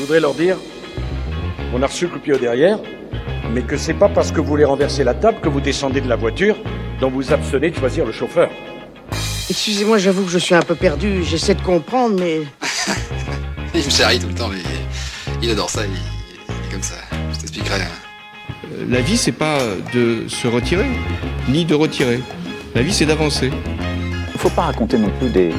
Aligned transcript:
Je 0.00 0.06
voudrais 0.06 0.20
leur 0.20 0.32
dire 0.32 0.56
qu'on 1.70 1.82
a 1.82 1.86
reçu 1.86 2.06
le 2.06 2.10
coup 2.10 2.38
derrière, 2.38 2.78
mais 3.52 3.60
que 3.60 3.76
c'est 3.76 3.92
pas 3.92 4.08
parce 4.08 4.32
que 4.32 4.40
vous 4.40 4.46
voulez 4.46 4.64
renverser 4.64 5.04
la 5.04 5.12
table 5.12 5.40
que 5.42 5.50
vous 5.50 5.60
descendez 5.60 6.00
de 6.00 6.08
la 6.08 6.16
voiture 6.16 6.56
dont 7.02 7.10
vous 7.10 7.34
abstenez 7.34 7.68
de 7.68 7.76
choisir 7.76 8.06
le 8.06 8.12
chauffeur. 8.12 8.48
Excusez-moi, 9.50 9.98
j'avoue 9.98 10.24
que 10.24 10.30
je 10.30 10.38
suis 10.38 10.54
un 10.54 10.62
peu 10.62 10.74
perdu. 10.74 11.22
J'essaie 11.22 11.54
de 11.54 11.60
comprendre, 11.60 12.18
mais. 12.18 12.40
il 13.74 13.84
me 13.84 13.90
charrie 13.90 14.18
tout 14.18 14.28
le 14.28 14.34
temps, 14.34 14.48
mais 14.48 14.62
il 15.42 15.50
adore 15.50 15.68
ça, 15.68 15.82
il, 15.84 15.92
est 15.92 16.72
comme 16.72 16.82
ça. 16.82 16.94
Je 17.34 17.38
t'expliquerai. 17.38 17.80
Euh, 17.82 18.86
la 18.88 19.02
vie, 19.02 19.18
c'est 19.18 19.32
pas 19.32 19.58
de 19.92 20.24
se 20.28 20.48
retirer, 20.48 20.86
ni 21.46 21.66
de 21.66 21.74
retirer. 21.74 22.20
La 22.74 22.80
vie, 22.80 22.94
c'est 22.94 23.04
d'avancer. 23.04 23.50
Il 24.32 24.40
faut 24.40 24.48
pas 24.48 24.62
raconter 24.62 24.96
non 24.96 25.10
plus 25.18 25.28
des, 25.28 25.50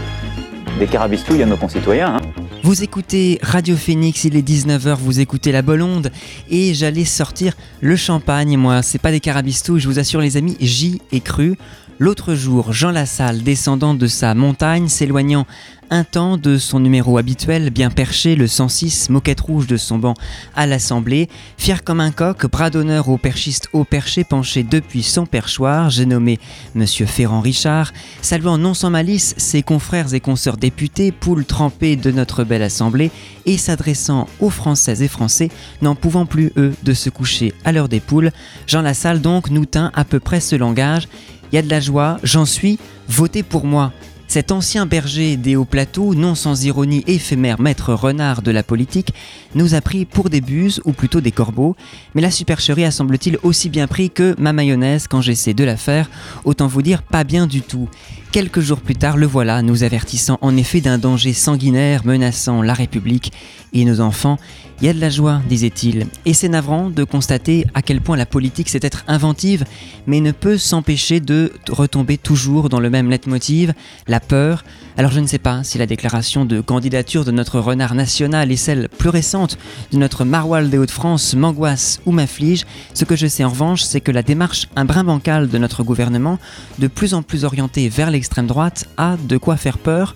des 0.79 0.87
carabistouilles 0.87 1.43
à 1.43 1.45
nos 1.45 1.57
concitoyens. 1.57 2.15
Hein. 2.15 2.30
Vous 2.63 2.83
écoutez 2.83 3.39
Radio 3.41 3.75
Phoenix, 3.75 4.23
il 4.23 4.35
est 4.35 4.47
19h, 4.47 4.95
vous 4.95 5.19
écoutez 5.19 5.51
La 5.51 5.63
Bolonde 5.63 6.11
et 6.47 6.75
j'allais 6.75 7.05
sortir 7.05 7.53
le 7.79 7.95
champagne, 7.95 8.55
moi. 8.55 8.83
C'est 8.83 8.99
pas 8.99 9.09
des 9.09 9.19
carabistouilles, 9.19 9.79
je 9.79 9.87
vous 9.87 9.97
assure 9.97 10.21
les 10.21 10.37
amis, 10.37 10.57
j'y 10.59 11.01
ai 11.11 11.21
cru. 11.21 11.57
L'autre 12.01 12.33
jour, 12.33 12.73
Jean 12.73 12.89
Lassalle, 12.89 13.43
descendant 13.43 13.93
de 13.93 14.07
sa 14.07 14.33
montagne, 14.33 14.87
s'éloignant 14.87 15.45
un 15.91 16.03
temps 16.05 16.37
de 16.37 16.57
son 16.57 16.79
numéro 16.79 17.17
habituel, 17.19 17.69
bien 17.69 17.91
perché, 17.91 18.35
le 18.35 18.47
106, 18.47 19.09
moquette 19.09 19.41
rouge 19.41 19.67
de 19.67 19.77
son 19.77 19.99
banc 19.99 20.15
à 20.55 20.65
l'Assemblée, 20.65 21.29
fier 21.57 21.83
comme 21.83 21.99
un 21.99 22.11
coq, 22.11 22.49
bras 22.49 22.69
d'honneur 22.69 23.09
au 23.09 23.17
perchiste 23.17 23.67
haut 23.73 23.83
perché 23.83 24.23
penché 24.23 24.63
depuis 24.63 25.03
son 25.03 25.25
perchoir, 25.27 25.91
j'ai 25.91 26.05
nommé 26.07 26.39
Monsieur 26.73 27.05
Ferrand 27.05 27.41
Richard, 27.41 27.91
saluant 28.21 28.57
non 28.57 28.73
sans 28.73 28.89
malice 28.89 29.35
ses 29.37 29.61
confrères 29.61 30.13
et 30.13 30.21
consoeurs 30.21 30.57
députés, 30.57 31.11
poules 31.11 31.45
trempées 31.45 31.97
de 31.97 32.09
notre 32.09 32.45
belle 32.45 32.63
Assemblée, 32.63 33.11
et 33.45 33.57
s'adressant 33.57 34.27
aux 34.39 34.49
Françaises 34.49 35.03
et 35.03 35.07
Français, 35.07 35.49
n'en 35.83 35.93
pouvant 35.93 36.25
plus 36.25 36.51
eux 36.57 36.73
de 36.81 36.93
se 36.93 37.11
coucher 37.11 37.53
à 37.63 37.71
l'heure 37.71 37.89
des 37.89 37.99
poules, 37.99 38.31
Jean 38.65 38.81
Lassalle 38.81 39.21
donc 39.21 39.51
nous 39.51 39.65
tint 39.65 39.91
à 39.93 40.03
peu 40.03 40.19
près 40.19 40.39
ce 40.39 40.55
langage. 40.55 41.07
Il 41.51 41.55
y 41.55 41.59
a 41.59 41.61
de 41.61 41.69
la 41.69 41.79
joie, 41.79 42.17
j'en 42.23 42.45
suis, 42.45 42.79
votez 43.07 43.43
pour 43.43 43.65
moi. 43.65 43.91
Cet 44.31 44.53
ancien 44.53 44.85
berger 44.85 45.35
des 45.35 45.57
hauts 45.57 45.65
plateaux, 45.65 46.15
non 46.15 46.35
sans 46.35 46.63
ironie 46.63 47.03
éphémère 47.05 47.59
maître 47.59 47.93
renard 47.93 48.41
de 48.41 48.51
la 48.51 48.63
politique, 48.63 49.13
nous 49.55 49.75
a 49.75 49.81
pris 49.81 50.05
pour 50.05 50.29
des 50.29 50.39
buses, 50.39 50.79
ou 50.85 50.93
plutôt 50.93 51.19
des 51.19 51.33
corbeaux, 51.33 51.75
mais 52.15 52.21
la 52.21 52.31
supercherie 52.31 52.85
a 52.85 52.91
semble-t-il 52.91 53.37
aussi 53.43 53.67
bien 53.67 53.87
pris 53.87 54.09
que 54.09 54.33
ma 54.39 54.53
mayonnaise 54.53 55.07
quand 55.09 55.19
j'essaie 55.19 55.53
de 55.53 55.65
la 55.65 55.75
faire, 55.75 56.09
autant 56.45 56.67
vous 56.67 56.81
dire 56.81 57.03
pas 57.03 57.25
bien 57.25 57.45
du 57.45 57.61
tout. 57.61 57.89
Quelques 58.31 58.61
jours 58.61 58.79
plus 58.79 58.95
tard, 58.95 59.17
le 59.17 59.25
voilà, 59.25 59.61
nous 59.61 59.83
avertissant 59.83 60.37
en 60.39 60.55
effet 60.55 60.79
d'un 60.79 60.97
danger 60.97 61.33
sanguinaire 61.33 62.05
menaçant 62.05 62.61
la 62.61 62.73
République 62.73 63.33
et 63.73 63.83
nos 63.83 63.99
enfants. 63.99 64.37
Il 64.81 64.87
y 64.87 64.89
a 64.89 64.93
de 64.93 64.99
la 64.99 65.11
joie, 65.11 65.43
disait-il, 65.47 66.07
et 66.25 66.33
c'est 66.33 66.49
navrant 66.49 66.89
de 66.89 67.03
constater 67.03 67.67
à 67.75 67.83
quel 67.83 68.01
point 68.01 68.17
la 68.17 68.25
politique 68.25 68.67
sait 68.67 68.79
être 68.81 69.03
inventive, 69.07 69.63
mais 70.07 70.21
ne 70.21 70.31
peut 70.31 70.57
s'empêcher 70.57 71.19
de 71.19 71.53
retomber 71.69 72.17
toujours 72.17 72.67
dans 72.67 72.79
le 72.79 72.89
même 72.89 73.07
leitmotiv, 73.07 73.73
la 74.07 74.19
peur. 74.19 74.63
Alors 74.97 75.11
je 75.11 75.19
ne 75.19 75.27
sais 75.27 75.37
pas 75.37 75.63
si 75.63 75.77
la 75.77 75.85
déclaration 75.85 76.45
de 76.45 76.61
candidature 76.61 77.25
de 77.25 77.31
notre 77.31 77.59
renard 77.59 77.93
national 77.93 78.51
et 78.51 78.57
celle 78.57 78.89
plus 78.89 79.09
récente 79.09 79.59
de 79.91 79.99
notre 79.99 80.25
maroilles 80.25 80.69
des 80.69 80.79
Hauts-de-France 80.79 81.35
m'angoisse 81.35 82.01
ou 82.07 82.11
m'afflige. 82.11 82.65
Ce 82.95 83.05
que 83.05 83.15
je 83.15 83.27
sais 83.27 83.43
en 83.43 83.49
revanche, 83.49 83.83
c'est 83.83 84.01
que 84.01 84.11
la 84.11 84.23
démarche 84.23 84.67
un 84.75 84.85
brin 84.85 85.03
bancale 85.03 85.47
de 85.47 85.59
notre 85.59 85.83
gouvernement, 85.83 86.39
de 86.79 86.87
plus 86.87 87.13
en 87.13 87.21
plus 87.21 87.45
orientée 87.45 87.87
vers 87.87 88.09
l'extrême 88.09 88.47
droite, 88.47 88.85
a 88.97 89.15
de 89.15 89.37
quoi 89.37 89.57
faire 89.57 89.77
peur. 89.77 90.15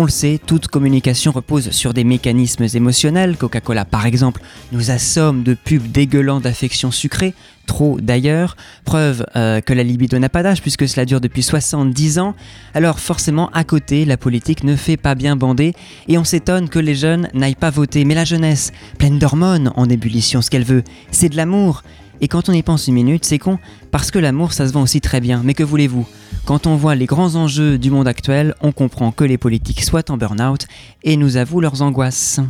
On 0.00 0.04
le 0.04 0.10
sait, 0.10 0.38
toute 0.38 0.68
communication 0.68 1.32
repose 1.32 1.72
sur 1.72 1.92
des 1.92 2.04
mécanismes 2.04 2.66
émotionnels. 2.72 3.36
Coca-Cola, 3.36 3.84
par 3.84 4.06
exemple, 4.06 4.40
nous 4.70 4.92
assomme 4.92 5.42
de 5.42 5.54
pubs 5.54 5.90
dégueulant 5.90 6.38
d'affections 6.38 6.92
sucrées, 6.92 7.34
trop 7.66 7.98
d'ailleurs. 8.00 8.56
Preuve 8.84 9.26
euh, 9.34 9.60
que 9.60 9.72
la 9.72 9.82
libido 9.82 10.16
n'a 10.20 10.28
pas 10.28 10.44
d'âge 10.44 10.62
puisque 10.62 10.86
cela 10.86 11.04
dure 11.04 11.20
depuis 11.20 11.42
70 11.42 12.20
ans. 12.20 12.36
Alors 12.74 13.00
forcément, 13.00 13.50
à 13.50 13.64
côté, 13.64 14.04
la 14.04 14.16
politique 14.16 14.62
ne 14.62 14.76
fait 14.76 14.96
pas 14.96 15.16
bien 15.16 15.34
bander 15.34 15.74
et 16.06 16.16
on 16.16 16.22
s'étonne 16.22 16.68
que 16.68 16.78
les 16.78 16.94
jeunes 16.94 17.28
n'aillent 17.34 17.56
pas 17.56 17.70
voter. 17.70 18.04
Mais 18.04 18.14
la 18.14 18.24
jeunesse, 18.24 18.70
pleine 18.98 19.18
d'hormones, 19.18 19.72
en 19.74 19.88
ébullition, 19.88 20.42
ce 20.42 20.50
qu'elle 20.50 20.62
veut, 20.62 20.84
c'est 21.10 21.28
de 21.28 21.36
l'amour. 21.36 21.82
Et 22.20 22.28
quand 22.28 22.48
on 22.48 22.52
y 22.52 22.62
pense 22.62 22.88
une 22.88 22.94
minute, 22.94 23.24
c'est 23.24 23.38
con, 23.38 23.58
parce 23.90 24.10
que 24.10 24.18
l'amour, 24.18 24.52
ça 24.52 24.66
se 24.66 24.72
vend 24.72 24.82
aussi 24.82 25.00
très 25.00 25.20
bien. 25.20 25.42
Mais 25.44 25.54
que 25.54 25.62
voulez-vous? 25.62 26.06
Quand 26.44 26.66
on 26.66 26.76
voit 26.76 26.94
les 26.94 27.06
grands 27.06 27.36
enjeux 27.36 27.78
du 27.78 27.90
monde 27.90 28.08
actuel, 28.08 28.54
on 28.60 28.72
comprend 28.72 29.12
que 29.12 29.24
les 29.24 29.38
politiques 29.38 29.84
soient 29.84 30.10
en 30.10 30.16
burn-out 30.16 30.66
et 31.04 31.16
nous 31.16 31.36
avouent 31.36 31.60
leurs 31.60 31.82
angoisses. 31.82 32.40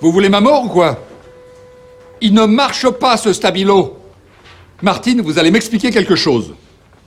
Vous 0.00 0.12
voulez 0.12 0.28
ma 0.28 0.40
mort 0.40 0.64
ou 0.64 0.68
quoi? 0.68 1.06
Il 2.20 2.34
ne 2.34 2.44
marche 2.44 2.88
pas 2.90 3.16
ce 3.16 3.32
stabilo 3.32 3.98
Martine, 4.82 5.22
vous 5.22 5.38
allez 5.38 5.50
m'expliquer 5.50 5.90
quelque 5.90 6.16
chose. 6.16 6.54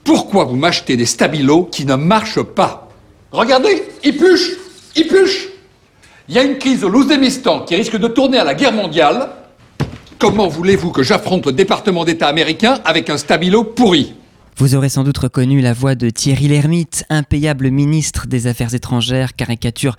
Pourquoi 0.02 0.44
vous 0.44 0.56
m'achetez 0.56 0.96
des 0.96 1.06
stabilos 1.06 1.68
qui 1.70 1.84
ne 1.84 1.94
marchent 1.94 2.42
pas? 2.42 2.88
Regardez, 3.30 3.84
ils 4.02 4.16
pluchent 4.16 4.56
Ils 4.96 5.06
pluchent 5.06 5.48
Il 6.28 6.34
y 6.34 6.38
a 6.38 6.42
une 6.42 6.58
crise 6.58 6.82
au 6.82 6.88
Louzémistan 6.88 7.60
qui 7.60 7.76
risque 7.76 7.96
de 7.96 8.08
tourner 8.08 8.38
à 8.38 8.44
la 8.44 8.54
guerre 8.54 8.72
mondiale. 8.72 9.30
Comment 10.20 10.48
voulez-vous 10.48 10.92
que 10.92 11.02
j'affronte 11.02 11.46
le 11.46 11.52
département 11.52 12.04
d'État 12.04 12.28
américain 12.28 12.78
avec 12.84 13.08
un 13.08 13.16
stabilo 13.16 13.64
pourri? 13.64 14.12
Vous 14.60 14.74
aurez 14.74 14.90
sans 14.90 15.04
doute 15.04 15.16
reconnu 15.16 15.62
la 15.62 15.72
voix 15.72 15.94
de 15.94 16.10
Thierry 16.10 16.46
Lhermitte, 16.46 17.06
impayable 17.08 17.70
ministre 17.70 18.26
des 18.26 18.46
Affaires 18.46 18.74
étrangères, 18.74 19.34
caricature 19.34 19.96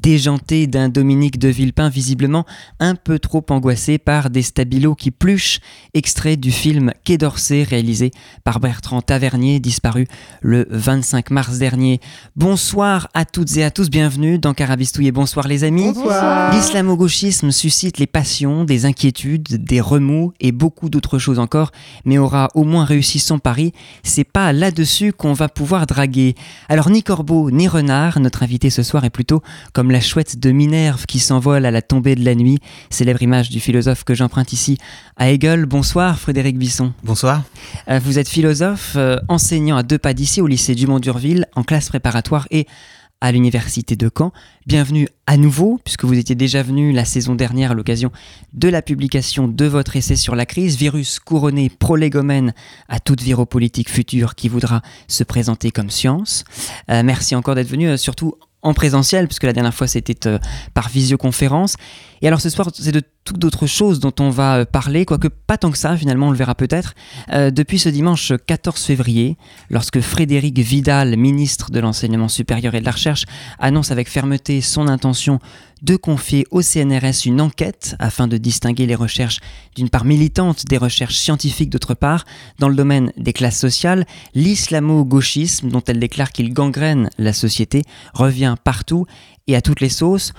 déjantée 0.00 0.68
d'un 0.68 0.88
Dominique 0.88 1.38
de 1.38 1.48
Villepin 1.48 1.88
visiblement 1.88 2.44
un 2.78 2.94
peu 2.94 3.18
trop 3.18 3.44
angoissé 3.50 3.98
par 3.98 4.30
des 4.30 4.42
stabilos 4.42 4.94
qui 4.94 5.10
pluchent, 5.10 5.58
extrait 5.94 6.36
du 6.36 6.52
film 6.52 6.92
Quai 7.04 7.18
d'Orsay 7.18 7.64
réalisé 7.64 8.12
par 8.44 8.60
Bertrand 8.60 9.02
Tavernier, 9.02 9.58
disparu 9.58 10.06
le 10.42 10.66
25 10.70 11.30
mars 11.30 11.58
dernier. 11.58 12.00
Bonsoir 12.36 13.08
à 13.14 13.24
toutes 13.24 13.56
et 13.56 13.64
à 13.64 13.70
tous, 13.72 13.90
bienvenue 13.90 14.38
dans 14.38 14.54
Carabistouille 14.54 15.08
et 15.08 15.12
bonsoir 15.12 15.48
les 15.48 15.64
amis. 15.64 15.92
L'islamo-gauchisme 16.52 17.50
suscite 17.50 17.98
les 17.98 18.06
passions, 18.06 18.64
des 18.64 18.84
inquiétudes, 18.84 19.64
des 19.64 19.80
remous 19.80 20.32
et 20.38 20.52
beaucoup 20.52 20.88
d'autres 20.88 21.18
choses 21.18 21.40
encore, 21.40 21.72
mais 22.04 22.18
aura 22.18 22.48
au 22.54 22.62
moins 22.62 22.84
réussi 22.84 23.18
son 23.18 23.40
pari 23.40 23.72
c'est 24.04 24.24
pas 24.24 24.52
là-dessus 24.52 25.12
qu'on 25.12 25.32
va 25.32 25.48
pouvoir 25.48 25.86
draguer. 25.86 26.36
Alors 26.68 26.90
ni 26.90 27.02
corbeau 27.02 27.50
ni 27.50 27.66
renard, 27.66 28.20
notre 28.20 28.44
invité 28.44 28.70
ce 28.70 28.84
soir 28.84 29.04
est 29.04 29.10
plutôt 29.10 29.42
comme 29.72 29.90
la 29.90 30.00
chouette 30.00 30.38
de 30.38 30.52
Minerve 30.52 31.06
qui 31.06 31.18
s'envole 31.18 31.66
à 31.66 31.72
la 31.72 31.82
tombée 31.82 32.14
de 32.14 32.24
la 32.24 32.36
nuit, 32.36 32.58
célèbre 32.90 33.22
image 33.22 33.50
du 33.50 33.58
philosophe 33.58 34.04
que 34.04 34.14
j'emprunte 34.14 34.52
ici 34.52 34.78
à 35.16 35.30
Hegel. 35.30 35.66
Bonsoir 35.66 36.18
Frédéric 36.18 36.56
Bisson. 36.58 36.92
Bonsoir. 37.02 37.42
Euh, 37.88 37.98
vous 37.98 38.18
êtes 38.18 38.28
philosophe, 38.28 38.92
euh, 38.96 39.18
enseignant 39.28 39.76
à 39.76 39.82
deux 39.82 39.98
pas 39.98 40.14
d'ici 40.14 40.40
au 40.40 40.46
lycée 40.46 40.74
Dumont 40.74 41.00
d'Urville 41.00 41.46
en 41.56 41.64
classe 41.64 41.88
préparatoire 41.88 42.46
et 42.50 42.66
à 43.24 43.32
l'université 43.32 43.96
de 43.96 44.10
Caen. 44.14 44.32
Bienvenue 44.66 45.08
à 45.26 45.38
nouveau, 45.38 45.80
puisque 45.82 46.04
vous 46.04 46.18
étiez 46.18 46.34
déjà 46.34 46.62
venu 46.62 46.92
la 46.92 47.06
saison 47.06 47.34
dernière 47.34 47.70
à 47.70 47.74
l'occasion 47.74 48.12
de 48.52 48.68
la 48.68 48.82
publication 48.82 49.48
de 49.48 49.64
votre 49.64 49.96
essai 49.96 50.14
sur 50.14 50.36
la 50.36 50.44
crise, 50.44 50.76
virus 50.76 51.20
couronné 51.20 51.70
prolégomène 51.70 52.52
à 52.90 53.00
toute 53.00 53.22
viropolitique 53.22 53.88
future 53.88 54.34
qui 54.34 54.50
voudra 54.50 54.82
se 55.08 55.24
présenter 55.24 55.70
comme 55.70 55.88
science. 55.88 56.44
Euh, 56.90 57.02
merci 57.02 57.34
encore 57.34 57.54
d'être 57.54 57.70
venu, 57.70 57.88
euh, 57.88 57.96
surtout 57.96 58.34
en 58.60 58.74
présentiel, 58.74 59.26
puisque 59.26 59.44
la 59.44 59.54
dernière 59.54 59.74
fois 59.74 59.86
c'était 59.86 60.28
euh, 60.28 60.38
par 60.74 60.90
visioconférence. 60.90 61.76
Et 62.24 62.26
alors 62.26 62.40
ce 62.40 62.48
soir, 62.48 62.70
c'est 62.72 62.90
de 62.90 63.02
toutes 63.24 63.38
d'autres 63.38 63.66
choses 63.66 64.00
dont 64.00 64.14
on 64.18 64.30
va 64.30 64.56
euh, 64.56 64.64
parler, 64.64 65.04
quoique 65.04 65.28
pas 65.28 65.58
tant 65.58 65.70
que 65.70 65.76
ça, 65.76 65.94
finalement, 65.94 66.28
on 66.28 66.30
le 66.30 66.38
verra 66.38 66.54
peut-être. 66.54 66.94
Euh, 67.30 67.50
depuis 67.50 67.78
ce 67.78 67.90
dimanche 67.90 68.32
14 68.46 68.80
février, 68.82 69.36
lorsque 69.68 70.00
Frédéric 70.00 70.58
Vidal, 70.58 71.18
ministre 71.18 71.70
de 71.70 71.80
l'Enseignement 71.80 72.28
supérieur 72.28 72.74
et 72.74 72.80
de 72.80 72.86
la 72.86 72.92
Recherche, 72.92 73.26
annonce 73.58 73.90
avec 73.90 74.08
fermeté 74.08 74.62
son 74.62 74.88
intention 74.88 75.38
de 75.82 75.96
confier 75.96 76.46
au 76.50 76.62
CNRS 76.62 77.26
une 77.26 77.42
enquête 77.42 77.94
afin 77.98 78.26
de 78.26 78.38
distinguer 78.38 78.86
les 78.86 78.94
recherches 78.94 79.40
d'une 79.76 79.90
part 79.90 80.06
militante 80.06 80.64
des 80.64 80.78
recherches 80.78 81.16
scientifiques 81.16 81.68
d'autre 81.68 81.92
part, 81.92 82.24
dans 82.58 82.70
le 82.70 82.74
domaine 82.74 83.12
des 83.18 83.34
classes 83.34 83.60
sociales, 83.60 84.06
l'islamo-gauchisme, 84.34 85.68
dont 85.68 85.82
elle 85.86 86.00
déclare 86.00 86.32
qu'il 86.32 86.54
gangrène 86.54 87.10
la 87.18 87.34
société, 87.34 87.82
revient 88.14 88.54
partout 88.64 89.04
et 89.46 89.56
à 89.56 89.60
toutes 89.60 89.82
les 89.82 89.90
sauces. 89.90 90.32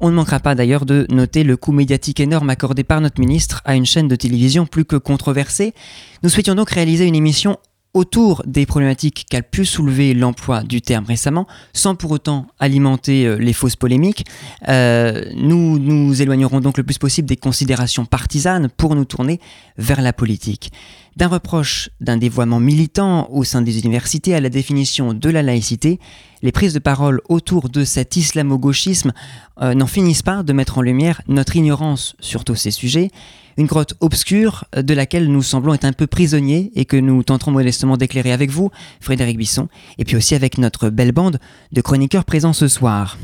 On 0.00 0.10
ne 0.10 0.14
manquera 0.14 0.38
pas 0.38 0.54
d'ailleurs 0.54 0.86
de 0.86 1.06
noter 1.10 1.42
le 1.42 1.56
coût 1.56 1.72
médiatique 1.72 2.20
énorme 2.20 2.50
accordé 2.50 2.84
par 2.84 3.00
notre 3.00 3.20
ministre 3.20 3.62
à 3.64 3.74
une 3.74 3.86
chaîne 3.86 4.08
de 4.08 4.16
télévision 4.16 4.64
plus 4.66 4.84
que 4.84 4.96
controversée. 4.96 5.74
Nous 6.22 6.28
souhaitions 6.28 6.54
donc 6.54 6.70
réaliser 6.70 7.06
une 7.06 7.16
émission 7.16 7.58
autour 7.94 8.42
des 8.46 8.66
problématiques 8.66 9.26
qu'a 9.28 9.42
pu 9.42 9.64
soulever 9.64 10.14
l'emploi 10.14 10.62
du 10.62 10.80
terme 10.80 11.04
récemment, 11.04 11.46
sans 11.72 11.94
pour 11.94 12.10
autant 12.10 12.46
alimenter 12.58 13.26
euh, 13.26 13.36
les 13.36 13.52
fausses 13.52 13.76
polémiques. 13.76 14.24
Euh, 14.68 15.24
nous 15.34 15.78
nous 15.78 16.20
éloignerons 16.20 16.60
donc 16.60 16.76
le 16.76 16.84
plus 16.84 16.98
possible 16.98 17.28
des 17.28 17.36
considérations 17.36 18.04
partisanes 18.04 18.68
pour 18.76 18.94
nous 18.94 19.04
tourner 19.04 19.40
vers 19.78 20.02
la 20.02 20.12
politique. 20.12 20.70
D'un 21.16 21.28
reproche 21.28 21.90
d'un 22.00 22.16
dévoiement 22.16 22.60
militant 22.60 23.28
au 23.32 23.42
sein 23.42 23.62
des 23.62 23.80
universités 23.80 24.34
à 24.34 24.40
la 24.40 24.50
définition 24.50 25.14
de 25.14 25.30
la 25.30 25.42
laïcité, 25.42 25.98
les 26.42 26.52
prises 26.52 26.74
de 26.74 26.78
parole 26.78 27.20
autour 27.28 27.68
de 27.68 27.84
cet 27.84 28.16
islamo-gauchisme 28.16 29.12
euh, 29.60 29.74
n'en 29.74 29.86
finissent 29.86 30.22
pas 30.22 30.42
de 30.42 30.52
mettre 30.52 30.78
en 30.78 30.82
lumière 30.82 31.22
notre 31.28 31.56
ignorance 31.56 32.16
sur 32.20 32.44
tous 32.44 32.54
ces 32.54 32.70
sujets, 32.70 33.10
une 33.56 33.66
grotte 33.66 33.94
obscure 34.00 34.64
euh, 34.76 34.82
de 34.82 34.94
laquelle 34.94 35.30
nous 35.30 35.42
semblons 35.42 35.74
être 35.74 35.84
un 35.84 35.92
peu 35.92 36.06
prisonniers 36.06 36.70
et 36.74 36.84
que 36.84 36.96
nous 36.96 37.22
tenterons 37.22 37.50
modestement 37.50 37.96
d'éclairer 37.96 38.32
avec 38.32 38.50
vous, 38.50 38.70
Frédéric 39.00 39.36
Bisson, 39.36 39.68
et 39.98 40.04
puis 40.04 40.16
aussi 40.16 40.34
avec 40.34 40.58
notre 40.58 40.90
belle 40.90 41.12
bande 41.12 41.38
de 41.72 41.80
chroniqueurs 41.80 42.24
présents 42.24 42.52
ce 42.52 42.68
soir. 42.68 43.18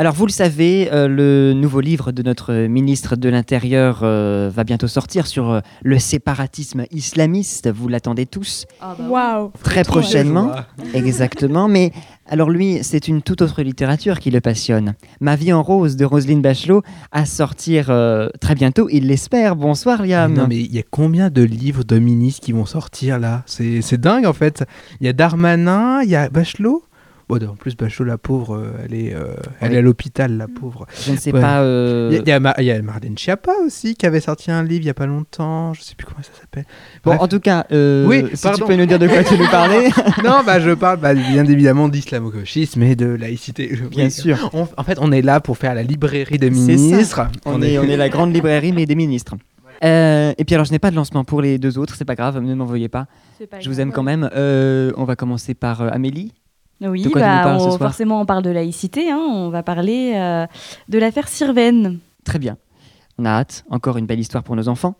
Alors 0.00 0.14
vous 0.14 0.24
le 0.24 0.32
savez, 0.32 0.88
euh, 0.94 1.08
le 1.08 1.52
nouveau 1.52 1.80
livre 1.80 2.10
de 2.10 2.22
notre 2.22 2.54
ministre 2.54 3.16
de 3.16 3.28
l'Intérieur 3.28 4.00
euh, 4.02 4.50
va 4.50 4.64
bientôt 4.64 4.88
sortir 4.88 5.26
sur 5.26 5.50
euh, 5.50 5.60
le 5.82 5.98
séparatisme 5.98 6.86
islamiste. 6.90 7.70
Vous 7.70 7.86
l'attendez 7.86 8.24
tous 8.24 8.64
Waouh 8.98 9.52
très 9.62 9.84
prochainement. 9.84 10.52
Exactement. 10.94 11.68
Mais 11.68 11.92
alors 12.26 12.48
lui, 12.48 12.78
c'est 12.80 13.08
une 13.08 13.20
toute 13.20 13.42
autre 13.42 13.60
littérature 13.60 14.20
qui 14.20 14.30
le 14.30 14.40
passionne. 14.40 14.94
Ma 15.20 15.36
vie 15.36 15.52
en 15.52 15.62
rose 15.62 15.96
de 15.96 16.06
Roselyne 16.06 16.40
Bachelot 16.40 16.82
à 17.12 17.26
sortir 17.26 17.88
euh, 17.90 18.30
très 18.40 18.54
bientôt, 18.54 18.88
il 18.90 19.06
l'espère. 19.06 19.54
Bonsoir 19.54 20.06
Liam. 20.06 20.32
Non, 20.32 20.46
mais 20.48 20.60
il 20.60 20.74
y 20.74 20.78
a 20.78 20.84
combien 20.90 21.28
de 21.28 21.42
livres 21.42 21.84
de 21.84 21.98
ministres 21.98 22.40
qui 22.40 22.52
vont 22.52 22.64
sortir 22.64 23.18
là? 23.18 23.42
C'est 23.44 23.82
c'est 23.82 24.00
dingue 24.00 24.24
en 24.24 24.32
fait. 24.32 24.64
Il 25.02 25.06
y 25.06 25.10
a 25.10 25.12
Darmanin, 25.12 26.00
il 26.00 26.08
y 26.08 26.16
a 26.16 26.30
Bachelot? 26.30 26.84
Bon, 27.38 27.48
en 27.48 27.54
plus, 27.54 27.76
Bachelot, 27.76 28.04
la 28.06 28.18
pauvre, 28.18 28.56
euh, 28.56 28.72
elle 28.84 28.94
est, 28.94 29.14
euh, 29.14 29.34
elle 29.60 29.72
est 29.74 29.78
à 29.78 29.80
l'hôpital, 29.80 30.36
la 30.36 30.48
pauvre. 30.48 30.86
Je 31.06 31.12
ne 31.12 31.16
sais 31.16 31.32
Ouais. 31.32 31.40
pas. 31.40 31.60
euh, 31.60 32.08
Il 32.10 32.16
y 32.16 32.20
a- 32.30 32.34
y, 32.34 32.36
a 32.36 32.40
Ma- 32.40 32.54
il 32.58 32.64
y 32.64 32.70
a 32.72 32.82
Marlène 32.82 33.16
Schiappa 33.16 33.52
aussi 33.64 33.94
qui 33.94 34.04
avait 34.06 34.20
sorti 34.20 34.50
un 34.50 34.62
livre 34.64 34.82
il 34.82 34.86
y 34.86 34.90
a 34.90 34.94
pas 34.94 35.06
longtemps. 35.06 35.72
Je 35.74 35.82
sais 35.82 35.94
plus 35.94 36.06
comment 36.06 36.22
ça 36.22 36.32
s'appelle. 36.40 36.64
Bon, 37.04 37.12
Bref. 37.12 37.20
en 37.22 37.28
tout 37.28 37.38
cas, 37.40 37.66
euh, 37.72 38.06
Oui, 38.06 38.24
si 38.34 38.42
pardon. 38.42 38.58
tu 38.58 38.64
peux 38.72 38.76
nous 38.76 38.86
dire 38.86 38.98
de 38.98 39.06
quoi 39.06 39.22
tu 39.22 39.38
nous 39.38 39.48
parlais. 39.48 39.88
non, 40.24 40.40
bah 40.44 40.58
je 40.60 40.70
parle 40.72 40.98
bah, 40.98 41.14
bien 41.14 41.44
évidemment 41.46 41.88
d'islamo-gauchisme 41.88 42.82
et 42.82 42.96
de 42.96 43.06
laïcité. 43.06 43.68
Bien 43.90 44.06
Oui. 44.06 44.10
sûr. 44.10 44.50
On- 44.52 44.66
en 44.76 44.82
fait, 44.84 44.98
on 45.00 45.12
est 45.12 45.22
là 45.22 45.40
pour 45.40 45.56
faire 45.56 45.74
la 45.74 45.82
librairie 45.84 46.38
des 46.38 46.50
C'est 46.50 46.54
ça. 46.54 46.66
ministres. 46.82 47.20
On 47.44 47.62
est, 47.62 47.78
on 47.78 47.84
est 47.84 47.96
la 47.96 48.08
grande 48.08 48.34
librairie, 48.34 48.72
mais 48.72 48.86
des 48.86 48.94
ministres. 48.96 49.36
Euh, 49.82 50.32
et 50.36 50.44
puis 50.44 50.54
alors, 50.54 50.66
je 50.66 50.72
n'ai 50.72 50.78
pas 50.78 50.90
de 50.90 50.96
lancement 50.96 51.24
pour 51.24 51.40
les 51.40 51.58
deux 51.58 51.78
autres, 51.78 51.94
c'est 51.96 52.04
pas 52.04 52.14
grave, 52.14 52.38
ne 52.38 52.54
m'envoyez 52.54 52.88
pas. 52.88 53.06
Je 53.60 53.68
vous 53.68 53.80
aime 53.80 53.92
quand 53.92 54.02
même. 54.02 54.28
Euh, 54.34 54.92
on 54.96 55.04
va 55.04 55.16
commencer 55.16 55.54
par 55.54 55.80
euh, 55.80 55.88
Amélie. 55.90 56.32
Oui, 56.80 57.02
De 57.02 57.08
quoi 57.08 57.20
tu 57.20 57.26
bah, 57.26 57.42
parles 57.42 57.60
on- 57.60 57.78
forcément, 57.78 58.20
on 58.20 58.26
parle 58.26 58.42
de 58.42 58.50
laïcité. 58.50 59.10
hein, 59.10 59.18
on 59.18 59.50
va 59.50 59.62
parler 59.62 60.12
euh, 60.14 60.46
de 60.88 60.98
l'affaire 60.98 61.28
Sirven. 61.28 61.98
Très 62.24 62.38
bien. 62.38 62.56
On 63.18 63.24
a 63.24 63.30
hâte. 63.30 63.64
Encore 63.70 63.98
une 63.98 64.06
belle 64.06 64.20
histoire 64.20 64.42
pour 64.42 64.56
nos 64.56 64.68
enfants. 64.68 64.94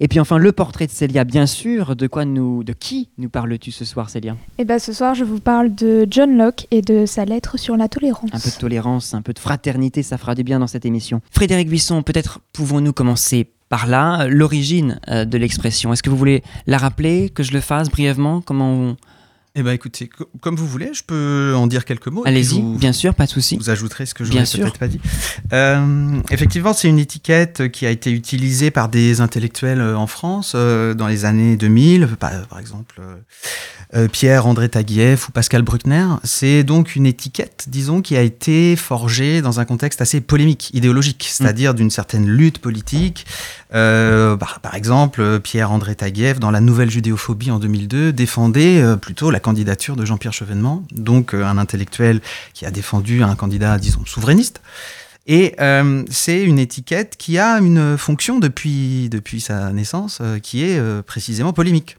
Et 0.00 0.06
puis 0.06 0.20
enfin, 0.20 0.38
le 0.38 0.52
portrait 0.52 0.86
de 0.86 0.92
Célia, 0.92 1.24
bien 1.24 1.46
sûr. 1.46 1.96
De 1.96 2.06
quoi 2.06 2.24
nous, 2.24 2.62
de 2.62 2.72
qui 2.72 3.08
nous 3.18 3.28
parles-tu 3.28 3.72
ce 3.72 3.84
soir, 3.84 4.10
Célia? 4.10 4.36
Et 4.58 4.64
ben 4.64 4.78
ce 4.78 4.92
soir, 4.92 5.16
je 5.16 5.24
vous 5.24 5.40
parle 5.40 5.74
de 5.74 6.06
John 6.08 6.36
Locke 6.38 6.68
et 6.70 6.82
de 6.82 7.04
sa 7.04 7.24
lettre 7.24 7.58
sur 7.58 7.76
la 7.76 7.88
tolérance. 7.88 8.30
Un 8.32 8.38
peu 8.38 8.50
de 8.50 8.60
tolérance, 8.60 9.12
un 9.14 9.22
peu 9.22 9.32
de 9.32 9.40
fraternité, 9.40 10.04
ça 10.04 10.16
fera 10.16 10.36
du 10.36 10.44
bien 10.44 10.60
dans 10.60 10.68
cette 10.68 10.86
émission. 10.86 11.20
Frédéric 11.32 11.68
Buisson, 11.68 12.02
peut-être 12.04 12.38
pouvons-nous 12.52 12.92
commencer 12.92 13.50
par 13.68 13.88
là, 13.88 14.28
l'origine 14.28 15.00
euh, 15.08 15.24
de 15.24 15.36
l'expression? 15.36 15.92
Est-ce 15.92 16.04
que 16.04 16.10
vous 16.10 16.16
voulez 16.16 16.44
la 16.68 16.78
rappeler, 16.78 17.28
que 17.28 17.42
je 17.42 17.52
le 17.52 17.60
fasse 17.60 17.90
brièvement? 17.90 18.40
Comment 18.40 18.70
on... 18.70 18.96
Eh 19.60 19.64
ben 19.64 19.72
écoutez, 19.72 20.06
co- 20.06 20.28
comme 20.40 20.54
vous 20.54 20.68
voulez, 20.68 20.90
je 20.94 21.02
peux 21.02 21.52
en 21.56 21.66
dire 21.66 21.84
quelques 21.84 22.06
mots. 22.06 22.22
Allez-y, 22.24 22.62
bien 22.62 22.92
sûr, 22.92 23.12
pas 23.12 23.24
de 23.26 23.30
souci. 23.30 23.56
Vous 23.56 23.70
ajouterez 23.70 24.06
ce 24.06 24.14
que 24.14 24.22
je 24.24 24.30
Bien 24.30 24.44
sûr. 24.44 24.60
peut-être 24.62 24.78
pas 24.78 24.86
dit. 24.86 25.00
Euh, 25.52 26.20
effectivement, 26.30 26.72
c'est 26.72 26.86
une 26.88 27.00
étiquette 27.00 27.68
qui 27.72 27.84
a 27.84 27.90
été 27.90 28.12
utilisée 28.12 28.70
par 28.70 28.88
des 28.88 29.20
intellectuels 29.20 29.80
euh, 29.80 29.96
en 29.98 30.06
France 30.06 30.52
euh, 30.54 30.94
dans 30.94 31.08
les 31.08 31.24
années 31.24 31.56
2000, 31.56 32.06
par, 32.20 32.46
par 32.46 32.60
exemple 32.60 33.00
euh, 33.94 34.06
Pierre-André 34.06 34.68
Taguieff 34.68 35.28
ou 35.28 35.32
Pascal 35.32 35.62
Bruckner. 35.62 36.06
C'est 36.22 36.62
donc 36.62 36.94
une 36.94 37.06
étiquette, 37.06 37.64
disons, 37.68 38.00
qui 38.00 38.16
a 38.16 38.22
été 38.22 38.76
forgée 38.76 39.42
dans 39.42 39.58
un 39.58 39.64
contexte 39.64 40.00
assez 40.00 40.20
polémique, 40.20 40.70
idéologique, 40.72 41.26
c'est-à-dire 41.28 41.74
d'une 41.74 41.90
certaine 41.90 42.28
lutte 42.28 42.58
politique. 42.60 43.26
Euh, 43.74 44.36
par, 44.36 44.60
par 44.60 44.74
exemple, 44.74 45.20
euh, 45.20 45.38
Pierre-André 45.38 45.94
Taguieff, 45.94 46.40
dans 46.40 46.50
la 46.50 46.60
nouvelle 46.60 46.90
judéophobie 46.90 47.50
en 47.50 47.58
2002, 47.58 48.12
défendait 48.12 48.80
euh, 48.80 48.96
plutôt 48.96 49.30
la 49.30 49.40
candidature 49.40 49.96
de 49.96 50.04
Jean-Pierre 50.04 50.32
Chevènement, 50.32 50.84
donc 50.90 51.34
un 51.34 51.58
intellectuel 51.58 52.20
qui 52.54 52.64
a 52.64 52.70
défendu 52.70 53.22
un 53.22 53.34
candidat, 53.34 53.78
disons, 53.78 54.04
souverainiste. 54.06 54.60
Et 55.30 55.56
c'est 56.08 56.42
une 56.42 56.58
étiquette 56.58 57.18
qui 57.18 57.36
a 57.36 57.58
une 57.58 57.98
fonction 57.98 58.38
depuis, 58.38 59.10
sa 59.40 59.72
naissance, 59.74 60.22
qui 60.42 60.64
est 60.64 61.02
précisément 61.02 61.52
polémique. 61.52 61.98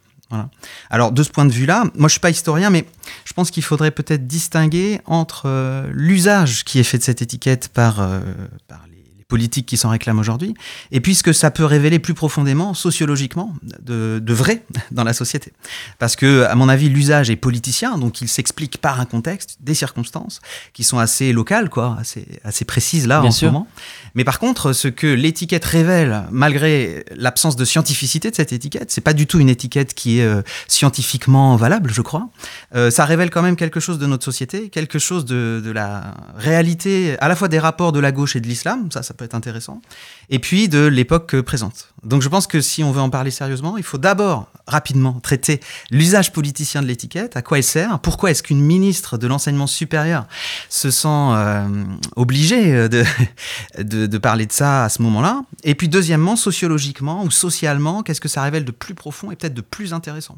Alors, 0.90 1.12
de 1.12 1.24
ce 1.24 1.30
point 1.30 1.46
de 1.46 1.52
vue-là, 1.52 1.86
moi 1.96 2.08
je 2.08 2.14
suis 2.14 2.20
pas 2.20 2.30
historien, 2.30 2.70
mais 2.70 2.86
je 3.26 3.34
pense 3.34 3.52
qu'il 3.52 3.64
faudrait 3.64 3.92
peut-être 3.92 4.28
distinguer 4.28 5.02
entre 5.06 5.50
l'usage 5.92 6.64
qui 6.64 6.80
est 6.80 6.84
fait 6.84 6.98
de 6.98 7.04
cette 7.04 7.22
étiquette 7.22 7.70
par, 7.70 8.00
euh, 8.00 8.22
par 8.68 8.86
politiques 9.30 9.68
qui 9.68 9.78
s'en 9.78 9.90
réclament 9.90 10.20
aujourd'hui, 10.20 10.54
et 10.92 11.00
puis 11.00 11.16
ce 11.16 11.24
que 11.24 11.32
ça 11.32 11.52
peut 11.52 11.64
révéler 11.64 12.00
plus 12.00 12.16
profondément, 12.16 12.74
sociologiquement, 12.74 13.54
de, 13.82 14.20
de 14.22 14.34
vrai 14.34 14.66
dans 14.92 15.06
la 15.06 15.14
société. 15.14 15.54
Parce 16.00 16.18
que, 16.18 16.44
à 16.44 16.56
mon 16.56 16.68
avis, 16.68 16.90
l'usage 16.90 17.30
est 17.30 17.36
politicien, 17.38 17.98
donc 17.98 18.22
il 18.22 18.28
s'explique 18.28 18.80
par 18.80 19.00
un 19.00 19.06
contexte, 19.06 19.58
des 19.62 19.76
circonstances 19.76 20.42
qui 20.74 20.84
sont 20.84 21.00
assez 21.00 21.32
locales, 21.32 21.70
quoi, 21.70 21.96
assez, 22.00 22.26
assez 22.44 22.66
précises 22.66 23.08
là 23.08 23.22
Bien 23.22 23.30
en 23.30 23.32
sûr. 23.32 23.48
ce 23.48 23.54
moment. 23.54 23.68
Mais 24.16 24.24
par 24.24 24.40
contre, 24.40 24.74
ce 24.74 24.88
que 24.88 25.08
l'étiquette 25.08 25.64
révèle, 25.66 26.24
malgré 26.32 27.06
l'absence 27.16 27.56
de 27.56 27.66
scientificité 27.66 28.32
de 28.32 28.36
cette 28.36 28.52
étiquette, 28.52 28.92
c'est 28.92 29.02
pas 29.02 29.14
du 29.14 29.28
tout 29.28 29.40
une 29.40 29.50
étiquette 29.50 29.94
qui 29.94 30.20
est 30.20 30.26
euh, 30.26 30.42
scientifiquement 30.68 31.56
valable, 31.56 31.92
je 31.94 32.02
crois. 32.02 32.30
Euh, 32.76 32.90
ça 32.90 33.06
révèle 33.06 33.30
quand 33.30 33.44
même 33.44 33.56
quelque 33.56 33.80
chose 33.80 34.00
de 34.00 34.08
notre 34.08 34.26
société, 34.26 34.70
quelque 34.70 34.98
chose 34.98 35.26
de, 35.26 35.62
de 35.64 35.72
la 35.72 36.16
réalité, 36.36 37.18
à 37.20 37.28
la 37.28 37.36
fois 37.36 37.48
des 37.48 37.60
rapports 37.60 37.92
de 37.92 38.00
la 38.00 38.12
gauche 38.12 38.36
et 38.36 38.42
de 38.42 38.48
l'islam, 38.48 38.90
ça, 38.92 39.04
ça 39.04 39.14
être 39.26 39.36
intéressant, 39.36 39.82
et 40.30 40.40
puis 40.40 40.70
de 40.70 40.86
l'époque 40.86 41.36
euh, 41.36 41.44
présente. 41.44 41.94
Donc 42.04 42.22
je 42.22 42.30
pense 42.30 42.48
que 42.48 42.62
si 42.62 42.84
on 42.84 42.92
veut 42.92 43.02
en 43.02 43.10
parler 43.10 43.32
sérieusement, 43.32 43.78
il 43.78 43.84
faut 43.84 43.98
d'abord 43.98 44.48
rapidement 44.68 45.20
traiter 45.20 45.60
l'usage 45.92 46.32
politicien 46.32 46.82
de 46.82 46.88
l'étiquette, 46.88 47.36
à 47.36 47.42
quoi 47.42 47.58
elle 47.58 47.64
sert, 47.64 48.00
pourquoi 48.00 48.32
est-ce 48.32 48.44
qu'une 48.44 48.62
ministre 48.62 49.18
de 49.18 49.28
l'enseignement 49.28 49.68
supérieur 49.68 50.26
se 50.70 50.92
sent 50.92 51.08
euh, 51.10 51.68
obligée 52.16 52.74
euh, 52.74 52.88
de, 52.88 54.18
parler 54.18 54.46
de 54.46 54.52
ça 54.52 54.86
à 54.86 54.90
ce 54.90 55.02
moment-là. 55.02 55.44
Et 55.64 55.76
puis 55.76 55.90
deuxièmement, 55.90 56.36
sociologiquement 56.36 57.24
ou 57.24 57.32
socialement, 57.32 58.04
qu'est-ce 58.04 58.22
que 58.22 58.28
ça 58.28 58.44
révèle 58.44 58.66
de 58.66 58.72
plus 58.72 58.96
profond 58.96 59.32
et 59.32 59.36
peut-être 59.36 59.54
de 59.54 59.62
plus 59.62 59.94
intéressant? 59.94 60.38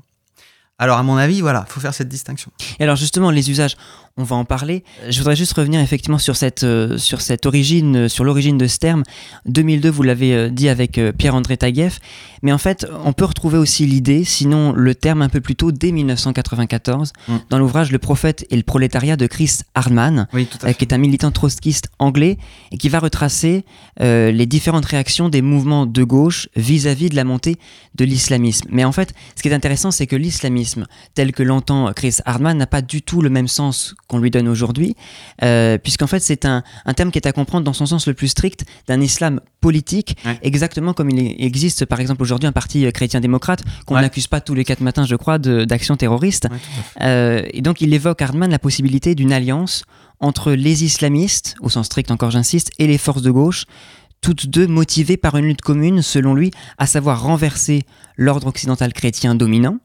Alors 0.81 0.97
à 0.97 1.03
mon 1.03 1.15
avis, 1.15 1.41
voilà, 1.41 1.65
faut 1.69 1.79
faire 1.79 1.93
cette 1.93 2.09
distinction. 2.09 2.51
Et 2.79 2.83
alors 2.83 2.95
justement, 2.95 3.29
les 3.29 3.51
usages, 3.51 3.77
on 4.17 4.23
va 4.23 4.35
en 4.35 4.45
parler. 4.45 4.83
Je 5.09 5.17
voudrais 5.19 5.35
juste 5.35 5.53
revenir 5.53 5.79
effectivement 5.79 6.17
sur 6.17 6.35
cette, 6.35 6.63
euh, 6.63 6.97
sur 6.97 7.21
cette 7.21 7.45
origine, 7.45 7.95
euh, 7.95 8.07
sur 8.09 8.23
l'origine 8.23 8.57
de 8.57 8.67
ce 8.67 8.77
terme. 8.77 9.03
2002, 9.45 9.89
vous 9.89 10.03
l'avez 10.03 10.33
euh, 10.33 10.49
dit 10.49 10.69
avec 10.69 10.99
Pierre-André 11.17 11.57
Taguieff. 11.57 11.99
Mais 12.43 12.51
en 12.51 12.57
fait, 12.57 12.87
on 13.05 13.13
peut 13.13 13.25
retrouver 13.25 13.57
aussi 13.57 13.85
l'idée, 13.85 14.23
sinon 14.23 14.73
le 14.73 14.95
terme 14.95 15.21
un 15.21 15.29
peu 15.29 15.41
plus 15.41 15.55
tôt, 15.55 15.71
dès 15.71 15.91
1994, 15.91 17.13
Mm. 17.27 17.35
dans 17.49 17.59
l'ouvrage 17.59 17.91
Le 17.91 17.99
prophète 17.99 18.45
et 18.49 18.55
le 18.55 18.63
prolétariat 18.63 19.15
de 19.15 19.27
Chris 19.27 19.59
Hardman, 19.75 20.27
Oui, 20.33 20.47
euh, 20.63 20.73
qui 20.73 20.85
est 20.85 20.93
un 20.93 20.97
militant 20.97 21.31
trotskiste 21.31 21.89
anglais 21.99 22.37
et 22.71 22.77
qui 22.77 22.89
va 22.89 22.99
retracer 22.99 23.65
euh, 24.01 24.31
les 24.31 24.45
différentes 24.45 24.85
réactions 24.85 25.29
des 25.29 25.41
mouvements 25.41 25.85
de 25.85 26.03
gauche 26.03 26.49
vis-à-vis 26.55 27.09
de 27.09 27.15
la 27.15 27.23
montée 27.23 27.57
de 27.95 28.05
l'islamisme. 28.05 28.67
Mais 28.71 28.83
en 28.83 28.91
fait, 28.91 29.13
ce 29.35 29.41
qui 29.41 29.49
est 29.49 29.53
intéressant, 29.53 29.91
c'est 29.91 30.07
que 30.07 30.15
l'islamisme, 30.15 30.87
tel 31.13 31.31
que 31.31 31.43
l'entend 31.43 31.91
Chris 31.93 32.17
Hardman, 32.25 32.57
n'a 32.57 32.67
pas 32.67 32.81
du 32.81 33.01
tout 33.01 33.21
le 33.21 33.29
même 33.29 33.47
sens 33.47 33.95
qu'on 34.11 34.19
lui 34.19 34.29
donne 34.29 34.49
aujourd'hui, 34.49 34.95
euh, 35.41 35.77
puisqu'en 35.77 36.07
fait, 36.07 36.19
c'est 36.19 36.43
un, 36.43 36.63
un 36.85 36.93
terme 36.93 37.11
qui 37.11 37.17
est 37.17 37.25
à 37.27 37.31
comprendre 37.31 37.63
dans 37.63 37.71
son 37.71 37.85
sens 37.85 38.07
le 38.07 38.13
plus 38.13 38.27
strict 38.27 38.65
d'un 38.87 38.99
islam 38.99 39.39
politique, 39.61 40.17
Ouais. 40.25 40.37
exactement 40.41 40.93
comme 40.93 41.09
il 41.09 41.41
existe 41.41 41.85
par 41.85 41.99
exemple 42.01 42.21
aujourd'hui 42.21 42.47
un 42.47 42.51
parti 42.51 42.85
euh, 42.85 42.91
chrétien-démocrate 42.91 43.63
qu'on 43.85 43.95
Ouais. 43.95 44.01
n'accuse 44.01 44.27
pas 44.27 44.41
tous 44.41 44.53
les 44.53 44.65
quatre 44.65 44.81
matins, 44.81 45.05
je 45.05 45.15
crois, 45.15 45.37
d'actions 45.39 45.95
terroristes. 45.95 46.47
Ouais. 46.51 46.57
Euh, 47.01 47.43
et 47.53 47.61
donc 47.61 47.79
il 47.79 47.93
évoque 47.93 48.21
Hardman 48.21 48.51
la 48.51 48.59
possibilité 48.59 49.15
d'une 49.15 49.31
alliance 49.31 49.83
entre 50.19 50.51
les 50.51 50.83
islamistes, 50.83 51.55
au 51.61 51.69
sens 51.69 51.85
strict 51.85 52.11
encore 52.11 52.31
j'insiste, 52.31 52.69
et 52.79 52.87
les 52.87 52.97
forces 52.97 53.21
de 53.21 53.31
gauche, 53.31 53.65
toutes 54.19 54.47
deux 54.47 54.67
motivées 54.67 55.17
par 55.17 55.37
une 55.37 55.45
lutte 55.45 55.61
commune, 55.61 56.01
selon 56.01 56.35
lui, 56.35 56.51
à 56.77 56.85
savoir 56.85 57.23
renverser 57.23 57.83
l'ordre 58.17 58.47
occidental 58.47 58.93
chrétien 58.93 59.33
dominant, 59.35 59.77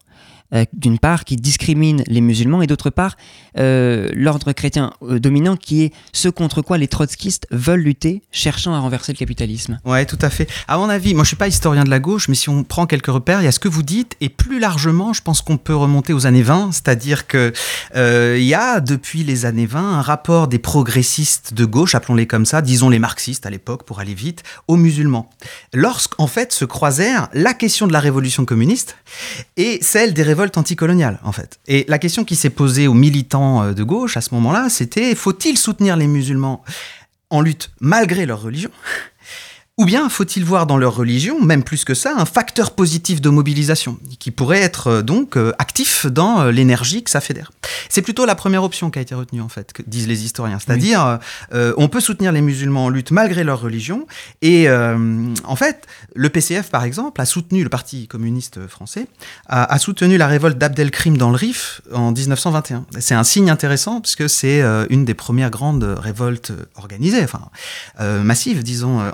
euh, 0.54 0.64
d'une 0.72 0.98
part, 0.98 1.24
qui 1.24 1.36
discrimine 1.36 2.02
les 2.06 2.20
musulmans, 2.20 2.62
et 2.62 2.66
d'autre 2.66 2.90
part, 2.90 3.16
euh, 3.58 4.08
l'ordre 4.14 4.52
chrétien 4.52 4.92
euh, 5.02 5.18
dominant, 5.18 5.56
qui 5.56 5.84
est 5.84 5.92
ce 6.12 6.28
contre 6.28 6.62
quoi 6.62 6.78
les 6.78 6.88
trotskistes 6.88 7.46
veulent 7.50 7.80
lutter, 7.80 8.22
cherchant 8.30 8.74
à 8.74 8.78
renverser 8.78 9.12
le 9.12 9.18
capitalisme. 9.18 9.80
Ouais, 9.84 10.06
tout 10.06 10.18
à 10.20 10.30
fait. 10.30 10.48
À 10.68 10.78
mon 10.78 10.88
avis, 10.88 11.14
moi 11.14 11.24
je 11.24 11.28
suis 11.28 11.36
pas 11.36 11.48
historien 11.48 11.84
de 11.84 11.90
la 11.90 11.98
gauche, 11.98 12.28
mais 12.28 12.34
si 12.34 12.48
on 12.48 12.64
prend 12.64 12.86
quelques 12.86 13.06
repères, 13.06 13.40
il 13.40 13.44
y 13.44 13.48
a 13.48 13.52
ce 13.52 13.58
que 13.58 13.68
vous 13.68 13.82
dites, 13.82 14.16
et 14.20 14.28
plus 14.28 14.60
largement, 14.60 15.12
je 15.12 15.22
pense 15.22 15.42
qu'on 15.42 15.56
peut 15.56 15.74
remonter 15.74 16.12
aux 16.12 16.26
années 16.26 16.42
20, 16.42 16.72
c'est-à-dire 16.72 17.26
que 17.26 17.52
euh, 17.94 18.36
il 18.38 18.46
y 18.46 18.54
a 18.54 18.80
depuis 18.80 19.24
les 19.24 19.46
années 19.46 19.66
20 19.66 19.98
un 19.98 20.02
rapport 20.02 20.48
des 20.48 20.58
progressistes 20.58 21.54
de 21.54 21.64
gauche, 21.64 21.94
appelons-les 21.94 22.26
comme 22.26 22.46
ça, 22.46 22.62
disons 22.62 22.88
les 22.88 22.98
marxistes 22.98 23.46
à 23.46 23.50
l'époque 23.50 23.84
pour 23.84 24.00
aller 24.00 24.14
vite, 24.14 24.42
aux 24.68 24.76
musulmans. 24.76 25.30
Lorsqu'en 25.72 26.26
fait 26.26 26.52
se 26.52 26.64
croisèrent 26.64 27.28
la 27.32 27.54
question 27.54 27.86
de 27.86 27.92
la 27.92 28.00
révolution 28.00 28.44
communiste 28.44 28.96
et 29.56 29.78
celle 29.82 30.14
des 30.14 30.22
révoltes 30.36 30.58
anticoloniales 30.58 31.18
en 31.24 31.32
fait. 31.32 31.58
Et 31.66 31.86
la 31.88 31.98
question 31.98 32.24
qui 32.24 32.36
s'est 32.36 32.50
posée 32.50 32.86
aux 32.86 32.94
militants 32.94 33.62
euh, 33.62 33.72
de 33.72 33.82
gauche 33.82 34.16
à 34.16 34.20
ce 34.20 34.34
moment-là, 34.34 34.68
c'était 34.68 35.14
faut-il 35.14 35.56
soutenir 35.56 35.96
les 35.96 36.06
musulmans 36.06 36.62
en 37.30 37.40
lutte 37.40 37.70
malgré 37.80 38.26
leur 38.26 38.42
religion? 38.42 38.70
Ou 39.78 39.84
bien 39.84 40.08
faut-il 40.08 40.42
voir 40.42 40.66
dans 40.66 40.78
leur 40.78 40.94
religion, 40.94 41.38
même 41.42 41.62
plus 41.62 41.84
que 41.84 41.92
ça, 41.92 42.14
un 42.16 42.24
facteur 42.24 42.70
positif 42.70 43.20
de 43.20 43.28
mobilisation, 43.28 43.98
qui 44.18 44.30
pourrait 44.30 44.62
être 44.62 44.86
euh, 44.86 45.02
donc 45.02 45.36
euh, 45.36 45.52
actif 45.58 46.06
dans 46.06 46.40
euh, 46.40 46.50
l'énergie 46.50 47.02
que 47.04 47.10
ça 47.10 47.20
fédère? 47.20 47.52
C'est 47.90 48.00
plutôt 48.00 48.24
la 48.24 48.34
première 48.34 48.62
option 48.62 48.90
qui 48.90 48.98
a 48.98 49.02
été 49.02 49.14
retenue, 49.14 49.42
en 49.42 49.50
fait, 49.50 49.74
que 49.74 49.82
disent 49.86 50.08
les 50.08 50.24
historiens. 50.24 50.58
C'est-à-dire, 50.58 51.18
euh, 51.52 51.74
on 51.76 51.88
peut 51.88 52.00
soutenir 52.00 52.32
les 52.32 52.40
musulmans 52.40 52.86
en 52.86 52.88
lutte 52.88 53.10
malgré 53.10 53.44
leur 53.44 53.60
religion, 53.60 54.06
et 54.40 54.68
euh, 54.68 55.34
en 55.44 55.56
fait, 55.56 55.86
le 56.14 56.30
PCF, 56.30 56.70
par 56.70 56.84
exemple, 56.84 57.20
a 57.20 57.26
soutenu, 57.26 57.62
le 57.62 57.68
Parti 57.68 58.08
communiste 58.08 58.66
français, 58.68 59.08
a, 59.46 59.64
a 59.70 59.78
soutenu 59.78 60.16
la 60.16 60.26
révolte 60.26 60.56
d'Abdelkrim 60.56 61.18
dans 61.18 61.30
le 61.30 61.36
Rif 61.36 61.82
en 61.92 62.12
1921. 62.12 62.86
C'est 62.98 63.14
un 63.14 63.24
signe 63.24 63.50
intéressant, 63.50 64.00
puisque 64.00 64.28
c'est 64.30 64.62
une 64.88 65.04
des 65.04 65.14
premières 65.14 65.50
grandes 65.50 65.84
révoltes 65.84 66.52
organisées, 66.76 67.22
enfin, 67.22 67.50
euh, 68.00 68.22
massives, 68.22 68.62
disons, 68.62 69.00
euh, 69.00 69.10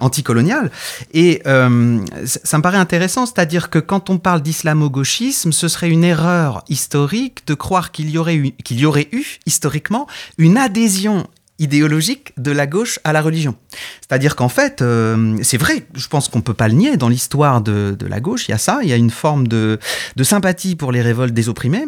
Et 1.12 1.42
euh, 1.46 2.04
ça 2.24 2.52
ça 2.52 2.58
me 2.58 2.62
paraît 2.62 2.78
intéressant, 2.78 3.24
c'est-à-dire 3.24 3.70
que 3.70 3.78
quand 3.78 4.10
on 4.10 4.18
parle 4.18 4.42
d'islamo-gauchisme, 4.42 5.52
ce 5.52 5.68
serait 5.68 5.88
une 5.88 6.04
erreur 6.04 6.62
historique 6.68 7.46
de 7.46 7.54
croire 7.54 7.92
qu'il 7.92 8.10
y 8.10 8.18
aurait 8.18 8.34
eu, 8.34 8.52
qu'il 8.62 8.78
y 8.78 8.84
aurait 8.84 9.08
eu 9.10 9.24
historiquement 9.46 10.06
une 10.36 10.58
adhésion 10.58 11.26
idéologique 11.62 12.32
de 12.36 12.50
la 12.50 12.66
gauche 12.66 12.98
à 13.04 13.12
la 13.12 13.22
religion. 13.22 13.54
C'est-à-dire 14.00 14.34
qu'en 14.34 14.48
fait, 14.48 14.82
euh, 14.82 15.38
c'est 15.42 15.56
vrai, 15.56 15.86
je 15.94 16.08
pense 16.08 16.28
qu'on 16.28 16.40
peut 16.40 16.54
pas 16.54 16.66
le 16.66 16.74
nier, 16.74 16.96
dans 16.96 17.08
l'histoire 17.08 17.60
de, 17.60 17.96
la 18.06 18.20
gauche, 18.20 18.48
il 18.48 18.50
y 18.50 18.54
a 18.54 18.58
ça, 18.58 18.80
il 18.82 18.88
y 18.88 18.92
a 18.92 18.96
une 18.96 19.10
forme 19.10 19.46
de, 19.46 19.78
sympathie 20.22 20.74
pour 20.74 20.92
les 20.92 21.00
révoltes 21.00 21.32
des 21.32 21.48
opprimés, 21.48 21.84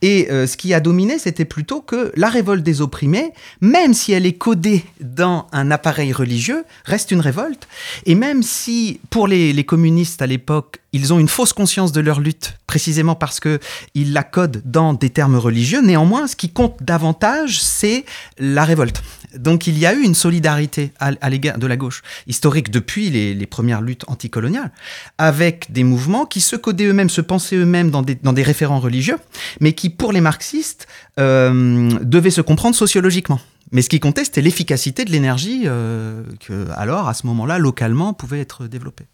et 0.00 0.30
euh, 0.30 0.46
ce 0.46 0.56
qui 0.56 0.72
a 0.72 0.80
dominé, 0.80 1.18
c'était 1.18 1.44
plutôt 1.44 1.80
que 1.80 2.12
la 2.16 2.28
révolte 2.28 2.62
des 2.62 2.80
opprimés, 2.80 3.32
même 3.60 3.94
si 3.94 4.12
elle 4.12 4.26
est 4.26 4.38
codée 4.38 4.84
dans 5.00 5.48
un 5.52 5.70
appareil 5.70 6.12
religieux, 6.12 6.64
reste 6.84 7.10
une 7.10 7.20
révolte, 7.20 7.66
et 8.06 8.14
même 8.14 8.44
si, 8.44 9.00
pour 9.10 9.26
les 9.26 9.64
communistes 9.64 10.22
à 10.22 10.26
l'époque, 10.26 10.80
ils 10.96 11.12
ont 11.12 11.18
une 11.18 11.28
fausse 11.28 11.52
conscience 11.52 11.92
de 11.92 12.00
leur 12.00 12.20
lutte, 12.20 12.58
précisément 12.66 13.14
parce 13.14 13.38
que 13.38 13.60
ils 13.94 14.12
la 14.12 14.22
codent 14.22 14.62
dans 14.64 14.94
des 14.94 15.10
termes 15.10 15.36
religieux. 15.36 15.80
Néanmoins, 15.82 16.26
ce 16.26 16.36
qui 16.36 16.50
compte 16.50 16.82
davantage, 16.82 17.60
c'est 17.60 18.04
la 18.38 18.64
révolte. 18.64 19.02
Donc 19.36 19.66
il 19.66 19.78
y 19.78 19.86
a 19.86 19.94
eu 19.94 20.02
une 20.02 20.14
solidarité 20.14 20.92
à, 20.98 21.30
l'égard 21.30 21.58
de 21.58 21.66
la 21.66 21.76
gauche 21.76 22.02
historique 22.26 22.70
depuis 22.70 23.10
les, 23.10 23.46
premières 23.46 23.80
luttes 23.80 24.04
anticoloniales, 24.08 24.72
avec 25.18 25.70
des 25.70 25.84
mouvements 25.84 26.26
qui 26.26 26.40
se 26.40 26.56
codaient 26.56 26.86
eux-mêmes, 26.86 27.10
se 27.10 27.20
pensaient 27.20 27.56
eux-mêmes 27.56 27.90
dans 27.90 28.02
des, 28.02 28.16
dans 28.16 28.32
des 28.32 28.42
référents 28.42 28.80
religieux, 28.80 29.18
mais 29.60 29.72
qui, 29.72 29.88
pour 29.88 30.12
les 30.12 30.20
marxistes, 30.20 30.88
euh, 31.20 31.90
devaient 32.02 32.30
se 32.30 32.40
comprendre 32.40 32.74
sociologiquement. 32.74 33.40
Mais 33.72 33.82
ce 33.82 33.88
qui 33.88 34.00
comptait, 34.00 34.24
c'était 34.24 34.42
l'efficacité 34.42 35.04
de 35.04 35.10
l'énergie 35.10 35.62
euh, 35.66 36.22
que, 36.40 36.68
alors, 36.76 37.08
à 37.08 37.14
ce 37.14 37.26
moment-là, 37.26 37.58
localement, 37.58 38.12
pouvait 38.14 38.40
être 38.40 38.66
développée. 38.66 39.06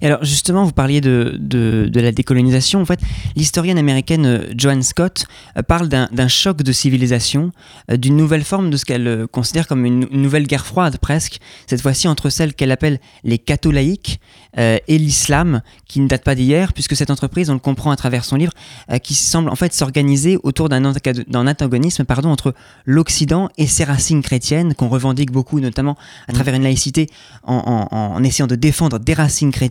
Et 0.00 0.06
alors 0.06 0.22
justement, 0.24 0.64
vous 0.64 0.72
parliez 0.72 1.00
de, 1.00 1.36
de, 1.38 1.88
de 1.90 2.00
la 2.00 2.12
décolonisation. 2.12 2.80
En 2.80 2.84
fait, 2.84 3.00
l'historienne 3.36 3.78
américaine 3.78 4.26
euh, 4.26 4.46
Joanne 4.56 4.82
Scott 4.82 5.26
euh, 5.56 5.62
parle 5.62 5.88
d'un 5.88 6.28
choc 6.28 6.62
de 6.62 6.72
civilisation, 6.72 7.52
euh, 7.90 7.96
d'une 7.96 8.16
nouvelle 8.16 8.44
forme 8.44 8.70
de 8.70 8.76
ce 8.76 8.84
qu'elle 8.84 9.26
considère 9.30 9.66
comme 9.66 9.84
une, 9.84 10.06
une 10.10 10.22
nouvelle 10.22 10.46
guerre 10.46 10.66
froide 10.66 10.98
presque, 10.98 11.38
cette 11.66 11.80
fois-ci 11.80 12.08
entre 12.08 12.28
celles 12.30 12.54
qu'elle 12.54 12.70
appelle 12.72 12.98
les 13.24 13.38
catholaïques 13.38 14.20
euh, 14.58 14.78
et 14.88 14.98
l'islam, 14.98 15.62
qui 15.88 16.00
ne 16.00 16.08
date 16.08 16.22
pas 16.24 16.34
d'hier, 16.34 16.72
puisque 16.72 16.94
cette 16.96 17.10
entreprise, 17.10 17.50
on 17.50 17.54
le 17.54 17.58
comprend 17.58 17.90
à 17.90 17.96
travers 17.96 18.24
son 18.24 18.36
livre, 18.36 18.52
euh, 18.90 18.98
qui 18.98 19.14
semble 19.14 19.48
en 19.48 19.56
fait 19.56 19.72
s'organiser 19.72 20.38
autour 20.42 20.68
d'un 20.68 20.84
antagonisme 20.84 22.04
pardon, 22.04 22.30
entre 22.30 22.54
l'Occident 22.84 23.48
et 23.58 23.66
ses 23.66 23.84
racines 23.84 24.22
chrétiennes, 24.22 24.74
qu'on 24.74 24.88
revendique 24.88 25.32
beaucoup, 25.32 25.60
notamment 25.60 25.96
à 26.28 26.32
travers 26.32 26.54
une 26.54 26.62
laïcité, 26.62 27.08
en, 27.42 27.88
en- 27.90 27.96
en 27.96 28.22
essayant 28.22 28.46
de 28.46 28.54
défendre 28.56 28.98
des 28.98 29.14
racines 29.14 29.50
chrétiennes, 29.50 29.63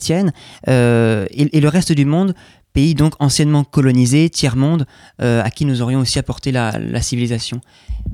euh, 0.67 1.25
et, 1.31 1.57
et 1.57 1.61
le 1.61 1.69
reste 1.69 1.91
du 1.91 2.05
monde, 2.05 2.33
pays 2.73 2.95
donc 2.95 3.13
anciennement 3.19 3.63
colonisé, 3.63 4.29
tiers-monde, 4.29 4.85
euh, 5.21 5.43
à 5.43 5.49
qui 5.51 5.65
nous 5.65 5.81
aurions 5.81 5.99
aussi 5.99 6.19
apporté 6.19 6.51
la, 6.51 6.77
la 6.79 7.01
civilisation. 7.01 7.61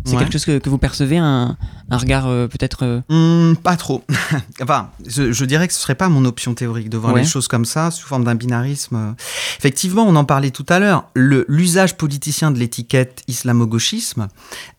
C'est 0.05 0.13
Ouais. 0.13 0.19
quelque 0.19 0.33
chose 0.33 0.45
que, 0.45 0.59
que 0.59 0.69
vous 0.69 0.77
percevez, 0.77 1.17
un, 1.17 1.57
un 1.89 1.97
regard 1.97 2.27
euh, 2.27 2.47
peut-être... 2.47 2.83
euh, 2.83 3.01
Hmm, 3.09 3.55
pas 3.55 3.75
trop. 3.75 4.03
enfin, 4.61 4.89
je, 5.07 5.31
je 5.31 5.45
dirais 5.45 5.67
que 5.67 5.73
ce 5.73 5.79
serait 5.79 5.95
pas 5.95 6.09
mon 6.09 6.25
option 6.25 6.53
théorique 6.53 6.89
de 6.89 6.97
voir 6.97 7.13
Ouais. 7.13 7.21
les 7.21 7.27
choses 7.27 7.47
comme 7.47 7.65
ça, 7.65 7.89
sous 7.89 8.05
forme 8.05 8.23
d'un 8.23 8.35
binarisme. 8.35 9.15
Effectivement, 9.57 10.03
on 10.07 10.15
en 10.15 10.25
parlait 10.25 10.51
tout 10.51 10.65
à 10.69 10.77
l'heure. 10.79 11.05
L'usage 11.15 11.97
politicien 11.97 12.51
de 12.51 12.59
l'étiquette 12.59 13.23
islamo-gauchisme, 13.27 14.27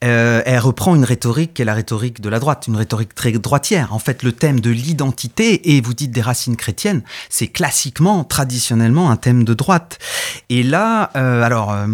elle 0.01 0.59
reprend 0.59 0.95
une 0.95 1.05
rhétorique 1.05 1.55
qui 1.55 1.63
est 1.63 1.65
la 1.65 1.75
rhétorique 1.75 2.21
de 2.21 2.29
la 2.29 2.39
droite, 2.39 2.67
une 2.69 2.77
rhétorique 2.77 3.15
très 3.15 3.33
droitière. 3.33 3.93
En 3.93 3.99
fait, 3.99 4.23
le 4.23 4.33
thème 4.33 4.61
de 4.61 4.71
l'identité, 4.71 5.75
et 5.77 5.81
vous 5.81 5.95
dites 5.95 6.13
des 6.13 6.21
racines 6.23 6.57
chrétiennes, 6.57 7.03
c'est 7.29 7.49
classiquement, 7.49 8.23
traditionnellement, 8.25 9.11
un 9.11 9.17
thème 9.17 9.45
de 9.45 9.55
droite. 9.55 9.70
Et 10.49 10.63
là, 10.63 11.11
euh, 11.17 11.43
alors, 11.43 11.73
euh, 11.73 11.87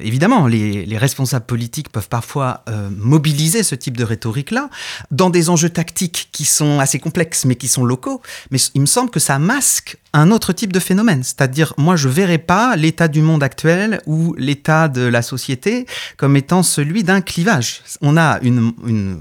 évidemment, 0.00 0.46
les, 0.46 0.86
les 0.86 0.98
responsables 0.98 1.46
politiques 1.46 1.90
peuvent 1.90 2.08
parfois 2.08 2.62
euh, 2.68 2.88
mobiliser 2.96 3.62
ce 3.62 3.74
type 3.74 3.96
de 3.96 4.04
rhétorique-là 4.04 4.70
dans 5.10 5.30
des 5.30 5.50
enjeux 5.50 5.70
tactiques 5.70 6.28
qui 6.32 6.44
sont 6.44 6.80
assez 6.80 6.98
complexes, 6.98 7.44
mais 7.44 7.56
qui 7.56 7.68
sont 7.68 7.84
locaux. 7.84 8.22
Mais 8.50 8.58
il 8.74 8.80
me 8.80 8.86
semble 8.86 9.10
que 9.10 9.20
ça 9.20 9.38
masque 9.38 9.98
un 10.18 10.30
autre 10.30 10.52
type 10.52 10.72
de 10.72 10.80
phénomène. 10.80 11.22
C'est-à-dire, 11.22 11.74
moi, 11.76 11.96
je 11.96 12.08
verrais 12.08 12.38
pas 12.38 12.76
l'état 12.76 13.08
du 13.08 13.22
monde 13.22 13.42
actuel 13.42 14.00
ou 14.06 14.34
l'état 14.36 14.88
de 14.88 15.02
la 15.02 15.22
société 15.22 15.86
comme 16.16 16.36
étant 16.36 16.62
celui 16.62 17.04
d'un 17.04 17.20
clivage. 17.20 17.82
On 18.00 18.16
a 18.16 18.38
une, 18.42 18.72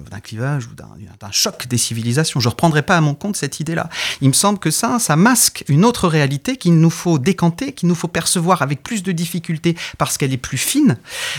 d'un 0.09 0.19
clivage 0.19 0.67
ou 0.67 0.73
d'un, 0.73 0.89
d'un 1.19 1.31
choc 1.31 1.67
des 1.67 1.77
civilisations. 1.77 2.39
Je 2.39 2.49
reprendrai 2.49 2.81
pas 2.81 2.97
à 2.97 3.01
mon 3.01 3.13
compte 3.13 3.35
cette 3.35 3.59
idée-là. 3.59 3.89
Il 4.21 4.29
me 4.29 4.33
semble 4.33 4.59
que 4.59 4.71
ça, 4.71 4.99
ça 4.99 5.15
masque 5.15 5.63
une 5.67 5.85
autre 5.85 6.07
réalité 6.07 6.57
qu'il 6.57 6.79
nous 6.79 6.89
faut 6.89 7.19
décanter, 7.19 7.73
qu'il 7.73 7.89
nous 7.89 7.95
faut 7.95 8.07
percevoir 8.07 8.61
avec 8.61 8.83
plus 8.83 9.03
de 9.03 9.11
difficulté 9.11 9.75
parce 9.97 10.17
qu'elle 10.17 10.33
est 10.33 10.37
plus 10.37 10.57
fine. 10.57 10.97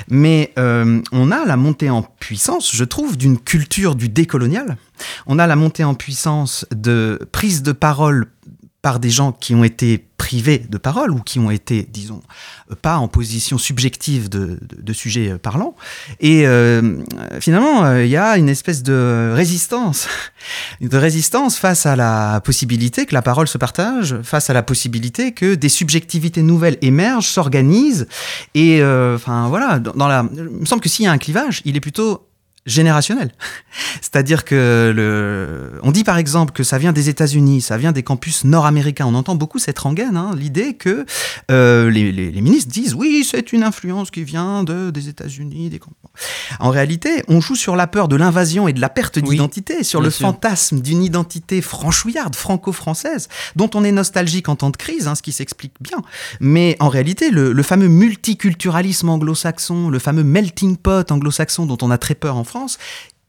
Mais 0.09 0.53
euh, 0.59 1.01
on 1.13 1.31
a 1.31 1.45
la 1.45 1.57
montée 1.57 1.91
en 1.91 2.03
puissance, 2.03 2.75
je 2.75 2.85
trouve, 2.85 3.17
d'une 3.17 3.39
culture 3.39 3.95
du 3.97 4.09
décolonial. 4.09 4.77
On 5.27 5.39
a 5.39 5.47
la 5.47 5.57
montée 5.57 5.85
en 5.85 5.95
puissance 5.95 6.67
de 6.71 7.19
prise 7.33 7.63
de 7.63 7.73
parole 7.73 8.27
par 8.83 9.01
des 9.01 9.11
gens 9.11 9.33
qui 9.33 9.55
ont 9.55 9.65
été 9.65 10.09
privés 10.19 10.59
de 10.69 10.79
parole 10.79 11.11
ou 11.11 11.21
qui 11.21 11.39
ont 11.39 11.51
été, 11.51 11.87
disons, 11.91 12.21
euh, 12.71 12.75
pas 12.81 12.99
en 12.99 13.09
position 13.09 13.59
subjective 13.59 14.29
de, 14.29 14.59
de, 14.61 14.83
de 14.83 14.93
sujets 14.93 15.31
euh, 15.31 15.39
parlants. 15.39 15.75
Et 16.21 16.47
euh, 16.47 16.99
finalement, 17.41 17.97
il 17.97 18.09
y 18.09 18.17
a 18.17 18.37
une 18.37 18.49
espèce 18.49 18.83
de 18.83 19.33
résistance, 19.35 20.07
de 20.81 20.97
résistance 20.97 21.57
face 21.57 21.87
à 21.87 21.97
la 21.97 22.41
possibilité 22.45 23.07
que 23.07 23.15
la 23.15 23.23
parole 23.23 23.49
se 23.49 23.59
partage, 23.59 24.21
face 24.23 24.51
à 24.51 24.53
la 24.53 24.63
possibilité 24.63 25.33
que 25.33 25.55
des 25.55 25.69
subjectivités 25.69 26.43
nouvelles 26.43 26.79
émergent, 26.83 27.29
s'organisent. 27.29 28.07
Et 28.55 28.83
enfin 28.85 29.49
voilà, 29.49 29.79
dans 29.79 30.09
la, 30.09 30.25
il 30.35 30.43
me 30.43 30.67
semble 30.67 30.83
que 30.83 30.89
s'il 30.89 31.05
y 31.05 31.09
a 31.09 31.13
un 31.13 31.19
clivage, 31.19 31.63
il 31.65 31.77
est 31.77 31.81
plutôt 31.81 32.28
générationnel. 32.69 33.33
C'est-à-dire 34.01 34.45
que 34.45 34.93
le, 34.95 35.81
on 35.83 35.91
dit 35.91 36.05
par 36.05 36.19
exemple 36.19 36.53
que 36.53 36.63
ça 36.63 36.79
vient 36.79 36.93
des 36.93 37.09
États-Unis, 37.09 37.61
ça 37.61 37.77
vient 37.77 37.93
des 37.93 38.03
campus 38.03 38.45
nord-américains. 38.45 39.07
On 39.07 39.15
entend 39.15 39.35
beaucoup 39.35 39.59
cette 39.59 39.79
rengaine, 39.79 40.17
hein, 40.17 40.33
l'idée 40.37 40.75
que 40.75 41.05
euh, 41.51 41.91
les, 41.91 42.13
les, 42.13 42.31
les, 42.31 42.41
ministres 42.41 42.71
disent 42.71 42.95
oui, 42.95 43.27
c'est 43.29 43.53
une 43.53 43.63
influence 43.63 44.11
qui 44.11 44.23
vient 44.23 44.63
de, 44.63 44.91
des 44.91 45.09
États-Unis. 45.09 45.71
Des... 45.71 45.81
En 46.61 46.71
réalité, 46.71 47.23
on 47.29 47.41
joue 47.41 47.57
sur 47.57 47.77
la 47.77 47.87
peur 47.87 48.09
de 48.09 48.17
l'invasion 48.17 48.69
et 48.69 48.73
de 48.73 48.81
la 48.81 48.89
perte 48.89 49.19
d'identité, 49.19 49.77
oui, 49.79 49.85
sur 49.85 50.01
le 50.01 50.11
sûr. 50.11 50.27
fantasme 50.27 50.81
d'une 50.81 51.03
identité 51.03 51.63
franchouillarde, 51.63 52.37
franco-française, 52.37 53.29
dont 53.57 53.71
on 53.75 53.85
est 53.85 53.93
nostalgique 53.93 54.49
en 54.49 54.57
temps 54.57 54.71
de 54.71 54.77
crise, 54.77 55.09
hein, 55.09 55.15
ce 55.15 55.23
qui 55.23 55.33
s'explique 55.33 55.75
bien. 55.81 55.99
Mais 56.41 56.77
en 56.81 56.89
réalité, 56.89 57.31
le, 57.31 57.53
le 57.53 57.63
fameux 57.63 57.89
multiculturalisme 57.89 59.09
anglo-saxon, 59.09 59.89
le 59.89 59.99
fameux 59.99 60.25
melting 60.25 60.77
pot 60.77 61.11
anglo-saxon 61.11 61.67
dont 61.67 61.79
on 61.83 61.91
a 61.91 61.99
très 61.99 62.15
peur 62.15 62.37
en 62.37 62.45
France, 62.45 62.58
France 62.59 62.79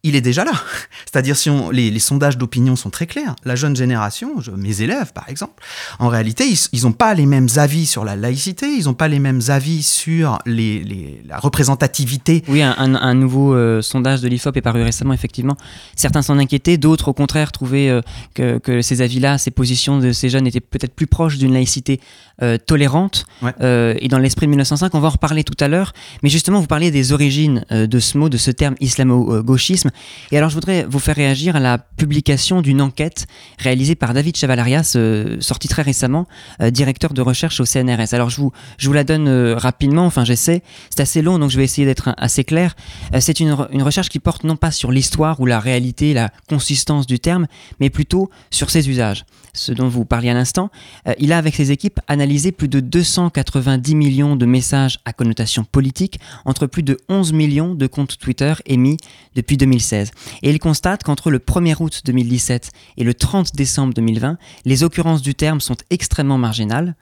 il 0.03 0.15
est 0.15 0.21
déjà 0.21 0.43
là. 0.45 0.51
C'est-à-dire 1.05 1.35
si 1.35 1.49
on, 1.49 1.69
les, 1.71 1.91
les 1.91 1.99
sondages 1.99 2.37
d'opinion 2.37 2.75
sont 2.75 2.89
très 2.89 3.05
clairs, 3.07 3.35
la 3.43 3.55
jeune 3.55 3.75
génération, 3.75 4.39
je- 4.41 4.51
mes 4.51 4.81
élèves 4.81 5.11
par 5.13 5.27
exemple, 5.29 5.61
en 5.99 6.07
réalité, 6.07 6.45
ils 6.71 6.83
n'ont 6.83 6.91
pas 6.91 7.13
les 7.13 7.25
mêmes 7.25 7.47
avis 7.57 7.85
sur 7.85 8.05
la 8.05 8.15
laïcité, 8.15 8.67
ils 8.67 8.85
n'ont 8.85 8.93
pas 8.93 9.07
les 9.07 9.19
mêmes 9.19 9.41
avis 9.49 9.83
sur 9.83 10.39
les, 10.45 10.83
les- 10.83 11.21
la 11.27 11.37
représentativité. 11.39 12.43
Oui, 12.47 12.61
un, 12.61 12.75
un- 12.77 12.95
un 12.95 13.13
nouveau 13.13 13.53
euh, 13.53 13.81
sondage 13.81 14.21
de 14.21 14.27
l'IFOP 14.27 14.55
est 14.57 14.61
paru 14.61 14.81
récemment, 14.83 15.13
effectivement. 15.13 15.57
Certains 15.95 16.21
s'en 16.21 16.37
inquiétaient, 16.39 16.77
d'autres, 16.77 17.09
au 17.09 17.13
contraire, 17.13 17.51
trouvaient 17.51 17.89
euh, 17.89 18.01
que, 18.33 18.57
que 18.57 18.81
ces 18.81 19.01
avis-là, 19.01 19.37
ces 19.37 19.51
positions 19.51 19.99
de 19.99 20.11
ces 20.11 20.29
jeunes 20.29 20.47
étaient 20.47 20.59
peut-être 20.59 20.93
plus 20.93 21.07
proches 21.07 21.37
d'une 21.37 21.53
laïcité 21.53 21.99
euh, 22.41 22.57
tolérante. 22.57 23.25
Ouais. 23.41 23.51
Et 23.99 24.07
dans 24.07 24.17
l'esprit 24.19 24.45
de 24.45 24.51
1905, 24.51 24.93
on 24.95 24.99
va 24.99 25.07
en 25.07 25.11
reparler 25.11 25.43
tout 25.43 25.57
à 25.59 25.67
l'heure. 25.67 25.93
Mais 26.23 26.29
justement, 26.29 26.59
vous 26.61 26.67
parliez 26.67 26.91
des 26.91 27.11
origines 27.11 27.65
de 27.69 27.99
ce 27.99 28.17
mot, 28.17 28.29
de 28.29 28.37
ce 28.37 28.51
terme 28.51 28.75
islamo-gauchisme. 28.79 29.88
Et 30.31 30.37
alors, 30.37 30.49
je 30.49 30.55
voudrais 30.55 30.85
vous 30.85 30.99
faire 30.99 31.15
réagir 31.15 31.55
à 31.55 31.59
la 31.59 31.77
publication 31.77 32.61
d'une 32.61 32.81
enquête 32.81 33.27
réalisée 33.57 33.95
par 33.95 34.13
David 34.13 34.35
Chavalarias, 34.35 34.93
euh, 34.95 35.37
sorti 35.39 35.67
très 35.67 35.81
récemment, 35.81 36.27
euh, 36.61 36.71
directeur 36.71 37.13
de 37.13 37.21
recherche 37.21 37.59
au 37.59 37.65
CNRS. 37.65 38.13
Alors, 38.13 38.29
je 38.29 38.41
vous, 38.41 38.93
la 38.93 39.03
donne 39.03 39.27
euh, 39.27 39.55
rapidement, 39.55 40.05
enfin, 40.05 40.25
j'essaie. 40.25 40.63
C'est 40.89 41.01
assez 41.01 41.21
long, 41.21 41.39
donc 41.39 41.51
je 41.51 41.57
vais 41.57 41.63
essayer 41.63 41.85
d'être 41.85 42.13
assez 42.17 42.43
clair. 42.43 42.75
C'est 43.19 43.39
une, 43.39 43.55
une 43.71 43.83
recherche 43.83 44.09
qui 44.09 44.19
porte 44.19 44.43
non 44.43 44.55
pas 44.55 44.71
sur 44.71 44.91
l'histoire 44.91 45.39
ou 45.39 45.45
la 45.45 45.59
réalité, 45.59 46.13
la 46.13 46.31
consistance 46.47 47.07
du 47.07 47.19
terme, 47.19 47.47
mais 47.79 47.89
plutôt 47.89 48.29
sur 48.51 48.69
ses 48.69 48.89
usages. 48.89 49.25
Ce 49.53 49.71
dont 49.71 49.87
vous 49.87 50.05
parliez 50.05 50.29
à 50.29 50.33
l'instant, 50.33 50.69
euh, 51.07 51.13
il 51.19 51.33
a 51.33 51.37
avec 51.37 51.55
ses 51.55 51.71
équipes 51.71 51.99
analysé 52.07 52.51
plus 52.51 52.67
de 52.67 52.79
290 52.79 53.95
millions 53.95 54.35
de 54.35 54.45
messages 54.45 54.99
à 55.05 55.13
connotation 55.13 55.63
politique 55.63 56.19
entre 56.45 56.67
plus 56.67 56.83
de 56.83 56.97
11 57.09 57.33
millions 57.33 57.75
de 57.75 57.87
comptes 57.87 58.17
Twitter 58.17 58.53
émis 58.65 58.97
depuis 59.35 59.57
2016. 59.57 60.11
Et 60.43 60.49
il 60.49 60.59
constate 60.59 61.03
qu'entre 61.03 61.31
le 61.31 61.39
1er 61.39 61.75
août 61.79 62.01
2017 62.05 62.71
et 62.97 63.03
le 63.03 63.13
30 63.13 63.55
décembre 63.55 63.93
2020, 63.93 64.37
les 64.65 64.83
occurrences 64.83 65.21
du 65.21 65.35
terme 65.35 65.61
sont 65.61 65.77
extrêmement 65.89 66.37
marginales. 66.37 66.95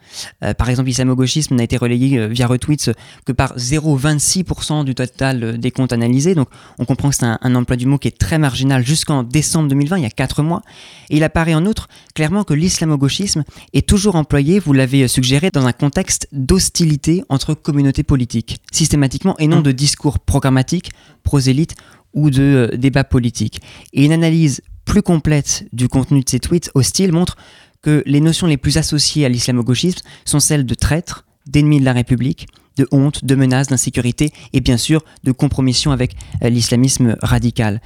Euh, 0.43 0.53
par 0.53 0.69
exemple, 0.69 0.87
l'islamo-gauchisme 0.89 1.55
n'a 1.55 1.63
été 1.63 1.77
relayé 1.77 2.17
euh, 2.17 2.27
via 2.27 2.47
retweets 2.47 2.91
que 3.25 3.31
par 3.31 3.57
0,26% 3.57 4.85
du 4.85 4.95
total 4.95 5.57
des 5.57 5.71
comptes 5.71 5.93
analysés. 5.93 6.35
Donc 6.35 6.49
on 6.79 6.85
comprend 6.85 7.09
que 7.09 7.15
c'est 7.15 7.25
un, 7.25 7.39
un 7.41 7.55
emploi 7.55 7.75
du 7.75 7.85
mot 7.85 7.97
qui 7.97 8.07
est 8.07 8.17
très 8.17 8.37
marginal 8.37 8.85
jusqu'en 8.85 9.23
décembre 9.23 9.69
2020, 9.69 9.97
il 9.97 10.03
y 10.03 10.05
a 10.05 10.09
4 10.09 10.43
mois. 10.43 10.61
Et 11.09 11.17
il 11.17 11.23
apparaît 11.23 11.53
en 11.53 11.65
outre 11.65 11.87
clairement 12.13 12.36
que 12.43 12.53
l'islamo-gauchisme 12.53 13.43
est 13.73 13.87
toujours 13.87 14.15
employé, 14.15 14.59
vous 14.59 14.73
l'avez 14.73 15.03
euh, 15.03 15.07
suggéré, 15.07 15.49
dans 15.51 15.65
un 15.65 15.73
contexte 15.73 16.27
d'hostilité 16.31 17.23
entre 17.29 17.53
communautés 17.53 18.03
politiques, 18.03 18.59
systématiquement, 18.71 19.37
et 19.37 19.47
non 19.47 19.61
de 19.61 19.71
discours 19.71 20.19
programmatiques, 20.19 20.91
prosélytes 21.23 21.75
ou 22.13 22.29
de 22.29 22.69
euh, 22.73 22.77
débats 22.77 23.03
politiques. 23.03 23.61
Et 23.93 24.05
une 24.05 24.13
analyse 24.13 24.61
plus 24.85 25.01
complète 25.01 25.67
du 25.73 25.87
contenu 25.87 26.21
de 26.21 26.29
ces 26.29 26.39
tweets 26.39 26.71
hostiles 26.73 27.11
montre 27.11 27.37
que 27.81 28.03
les 28.05 28.21
notions 28.21 28.47
les 28.47 28.57
plus 28.57 28.77
associées 28.77 29.25
à 29.25 29.29
l'islamo-gauchisme 29.29 30.01
sont 30.25 30.39
celles 30.39 30.65
de 30.65 30.73
traître, 30.73 31.25
d'ennemi 31.45 31.79
de 31.79 31.85
la 31.85 31.93
République, 31.93 32.47
de 32.77 32.87
honte, 32.91 33.25
de 33.25 33.35
menace, 33.35 33.67
d'insécurité 33.67 34.31
et 34.53 34.61
bien 34.61 34.77
sûr 34.77 35.03
de 35.23 35.31
compromission 35.31 35.91
avec 35.91 36.15
euh, 36.43 36.49
l'islamisme 36.49 37.17
radical. 37.21 37.81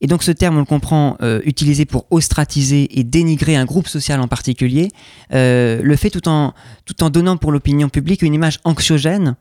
Et 0.00 0.06
donc 0.06 0.22
ce 0.22 0.30
terme, 0.30 0.56
on 0.56 0.60
le 0.60 0.64
comprend, 0.64 1.16
euh, 1.20 1.40
utilisé 1.44 1.84
pour 1.84 2.06
ostratiser 2.10 2.98
et 2.98 3.04
dénigrer 3.04 3.56
un 3.56 3.66
groupe 3.66 3.86
social 3.86 4.20
en 4.20 4.28
particulier, 4.28 4.90
euh, 5.32 5.80
le 5.82 5.96
fait 5.96 6.10
tout 6.10 6.26
en, 6.28 6.54
tout 6.86 7.02
en 7.02 7.10
donnant 7.10 7.36
pour 7.36 7.52
l'opinion 7.52 7.88
publique 7.88 8.22
une 8.22 8.34
image 8.34 8.60
anxiogène 8.64 9.36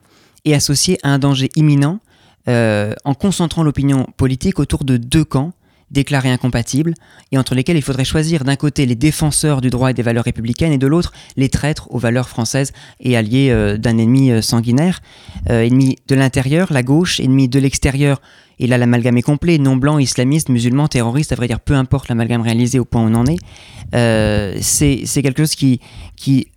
et 0.46 0.54
associée 0.54 0.98
à 1.04 1.10
un 1.14 1.20
danger 1.20 1.50
imminent, 1.56 2.00
euh, 2.48 2.94
en 3.06 3.14
concentrant 3.14 3.64
l'opinion 3.64 4.08
politique 4.18 4.60
autour 4.60 4.84
de 4.84 4.98
deux 4.98 5.24
camps 5.24 5.54
déclarés 5.92 6.30
incompatibles 6.30 6.94
et 7.32 7.38
entre 7.38 7.56
lesquels 7.56 7.78
il 7.78 7.82
faudrait 7.82 8.06
choisir 8.06 8.44
d'un 8.44 8.56
côté 8.56 8.86
les 8.86 8.96
défenseurs 8.96 9.62
du 9.62 9.70
droit 9.70 9.92
et 9.92 9.94
des 9.94 10.02
valeurs 10.02 10.26
républicaines 10.26 10.72
et 10.72 10.78
de 10.78 10.88
l'autre 10.88 11.12
les 11.36 11.50
traîtres 11.50 11.88
aux 11.92 11.98
valeurs 12.00 12.30
françaises 12.30 12.72
et 13.00 13.18
alliés 13.18 13.50
euh, 13.50 13.78
d'un 13.78 13.98
ennemi 13.98 14.32
euh, 14.32 14.42
sanguinaire, 14.42 15.02
Euh, 15.50 15.64
ennemi 15.64 15.98
de 16.08 16.16
l'intérieur, 16.16 16.72
la 16.72 16.84
gauche, 16.84 17.20
ennemi 17.20 17.48
de 17.48 17.60
l'extérieur, 17.60 18.22
et 18.60 18.68
là 18.68 18.78
l'amalgame 18.78 19.18
est 19.18 19.22
complet, 19.24 19.58
non 19.58 19.78
blanc, 19.78 19.98
islamiste, 20.00 20.50
musulman, 20.50 20.88
terroriste, 20.88 21.32
à 21.32 21.36
vrai 21.36 21.48
dire 21.48 21.60
peu 21.60 21.76
importe 21.76 22.10
l'amalgame 22.10 22.42
réalisé 22.42 22.78
au 22.78 22.86
point 22.86 23.04
où 23.04 23.10
on 23.10 23.16
en 23.16 23.26
est, 23.26 23.40
c'est 24.62 25.22
quelque 25.22 25.42
chose 25.44 25.56
qui, 25.56 25.80
qui 26.16 26.48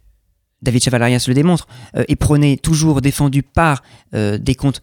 David 0.63 0.83
Chavalarias 0.83 1.25
le 1.29 1.35
démontre, 1.35 1.67
est 1.95 2.17
prôné, 2.17 2.57
toujours 2.57 3.01
défendu 3.01 3.43
par 3.43 3.83
des 4.13 4.55
comptes 4.57 4.83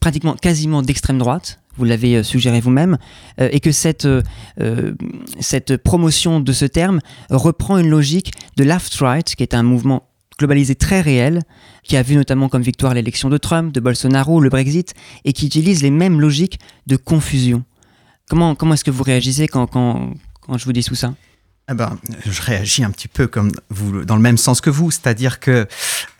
pratiquement 0.00 0.34
quasiment 0.34 0.82
d'extrême 0.82 1.18
droite, 1.18 1.60
vous 1.76 1.84
l'avez 1.84 2.16
euh, 2.16 2.22
suggéré 2.22 2.60
vous-même, 2.60 2.98
euh, 3.40 3.48
et 3.52 3.60
que 3.60 3.72
cette, 3.72 4.04
euh, 4.04 4.22
cette 5.40 5.76
promotion 5.76 6.40
de 6.40 6.52
ce 6.52 6.64
terme 6.64 7.00
reprend 7.30 7.78
une 7.78 7.88
logique 7.88 8.32
de 8.56 8.64
left-right, 8.64 9.34
qui 9.34 9.42
est 9.42 9.54
un 9.54 9.62
mouvement 9.62 10.08
globalisé 10.38 10.74
très 10.74 11.00
réel, 11.00 11.42
qui 11.82 11.96
a 11.96 12.02
vu 12.02 12.14
notamment 12.16 12.48
comme 12.48 12.62
victoire 12.62 12.94
l'élection 12.94 13.28
de 13.28 13.38
Trump, 13.38 13.72
de 13.72 13.80
Bolsonaro, 13.80 14.40
le 14.40 14.50
Brexit, 14.50 14.94
et 15.24 15.32
qui 15.32 15.46
utilise 15.46 15.82
les 15.82 15.90
mêmes 15.90 16.20
logiques 16.20 16.58
de 16.86 16.96
confusion. 16.96 17.64
Comment, 18.28 18.54
comment 18.54 18.74
est-ce 18.74 18.84
que 18.84 18.90
vous 18.90 19.02
réagissez 19.02 19.48
quand, 19.48 19.66
quand, 19.66 20.12
quand 20.40 20.58
je 20.58 20.64
vous 20.64 20.72
dis 20.72 20.84
tout 20.84 20.94
ça? 20.94 21.14
Eh 21.70 21.74
ben, 21.74 21.98
je 22.24 22.40
réagis 22.40 22.82
un 22.82 22.90
petit 22.90 23.08
peu 23.08 23.26
comme 23.26 23.50
vous, 23.68 24.04
dans 24.06 24.16
le 24.16 24.22
même 24.22 24.38
sens 24.38 24.62
que 24.62 24.70
vous, 24.70 24.90
c'est-à-dire 24.90 25.38
que 25.38 25.66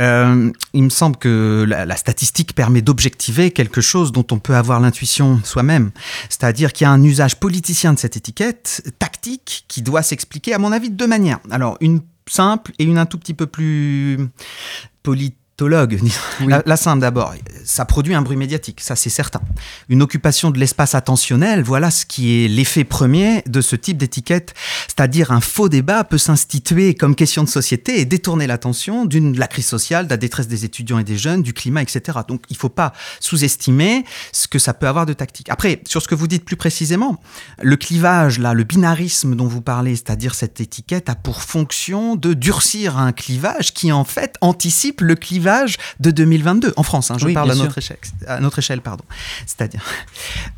euh, 0.03 0.53
il 0.75 0.83
me 0.83 0.91
semble 0.91 1.17
que 1.17 1.65
la, 1.67 1.87
la 1.87 1.97
statistique 1.97 2.55
permet 2.55 2.83
d'objectiver 2.83 3.51
quelque 3.51 3.81
chose 3.81 4.13
dont 4.13 4.27
on 4.31 4.39
peut 4.39 4.55
avoir 4.55 4.79
l'intuition 4.79 5.41
soi-même, 5.45 5.91
c'est-à-dire 6.29 6.75
qu'il 6.75 6.85
y 6.85 6.89
a 6.89 6.91
un 6.91 7.03
usage 7.03 7.37
politicien 7.37 7.95
de 7.95 7.99
cette 7.99 8.17
étiquette 8.19 8.83
tactique 8.99 9.65
qui 9.69 9.81
doit 9.81 10.03
s'expliquer, 10.03 10.53
à 10.53 10.59
mon 10.59 10.71
avis, 10.71 10.91
de 10.91 10.97
deux 10.97 11.07
manières. 11.07 11.41
Alors, 11.51 11.79
une 11.81 12.01
simple 12.29 12.73
et 12.79 12.85
une 12.85 12.99
un 12.99 13.07
tout 13.07 13.19
petit 13.19 13.35
peu 13.35 13.47
plus 13.47 14.19
politologue. 15.59 16.01
disons. 16.01 16.21
La, 16.47 16.63
la 16.65 16.77
simple 16.77 17.01
d'abord, 17.01 17.35
ça 17.65 17.85
produit 17.85 18.15
un 18.15 18.23
bruit 18.23 18.37
médiatique, 18.37 18.81
ça 18.81 18.97
c'est 18.97 19.11
certain. 19.11 19.41
Une 19.89 20.03
occupation 20.03 20.51
de 20.51 20.59
l'espace 20.59 20.95
attentionnel, 20.95 21.63
voilà 21.63 21.91
ce 21.91 22.07
qui 22.07 22.45
est 22.45 22.49
l'effet 22.49 22.85
premier 22.85 23.43
de 23.47 23.61
ce 23.61 23.77
type 23.77 23.99
d'étiquette, 23.99 24.55
c'est-à-dire 24.87 25.33
un 25.33 25.41
faux 25.41 25.69
débat 25.69 26.05
peut 26.05 26.19
s'instituer 26.19 26.95
comme 26.95 27.15
question 27.15 27.43
de 27.43 27.49
société 27.49 28.01
et 28.01 28.05
détourner 28.05 28.47
l'attention 28.47 29.05
d'une 29.05 29.33
de 29.33 29.41
la 29.41 29.49
crise 29.49 29.67
sociale, 29.67 30.07
de 30.07 30.11
la 30.11 30.17
détresse 30.17 30.49
des 30.49 30.65
étudiants 30.65 30.99
et 30.99 31.05
des 31.05 31.19
jeunes, 31.19 31.43
du 31.43 31.53
climat, 31.53 31.83
etc. 31.83 32.19
Donc 32.27 32.43
il 32.49 32.55
ne 32.55 32.59
faut 32.59 32.69
pas 32.69 32.93
sous-estimer 33.21 34.05
ce 34.33 34.47
que 34.47 34.59
ça 34.59 34.75
peut 34.75 34.87
avoir 34.87 35.07
de 35.07 35.13
tactique. 35.13 35.49
Après, 35.51 35.83
sur 35.87 36.01
ce 36.03 36.09
que 36.09 36.15
vous 36.15 36.29
dites 36.29 36.45
plus 36.45 36.57
précisément, 36.57 37.21
le 37.61 37.77
clivage, 37.77 38.39
là, 38.39 38.55
le 38.55 38.65
binarisme 38.65 39.35
dont 39.35 39.47
vous 39.47 39.61
parlez, 39.61 39.97
c'est-à-dire 39.97 40.35
cette 40.35 40.61
étiquette 40.61 41.09
a 41.11 41.15
pour 41.17 41.43
fonction 41.43 42.17
de 42.17 42.33
durcir 42.35 42.97
un 42.97 43.13
clivage 43.13 43.75
qui 43.75 43.91
en 43.93 44.05
fait 44.05 44.37
anticipe 44.41 45.01
le 45.01 45.15
clivage 45.17 45.48
de 46.01 46.11
2022 46.11 46.73
en 46.77 46.83
France. 46.83 47.11
hein, 47.11 47.17
je 47.19 47.27
Oui, 47.27 47.35
parle 47.35 47.51
à 47.51 47.55
notre, 47.55 47.79
échelle, 47.79 47.99
à 48.27 48.41
notre 48.41 48.59
échelle, 48.59 48.81
pardon. 48.81 49.05
C'est-à-dire 49.47 49.83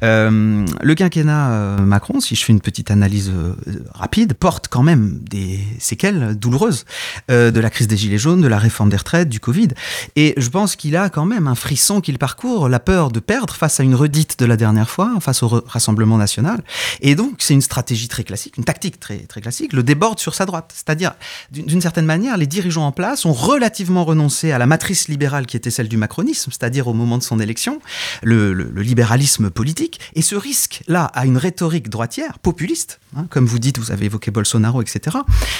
euh, 0.02 0.64
le 0.82 0.94
quinquennat 0.94 1.50
euh, 1.50 1.78
Macron, 1.78 2.20
si 2.20 2.36
je 2.36 2.44
fais 2.44 2.52
une 2.52 2.60
petite 2.60 2.90
analyse 2.90 3.30
euh, 3.30 3.54
rapide, 3.92 4.34
porte 4.34 4.68
quand 4.68 4.82
même 4.82 5.18
des 5.22 5.60
séquelles 5.78 6.36
douloureuses 6.36 6.84
de 7.28 7.60
la 7.60 7.70
crise 7.70 7.88
des 7.88 7.96
gilets 7.96 8.18
jaunes, 8.18 8.40
de 8.40 8.48
la 8.48 8.58
réforme 8.58 8.90
des 8.90 8.96
retraites, 8.96 9.28
du 9.28 9.40
Covid. 9.40 9.68
Et 10.16 10.34
je 10.36 10.48
pense 10.48 10.76
qu'il 10.76 10.96
a 10.96 11.08
quand 11.08 11.24
même 11.24 11.46
un 11.48 11.54
frisson 11.54 12.00
qu'il 12.00 12.18
parcourt, 12.18 12.68
la 12.68 12.80
peur 12.80 13.10
de 13.10 13.20
perdre 13.20 13.54
face 13.54 13.80
à 13.80 13.82
une 13.82 13.94
redite 13.94 14.38
de 14.38 14.44
la 14.44 14.56
dernière 14.56 14.90
fois, 14.90 15.14
face 15.20 15.42
au 15.42 15.48
Rassemblement 15.66 16.18
national. 16.18 16.62
Et 17.00 17.14
donc 17.14 17.34
c'est 17.38 17.54
une 17.54 17.62
stratégie 17.62 18.08
très 18.08 18.24
classique, 18.24 18.56
une 18.56 18.64
tactique 18.64 19.00
très 19.00 19.18
très 19.18 19.40
classique, 19.40 19.72
le 19.72 19.82
déborde 19.82 20.18
sur 20.18 20.34
sa 20.34 20.46
droite. 20.46 20.72
C'est-à-dire 20.74 21.12
d'une 21.50 21.80
d'une 21.80 21.80
certaine 21.80 22.04
manière, 22.04 22.36
les 22.36 22.46
dirigeants 22.46 22.86
en 22.86 22.92
place 22.92 23.24
ont 23.24 23.32
relativement 23.32 24.04
renoncé 24.04 24.52
à 24.52 24.58
la 24.58 24.66
matrice 24.80 25.08
libérale 25.08 25.44
qui 25.44 25.58
était 25.58 25.70
celle 25.70 25.88
du 25.88 25.98
macronisme, 25.98 26.50
c'est-à-dire 26.52 26.88
au 26.88 26.94
moment 26.94 27.18
de 27.18 27.22
son 27.22 27.38
élection, 27.38 27.80
le, 28.22 28.54
le- 28.54 28.70
le 28.74 28.80
libéralisme 28.82 29.50
politique, 29.50 30.00
et 30.14 30.22
ce 30.22 30.34
risque-là 30.34 31.04
à 31.04 31.26
une 31.26 31.36
rhétorique 31.36 31.90
droitière, 31.90 32.38
populiste, 32.38 32.98
hein, 33.14 33.26
comme 33.28 33.44
vous 33.44 33.58
dites, 33.58 33.76
vous 33.78 33.92
avez 33.92 34.06
évoqué 34.06 34.30
Bolsonaro, 34.30 34.80
etc. 34.80 35.18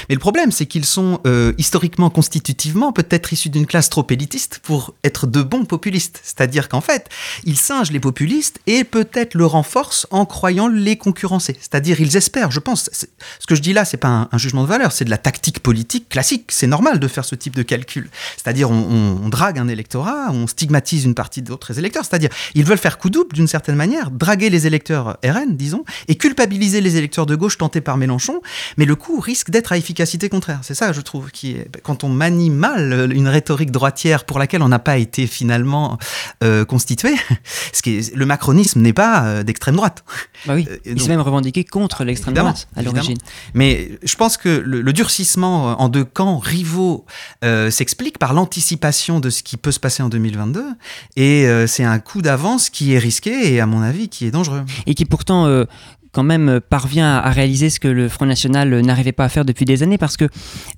Mais 0.09 0.14
le 0.14 0.18
problème, 0.20 0.50
c'est 0.52 0.64
qu'ils 0.64 0.87
sont 0.87 1.20
euh, 1.26 1.52
historiquement, 1.59 2.09
constitutivement, 2.09 2.92
peut-être 2.94 3.30
issus 3.35 3.50
d'une 3.50 3.66
classe 3.66 3.90
trop 3.90 4.06
élitiste 4.09 4.61
pour 4.62 4.94
être 5.04 5.26
de 5.26 5.42
bons 5.42 5.66
populistes. 5.66 6.20
C'est-à-dire 6.22 6.70
qu'en 6.70 6.80
fait, 6.80 7.11
ils 7.44 7.59
singent 7.59 7.90
les 7.92 8.00
populistes 8.00 8.59
et 8.66 8.85
peut-être 8.85 9.35
le 9.35 9.44
renforcent 9.44 10.06
en 10.11 10.24
croyant 10.24 10.66
les 10.68 10.96
concurrencer. 10.96 11.59
C'est-à-dire, 11.61 12.00
ils 12.00 12.16
espèrent, 12.16 12.50
je 12.52 12.61
pense, 12.61 12.88
ce 12.94 13.46
que 13.46 13.54
je 13.54 13.61
dis 13.61 13.74
là, 13.74 13.85
c'est 13.85 13.98
pas 13.98 14.09
un, 14.09 14.28
un 14.33 14.38
jugement 14.38 14.62
de 14.62 14.68
valeur, 14.68 14.92
c'est 14.92 15.04
de 15.04 15.11
la 15.11 15.18
tactique 15.18 15.61
politique 15.61 16.09
classique. 16.09 16.46
C'est 16.48 16.66
normal 16.66 16.98
de 17.00 17.06
faire 17.09 17.26
ce 17.26 17.35
type 17.35 17.54
de 17.54 17.62
calcul. 17.62 18.09
C'est-à-dire, 18.38 18.70
on, 18.70 18.78
on- 18.90 19.10
on 19.25 19.29
drague 19.29 19.59
un 19.59 19.68
électorat, 19.68 20.29
on 20.33 20.46
stigmatise 20.46 21.05
une 21.05 21.14
partie 21.14 21.42
d'autres 21.42 21.79
électeurs. 21.79 22.05
C'est-à-dire, 22.05 22.31
ils 22.55 22.64
veulent 22.64 22.79
faire 22.79 22.99
coup 22.99 23.11
double 23.11 23.33
d'une 23.35 23.46
certaine 23.49 23.77
manière, 23.77 24.11
draguer 24.11 24.51
les 24.51 24.66
électeurs 24.66 25.18
RN, 25.25 25.57
disons, 25.57 25.85
et 26.09 26.16
culpabiliser 26.16 26.81
les 26.81 26.96
électeurs 26.96 27.27
de 27.27 27.35
gauche 27.37 27.59
tentés 27.59 27.81
par 27.81 27.96
Mélenchon 27.96 28.40
mais 28.77 28.85
le 28.85 28.94
coup 28.96 29.20
risque 29.20 29.51
d'être 29.51 29.73
à 29.73 29.77
efficacité 29.77 30.29
contraire. 30.29 30.61
C'est 30.62 30.75
ça, 30.75 30.92
je 30.92 31.01
trouve, 31.01 31.31
qui 31.31 31.53
est 31.53 31.68
quand 31.83 32.05
on 32.05 32.09
manie 32.09 32.51
mal 32.51 33.11
une 33.14 33.29
rhétorique 33.29 33.70
droitière 33.70 34.25
pour 34.25 34.38
laquelle 34.38 34.62
on 34.62 34.68
n'a 34.68 34.79
pas 34.79 34.99
été 34.99 35.27
finalement 35.27 35.99
euh, 36.44 36.64
constitué. 36.64 37.14
Ce 37.73 37.83
qui 37.83 37.96
est, 37.99 38.14
le 38.14 38.27
macronisme 38.27 38.81
n'est 38.81 38.92
pas 38.92 39.25
euh, 39.25 39.42
d'extrême 39.42 39.77
droite. 39.77 40.05
Bah 40.46 40.55
oui, 40.55 40.66
Euh, 40.70 40.77
il 40.85 40.94
donc- 40.94 41.03
s'est 41.03 41.09
même 41.09 41.20
revendiqué 41.20 41.64
contre 41.64 42.05
l'extrême 42.05 42.35
droite 42.35 42.68
à 42.77 42.83
l'origine. 42.83 43.18
Mais 43.55 43.99
je 44.03 44.16
pense 44.16 44.37
que 44.37 44.49
le, 44.49 44.81
le 44.81 44.92
durcissement 44.92 45.81
en 45.81 45.88
deux 45.88 46.05
camps 46.05 46.38
rivaux 46.38 47.05
euh, 47.44 47.70
s'explique 47.70 48.18
par 48.18 48.33
l'anticipation 48.35 48.70
de 49.08 49.30
ce 49.30 49.42
qui 49.42 49.56
peut 49.56 49.72
se 49.72 49.80
passer 49.80 50.02
en 50.02 50.08
2022. 50.08 50.64
Et 51.16 51.46
euh, 51.46 51.66
c'est 51.66 51.84
un 51.84 51.98
coup 51.98 52.22
d'avance 52.22 52.68
qui 52.70 52.94
est 52.94 52.98
risqué 52.98 53.54
et, 53.54 53.60
à 53.60 53.66
mon 53.66 53.80
avis, 53.82 54.08
qui 54.08 54.26
est 54.26 54.30
dangereux. 54.30 54.62
et 54.86 54.94
qui 54.94 55.04
pourtant 55.04 55.46
euh, 55.46 55.64
quand 56.12 56.23
même 56.23 56.49
euh, 56.49 56.61
parvient 56.61 57.16
à 57.16 57.31
réaliser 57.31 57.70
ce 57.70 57.81
que 57.81 57.88
le 57.88 58.09
Front 58.09 58.27
National 58.27 58.73
euh, 58.73 58.83
n'arrivait 58.83 59.12
pas 59.12 59.25
à 59.25 59.29
faire 59.29 59.44
depuis 59.44 59.64
des 59.64 59.83
années 59.83 59.99
parce 59.99 60.16
que 60.16 60.29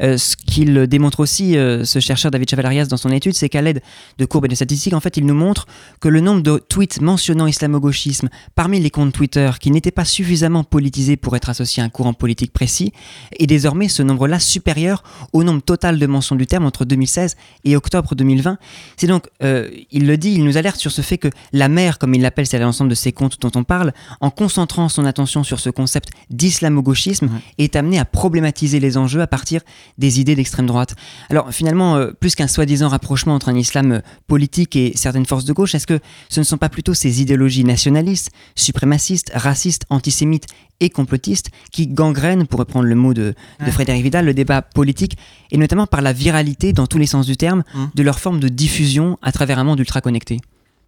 euh, 0.03 0.18
ce 0.18 0.37
qu'il 0.37 0.87
démontre 0.87 1.21
aussi, 1.21 1.53
ce 1.53 1.99
chercheur 2.01 2.31
David 2.31 2.49
Chavalarias 2.51 2.87
dans 2.87 2.97
son 2.97 3.11
étude, 3.11 3.35
c'est 3.35 3.49
qu'à 3.49 3.62
l'aide 3.62 3.81
de 4.18 4.25
courbes 4.25 4.47
et 4.47 4.49
de 4.49 4.55
statistiques, 4.55 4.92
en 4.95 5.01
fait, 5.01 5.16
il 5.16 5.27
nous 5.27 5.35
montre 5.35 5.66
que 6.01 6.09
le 6.09 6.21
nombre 6.21 6.42
de 6.42 6.59
tweets 6.59 7.01
mentionnant 7.01 7.47
islamo-gauchisme 7.47 8.29
parmi 8.55 8.81
les 8.81 8.90
comptes 8.90 9.12
Twitter 9.12 9.51
qui 9.61 9.71
n'étaient 9.71 9.90
pas 9.90 10.05
suffisamment 10.05 10.64
politisés 10.64 11.16
pour 11.16 11.37
être 11.37 11.49
associés 11.49 11.83
à 11.83 11.87
un 11.87 11.88
courant 11.88 12.12
politique 12.12 12.53
précis 12.53 12.92
est 13.38 13.47
désormais 13.47 13.88
ce 13.88 14.03
nombre-là 14.03 14.38
supérieur 14.38 15.03
au 15.33 15.45
nombre 15.45 15.62
total 15.62 15.99
de 15.99 16.07
mentions 16.07 16.37
du 16.37 16.47
terme 16.47 16.66
entre 16.66 16.85
2016 16.85 17.37
et 17.64 17.77
octobre 17.77 18.14
2020. 18.14 18.59
C'est 18.97 19.07
donc, 19.07 19.27
il 19.40 20.07
le 20.07 20.16
dit, 20.16 20.33
il 20.33 20.45
nous 20.45 20.57
alerte 20.57 20.77
sur 20.77 20.90
ce 20.90 21.03
fait 21.03 21.18
que 21.18 21.29
la 21.53 21.68
mer, 21.68 21.99
comme 21.99 22.14
il 22.14 22.23
l'appelle, 22.23 22.47
c'est 22.47 22.59
l'ensemble 22.59 22.90
de 22.90 22.95
ces 22.95 23.12
comptes 23.12 23.40
dont 23.40 23.53
on 23.55 23.64
parle, 23.64 23.92
en 24.21 24.31
concentrant 24.31 24.88
son 24.88 25.05
attention 25.05 25.21
sur 25.26 25.61
ce 25.61 25.70
concept 25.70 26.11
d'islamo-gauchisme, 26.30 27.28
est 27.58 27.76
amené 27.76 27.98
à 27.98 28.04
problématiser 28.04 28.80
les 28.80 28.96
enjeux 28.96 29.20
à 29.20 29.26
partir 29.26 29.61
des 29.98 30.20
idées 30.20 30.35
d'extrême 30.35 30.66
droite. 30.66 30.94
Alors 31.30 31.50
finalement, 31.52 31.96
euh, 31.96 32.12
plus 32.12 32.35
qu'un 32.35 32.48
soi-disant 32.48 32.88
rapprochement 32.88 33.35
entre 33.35 33.48
un 33.48 33.56
islam 33.56 33.92
euh, 33.92 34.00
politique 34.26 34.76
et 34.76 34.92
certaines 34.96 35.26
forces 35.26 35.44
de 35.44 35.52
gauche, 35.52 35.74
est-ce 35.74 35.87
que 35.87 36.00
ce 36.28 36.40
ne 36.40 36.44
sont 36.44 36.58
pas 36.58 36.68
plutôt 36.68 36.94
ces 36.94 37.20
idéologies 37.22 37.64
nationalistes, 37.64 38.30
suprémacistes, 38.54 39.32
racistes, 39.35 39.85
antisémites 39.90 40.46
et 40.80 40.90
complotistes 40.90 41.50
qui 41.70 41.87
gangrènent, 41.87 42.46
pour 42.46 42.58
reprendre 42.58 42.87
le 42.87 42.94
mot 42.94 43.14
de, 43.14 43.35
de 43.61 43.64
Ouais. 43.64 43.70
Frédéric 43.70 44.02
Vidal, 44.02 44.24
le 44.26 44.35
débat 44.35 44.62
politique, 44.62 45.16
et 45.50 45.56
notamment 45.56 45.87
par 45.87 46.02
la 46.02 46.12
viralité, 46.12 46.72
dans 46.72 46.87
tous 46.87 46.98
les 46.98 47.06
sens 47.06 47.26
du 47.26 47.37
terme, 47.37 47.62
Mm. 47.74 47.85
de 47.94 48.02
leur 48.02 48.18
forme 48.18 48.40
de 48.40 48.48
diffusion 48.48 49.18
à 49.22 49.30
travers 49.32 49.58
un 49.58 49.64
monde 49.64 49.78
ultra 49.78 50.00
connecté? 50.00 50.40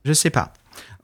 Je 0.04 0.12
sais 0.12 0.30
pas. 0.30 0.52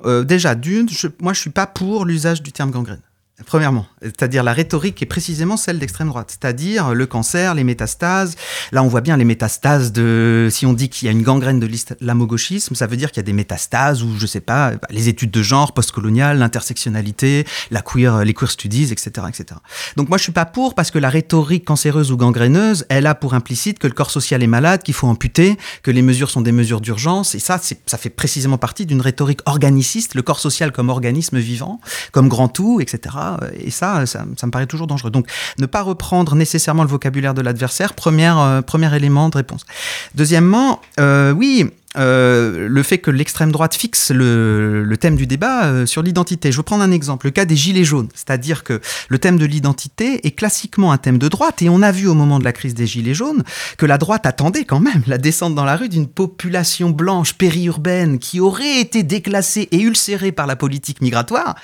Euh, 0.04 0.24
déjà, 0.24 0.54
d'une, 0.54 0.88
moi, 1.20 1.32
je 1.32 1.40
suis 1.40 1.50
pas 1.50 1.66
pour 1.66 2.04
l'usage 2.04 2.42
du 2.42 2.52
terme 2.52 2.70
gangrène. 2.70 3.00
Premièrement, 3.46 3.86
c'est-à-dire 4.02 4.42
la 4.42 4.52
rhétorique 4.52 5.00
est 5.02 5.06
précisément 5.06 5.56
celle 5.56 5.78
d'extrême 5.78 6.08
droite, 6.08 6.36
c'est-à-dire 6.38 6.94
le 6.94 7.06
cancer, 7.06 7.54
les 7.54 7.64
métastases. 7.64 8.36
Là, 8.72 8.82
on 8.82 8.88
voit 8.88 9.00
bien 9.00 9.16
les 9.16 9.24
métastases 9.24 9.92
de. 9.92 10.48
Si 10.50 10.66
on 10.66 10.72
dit 10.72 10.88
qu'il 10.88 11.06
y 11.06 11.08
a 11.08 11.12
une 11.12 11.22
gangrène 11.22 11.58
de 11.58 11.66
l'islamo-gauchisme, 11.66 12.74
ça 12.74 12.86
veut 12.86 12.96
dire 12.96 13.10
qu'il 13.10 13.18
y 13.18 13.24
a 13.24 13.24
des 13.24 13.32
métastases 13.32 14.02
ou 14.02 14.18
je 14.18 14.26
sais 14.26 14.40
pas, 14.40 14.72
bah, 14.72 14.88
les 14.90 15.08
études 15.08 15.30
de 15.30 15.42
genre 15.42 15.72
postcoloniales, 15.72 16.38
l'intersectionnalité, 16.38 17.46
la 17.70 17.82
queer, 17.82 18.24
les 18.24 18.34
queer 18.34 18.50
studies, 18.50 18.92
etc., 18.92 19.26
etc. 19.28 19.60
Donc 19.96 20.08
moi, 20.08 20.18
je 20.18 20.24
suis 20.24 20.32
pas 20.32 20.44
pour 20.44 20.74
parce 20.74 20.90
que 20.90 20.98
la 20.98 21.08
rhétorique 21.08 21.64
cancéreuse 21.64 22.12
ou 22.12 22.16
gangréneuse, 22.16 22.84
elle 22.88 23.06
a 23.06 23.14
pour 23.14 23.34
implicite 23.34 23.78
que 23.78 23.86
le 23.86 23.94
corps 23.94 24.10
social 24.10 24.42
est 24.42 24.48
malade, 24.48 24.82
qu'il 24.82 24.94
faut 24.94 25.06
amputer, 25.06 25.56
que 25.82 25.90
les 25.90 26.02
mesures 26.02 26.30
sont 26.30 26.40
des 26.40 26.52
mesures 26.52 26.80
d'urgence. 26.80 27.34
Et 27.34 27.38
ça, 27.38 27.60
ça 27.86 27.98
fait 27.98 28.10
précisément 28.10 28.58
partie 28.58 28.86
d'une 28.86 29.00
rhétorique 29.00 29.40
organiciste, 29.46 30.14
le 30.14 30.22
corps 30.22 30.40
social 30.40 30.72
comme 30.72 30.88
organisme 30.88 31.38
vivant, 31.38 31.80
comme 32.12 32.28
grand 32.28 32.48
tout, 32.48 32.80
etc. 32.80 33.16
Et 33.54 33.70
ça, 33.70 34.06
ça, 34.06 34.24
ça 34.36 34.46
me 34.46 34.50
paraît 34.50 34.66
toujours 34.66 34.86
dangereux. 34.86 35.10
Donc, 35.10 35.26
ne 35.58 35.66
pas 35.66 35.82
reprendre 35.82 36.34
nécessairement 36.34 36.82
le 36.82 36.88
vocabulaire 36.88 37.34
de 37.34 37.42
l'adversaire, 37.42 37.92
euh, 38.06 38.62
premier 38.62 38.96
élément 38.96 39.28
de 39.28 39.36
réponse. 39.36 39.64
Deuxièmement, 40.14 40.80
euh, 40.98 41.32
oui. 41.32 41.70
Euh, 41.96 42.68
le 42.68 42.82
fait 42.84 42.98
que 42.98 43.10
l'extrême 43.10 43.50
droite 43.50 43.74
fixe 43.74 44.10
le, 44.10 44.94
thème 45.00 45.16
du 45.16 45.26
débat 45.26 45.64
euh, 45.64 45.86
sur 45.86 46.02
l'identité. 46.02 46.52
Je 46.52 46.58
vais 46.58 46.62
prendre 46.62 46.84
un 46.84 46.92
exemple, 46.92 47.26
le 47.26 47.30
cas 47.30 47.44
des 47.44 47.56
gilets 47.56 47.84
jaunes. 47.84 48.08
C'est-à-dire 48.14 48.64
que 48.64 48.80
le 49.08 49.18
thème 49.18 49.38
de 49.38 49.44
l'identité 49.44 50.26
est 50.26 50.30
classiquement 50.32 50.92
un 50.92 50.98
thème 50.98 51.18
de 51.18 51.28
droite 51.28 51.62
et 51.62 51.68
on 51.68 51.82
a 51.82 51.90
vu 51.90 52.06
au 52.06 52.14
moment 52.14 52.38
de 52.38 52.44
la 52.44 52.52
crise 52.52 52.74
des 52.74 52.86
gilets 52.86 53.14
jaunes 53.14 53.42
que 53.76 53.86
la 53.86 53.98
droite 53.98 54.26
attendait 54.26 54.64
quand 54.64 54.78
même 54.78 55.02
la 55.06 55.18
descente 55.18 55.54
dans 55.54 55.64
la 55.64 55.76
rue 55.76 55.88
d'une 55.88 56.06
population 56.06 56.90
blanche 56.90 57.34
périurbaine 57.34 58.18
qui 58.18 58.40
aurait 58.40 58.80
été 58.80 59.02
déclassée 59.02 59.68
et 59.72 59.80
ulcérée 59.80 60.32
par 60.32 60.46
la 60.46 60.56
politique 60.56 61.00
migratoire 61.00 61.56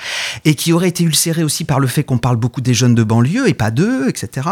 et 0.45 0.55
qui 0.55 0.73
aurait 0.73 0.89
été 0.89 1.05
ulcérée 1.05 1.45
aussi 1.45 1.65
par 1.65 1.79
le 1.79 1.87
fait 1.87 2.03
qu'on 2.03 2.19
parle 2.19 2.37
beaucoup 2.37 2.61
des 2.61 2.75
jeunes 2.75 2.95
de 2.95 3.05
banlieue 3.05 3.49
et 3.49 3.55
pas 3.55 3.71
d'eux, 3.71 4.09
etc. 4.09 4.49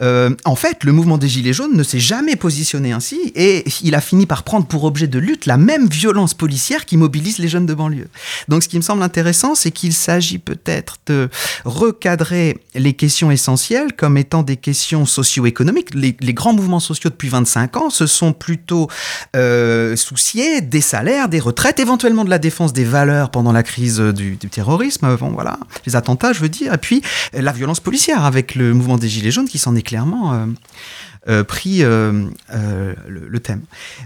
Euh, 0.00 0.30
en 0.44 0.56
fait, 0.56 0.84
le 0.84 0.92
mouvement 0.92 1.18
des 1.18 1.28
Gilets 1.28 1.52
jaunes 1.52 1.76
ne 1.76 1.82
s'est 1.82 2.00
jamais 2.00 2.36
positionné 2.36 2.92
ainsi 2.92 3.32
et 3.34 3.64
il 3.82 3.94
a 3.94 4.00
fini 4.00 4.26
par 4.26 4.44
prendre 4.44 4.66
pour 4.66 4.84
objet 4.94 5.08
de 5.08 5.18
lutte 5.18 5.46
la 5.46 5.56
même 5.56 5.88
violence 5.88 6.34
policière 6.34 6.84
qui 6.84 6.96
mobilise 6.96 7.38
les 7.38 7.48
jeunes 7.48 7.66
de 7.66 7.74
banlieue. 7.74 8.06
Donc 8.46 8.62
ce 8.62 8.68
qui 8.68 8.76
me 8.76 8.82
semble 8.82 9.02
intéressant, 9.02 9.56
c'est 9.56 9.72
qu'il 9.72 9.92
s'agit 9.92 10.38
peut-être 10.38 10.98
de 11.06 11.28
recadrer 11.64 12.58
les 12.76 12.92
questions 12.92 13.32
essentielles 13.32 13.92
comme 13.94 14.16
étant 14.16 14.44
des 14.44 14.56
questions 14.56 15.04
socio-économiques. 15.04 15.92
Les, 15.94 16.12
grands 16.32 16.52
mouvements 16.52 16.78
sociaux 16.78 17.10
depuis 17.10 17.28
25 17.28 17.76
ans 17.76 17.90
se 17.90 18.06
sont 18.06 18.32
plutôt 18.32 18.88
euh, 19.34 19.96
souciés 19.96 20.60
des 20.60 20.80
salaires, 20.80 21.28
des 21.28 21.40
retraites, 21.40 21.80
éventuellement 21.80 22.24
de 22.24 22.30
la 22.30 22.38
défense 22.38 22.72
des 22.72 22.84
valeurs 22.84 23.30
pendant 23.30 23.50
la 23.50 23.64
crise 23.64 23.98
du, 23.98 24.36
terrorisme, 24.36 25.16
bon, 25.16 25.30
voilà, 25.30 25.58
les 25.86 25.96
attentats, 25.96 26.32
je 26.32 26.38
veux 26.40 26.48
dire, 26.48 26.72
et 26.72 26.78
puis 26.78 27.02
la 27.32 27.50
violence 27.50 27.80
policière 27.80 28.24
avec 28.24 28.54
le 28.54 28.74
mouvement 28.74 28.96
des 28.96 29.08
Gilets 29.08 29.32
jaunes 29.32 29.48
qui 29.48 29.58
s'en 29.58 29.74
est 29.74 29.82
clairement 29.82 30.34
euh, 30.34 30.46
pris 31.46 31.82
euh, 31.82 32.26
euh, 32.52 32.94
le, 33.08 33.40
thème. 33.40 33.62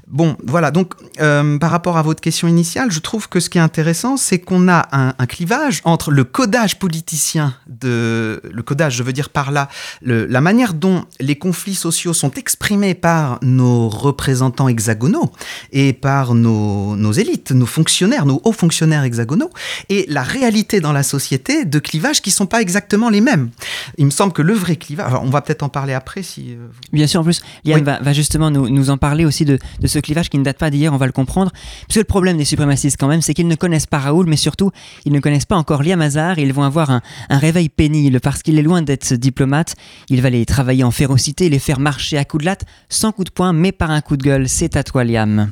Bon, 0.06 0.36
voilà, 0.44 0.70
donc 0.70 0.94
euh, 1.20 1.58
par 1.58 1.70
rapport 1.70 1.96
à 1.96 2.02
votre 2.02 2.20
question 2.20 2.46
initiale, 2.46 2.90
je 2.90 3.00
trouve 3.00 3.28
que 3.28 3.40
ce 3.40 3.50
qui 3.50 3.58
est 3.58 3.60
intéressant, 3.60 4.16
c'est 4.16 4.38
qu'on 4.38 4.68
a 4.68 4.88
un, 4.92 5.26
clivage 5.26 5.80
entre 5.84 6.10
le 6.10 6.24
codage 6.24 6.78
politicien 6.78 7.54
de... 7.66 8.40
Le 8.50 8.62
codage, 8.62 8.96
je 8.96 9.02
veux 9.02 9.12
dire 9.12 9.30
par 9.30 9.50
là, 9.50 9.68
la 10.02 10.40
manière 10.40 10.74
dont 10.74 11.04
les 11.20 11.36
conflits 11.36 11.74
sociaux 11.74 12.12
sont 12.12 12.30
exprimés 12.32 12.94
par 12.94 13.38
nos 13.42 13.88
représentants 13.88 14.68
hexagonaux 14.68 15.30
et 15.72 15.92
par 15.92 16.34
nos, 16.34 16.96
nos 16.96 17.12
élites, 17.12 17.50
nos 17.50 17.66
fonctionnaires, 17.66 18.26
nos 18.26 18.40
hauts 18.44 18.52
fonctionnaires 18.52 19.04
hexagonaux, 19.04 19.50
et 19.88 20.06
la 20.08 20.22
réalité 20.22 20.80
dans 20.80 20.92
la 20.92 21.02
société 21.02 21.64
de 21.64 21.78
clivages 21.78 22.22
qui 22.22 22.30
sont 22.30 22.46
pas 22.46 22.62
exactement 22.62 23.10
les 23.10 23.20
mêmes. 23.20 23.50
Il 23.98 24.06
me 24.06 24.10
semble 24.10 24.32
que 24.32 24.42
le 24.42 24.54
vrai 24.54 24.76
clivage, 24.76 25.08
alors 25.08 25.24
on 25.24 25.30
va 25.30 25.42
peut-être 25.42 25.62
en 25.62 25.68
parler 25.68 25.94
après 25.94 26.22
si... 26.22 26.52
euh, 26.52 27.07
sûr, 27.08 27.20
en 27.20 27.24
plus, 27.24 27.40
Liane 27.64 27.78
Oui. 27.80 27.84
va, 27.84 27.98
va 28.00 28.12
justement 28.12 28.50
nous, 28.50 28.68
nous 28.68 28.90
en 28.90 28.96
parler 28.98 29.24
aussi 29.24 29.44
de, 29.44 29.58
de 29.80 29.86
ce 29.86 29.98
clivage 29.98 30.28
qui 30.30 30.38
ne 30.38 30.44
date 30.44 30.58
pas 30.58 30.70
d'hier, 30.70 30.92
on 30.92 30.96
va 30.96 31.06
le 31.06 31.12
comprendre. 31.12 31.50
Parce 31.52 31.94
que 31.94 32.00
le 32.00 32.04
problème 32.04 32.36
des 32.36 32.44
suprémacistes, 32.44 32.96
quand 32.98 33.08
même, 33.08 33.22
c'est 33.22 33.34
qu'ils 33.34 33.48
ne 33.48 33.54
connaissent 33.56 33.86
pas 33.86 33.98
Raoul, 33.98 34.26
mais 34.28 34.36
surtout, 34.36 34.70
ils 35.04 35.12
ne 35.12 35.20
connaissent 35.20 35.44
pas 35.46 35.56
encore 35.56 35.82
Liam 35.82 36.00
Hazard 36.00 36.38
et 36.38 36.42
ils 36.42 36.52
vont 36.52 36.62
avoir 36.62 36.90
un, 36.90 37.00
un 37.30 37.38
réveil 37.38 37.68
pénible 37.68 38.20
parce 38.20 38.42
qu'il 38.42 38.58
est 38.58 38.62
loin 38.62 38.82
d'être 38.82 39.14
diplomate. 39.14 39.74
Il 40.08 40.20
va 40.22 40.30
les 40.30 40.44
travailler 40.46 40.84
en 40.84 40.90
férocité, 40.90 41.48
les 41.48 41.58
faire 41.58 41.80
marcher 41.80 42.18
à 42.18 42.24
coups 42.24 42.42
de 42.42 42.46
latte, 42.46 42.64
sans 42.88 43.12
coup 43.12 43.24
de 43.24 43.30
poing, 43.30 43.52
mais 43.52 43.72
par 43.72 43.90
un 43.90 44.00
coup 44.00 44.16
de 44.16 44.22
gueule. 44.22 44.48
C'est 44.48 44.76
à 44.76 44.84
toi, 44.84 45.04
Liam. 45.04 45.50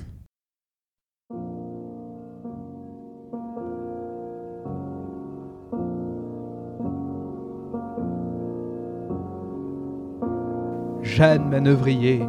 Jeanne 11.07 11.49
Manœuvrier, 11.49 12.21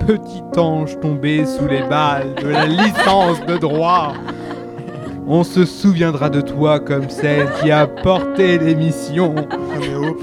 petit 0.00 0.42
ange 0.58 0.98
tombé 1.00 1.46
sous 1.46 1.66
les 1.66 1.82
balles 1.82 2.34
de 2.34 2.48
la 2.48 2.66
licence 2.66 3.40
de 3.46 3.56
droit. 3.56 4.12
On 5.26 5.44
se 5.44 5.64
souviendra 5.64 6.28
de 6.28 6.40
toi 6.40 6.80
comme 6.80 7.08
celle 7.08 7.48
qui 7.60 7.70
a 7.70 7.86
porté 7.86 8.58
l'émission, 8.58 9.34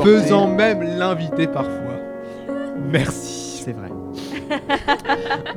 faisant 0.04 0.48
même 0.48 0.84
l'invité 0.84 1.48
parfois. 1.48 2.00
Merci. 2.92 3.64
C'est 3.64 3.74
vrai. 3.74 3.90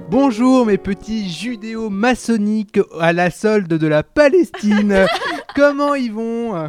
Bonjour 0.08 0.66
mes 0.66 0.78
petits 0.78 1.28
judéo-maçonniques 1.28 2.80
à 3.00 3.12
la 3.12 3.30
solde 3.30 3.68
de 3.68 3.86
la 3.86 4.02
Palestine. 4.04 5.06
Comment 5.56 5.94
ils 5.94 6.12
vont? 6.12 6.68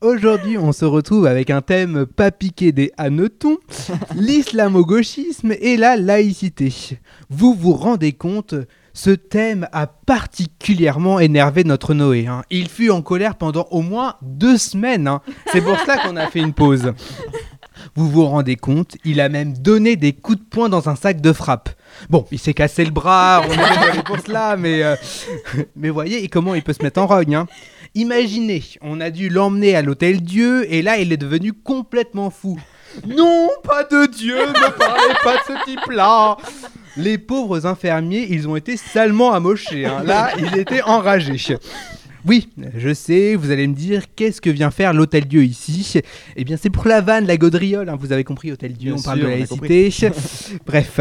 Aujourd'hui, 0.00 0.56
on 0.56 0.72
se 0.72 0.86
retrouve 0.86 1.26
avec 1.26 1.50
un 1.50 1.60
thème 1.60 2.06
pas 2.06 2.30
piqué 2.30 2.72
des 2.72 2.90
hannetons, 2.96 3.58
l'islamo-gauchisme 4.14 5.52
et 5.60 5.76
la 5.76 5.96
laïcité. 5.96 6.72
Vous 7.28 7.52
vous 7.54 7.74
rendez 7.74 8.12
compte 8.12 8.54
ce 8.94 9.10
thème 9.10 9.68
a 9.72 9.86
particulièrement 9.86 11.20
énervé 11.20 11.64
notre 11.64 11.92
Noé. 11.94 12.26
hein. 12.26 12.42
Il 12.50 12.68
fut 12.68 12.90
en 12.90 13.02
colère 13.02 13.36
pendant 13.36 13.68
au 13.70 13.82
moins 13.82 14.14
deux 14.22 14.56
semaines. 14.56 15.06
hein. 15.06 15.20
C'est 15.52 15.60
pour 15.60 15.78
cela 15.78 15.98
qu'on 15.98 16.16
a 16.16 16.26
fait 16.28 16.40
une 16.40 16.54
pause. 16.54 16.92
Vous 17.94 18.08
vous 18.10 18.24
rendez 18.24 18.56
compte, 18.56 18.96
il 19.04 19.20
a 19.20 19.28
même 19.28 19.52
donné 19.56 19.96
des 19.96 20.12
coups 20.14 20.38
de 20.38 20.44
poing 20.44 20.68
dans 20.70 20.88
un 20.88 20.96
sac 20.96 21.20
de 21.20 21.32
frappe. 21.32 21.68
Bon, 22.08 22.26
il 22.32 22.38
s'est 22.38 22.54
cassé 22.54 22.84
le 22.84 22.90
bras, 22.90 23.42
on 23.48 23.52
est 23.98 24.02
pour 24.04 24.18
cela, 24.18 24.56
mais, 24.56 24.82
euh, 24.82 24.96
mais 25.76 25.90
voyez 25.90 26.26
comment 26.28 26.54
il 26.54 26.62
peut 26.62 26.72
se 26.72 26.82
mettre 26.82 27.00
en 27.00 27.06
rogne. 27.06 27.34
hein. 27.34 27.46
Imaginez, 27.94 28.62
on 28.82 29.00
a 29.00 29.10
dû 29.10 29.28
l'emmener 29.28 29.74
à 29.76 29.82
l'hôtel 29.82 30.20
Dieu 30.22 30.72
et 30.72 30.80
là 30.82 30.98
il 30.98 31.12
est 31.12 31.16
devenu 31.16 31.52
complètement 31.52 32.30
fou. 32.30 32.58
Non, 33.06 33.48
pas 33.62 33.84
de 33.84 34.06
Dieu, 34.06 34.36
ne 34.48 34.70
parlez 34.72 35.14
pas 35.22 35.34
de 35.36 35.40
ce 35.46 35.64
type-là. 35.64 36.36
Les 36.96 37.18
pauvres 37.18 37.66
infirmiers, 37.66 38.26
ils 38.30 38.48
ont 38.48 38.56
été 38.56 38.76
salement 38.76 39.32
amochés. 39.32 39.86
hein. 39.86 40.02
Là, 40.04 40.30
ils 40.38 40.58
étaient 40.58 40.82
enragés. 40.82 41.36
Oui, 42.26 42.48
je 42.76 42.92
sais, 42.92 43.34
vous 43.34 43.50
allez 43.50 43.66
me 43.66 43.74
dire, 43.74 44.14
qu'est-ce 44.14 44.40
que 44.40 44.50
vient 44.50 44.70
faire 44.70 44.92
l'Hôtel 44.92 45.26
Dieu 45.26 45.42
ici? 45.44 46.00
Eh 46.36 46.44
bien, 46.44 46.56
c'est 46.56 46.70
pour 46.70 46.86
la 46.86 47.00
vanne, 47.00 47.26
la 47.26 47.36
gaudriole, 47.36 47.88
hein, 47.88 47.96
vous 47.98 48.12
avez 48.12 48.24
compris, 48.24 48.52
Hôtel 48.52 48.74
Dieu, 48.74 48.92
Bien 48.92 49.00
on 49.00 49.02
parle 49.02 49.20
de 49.20 49.24
on 49.24 49.28
a 49.28 49.30
laïcité. 49.30 49.90
Bref, 50.66 51.00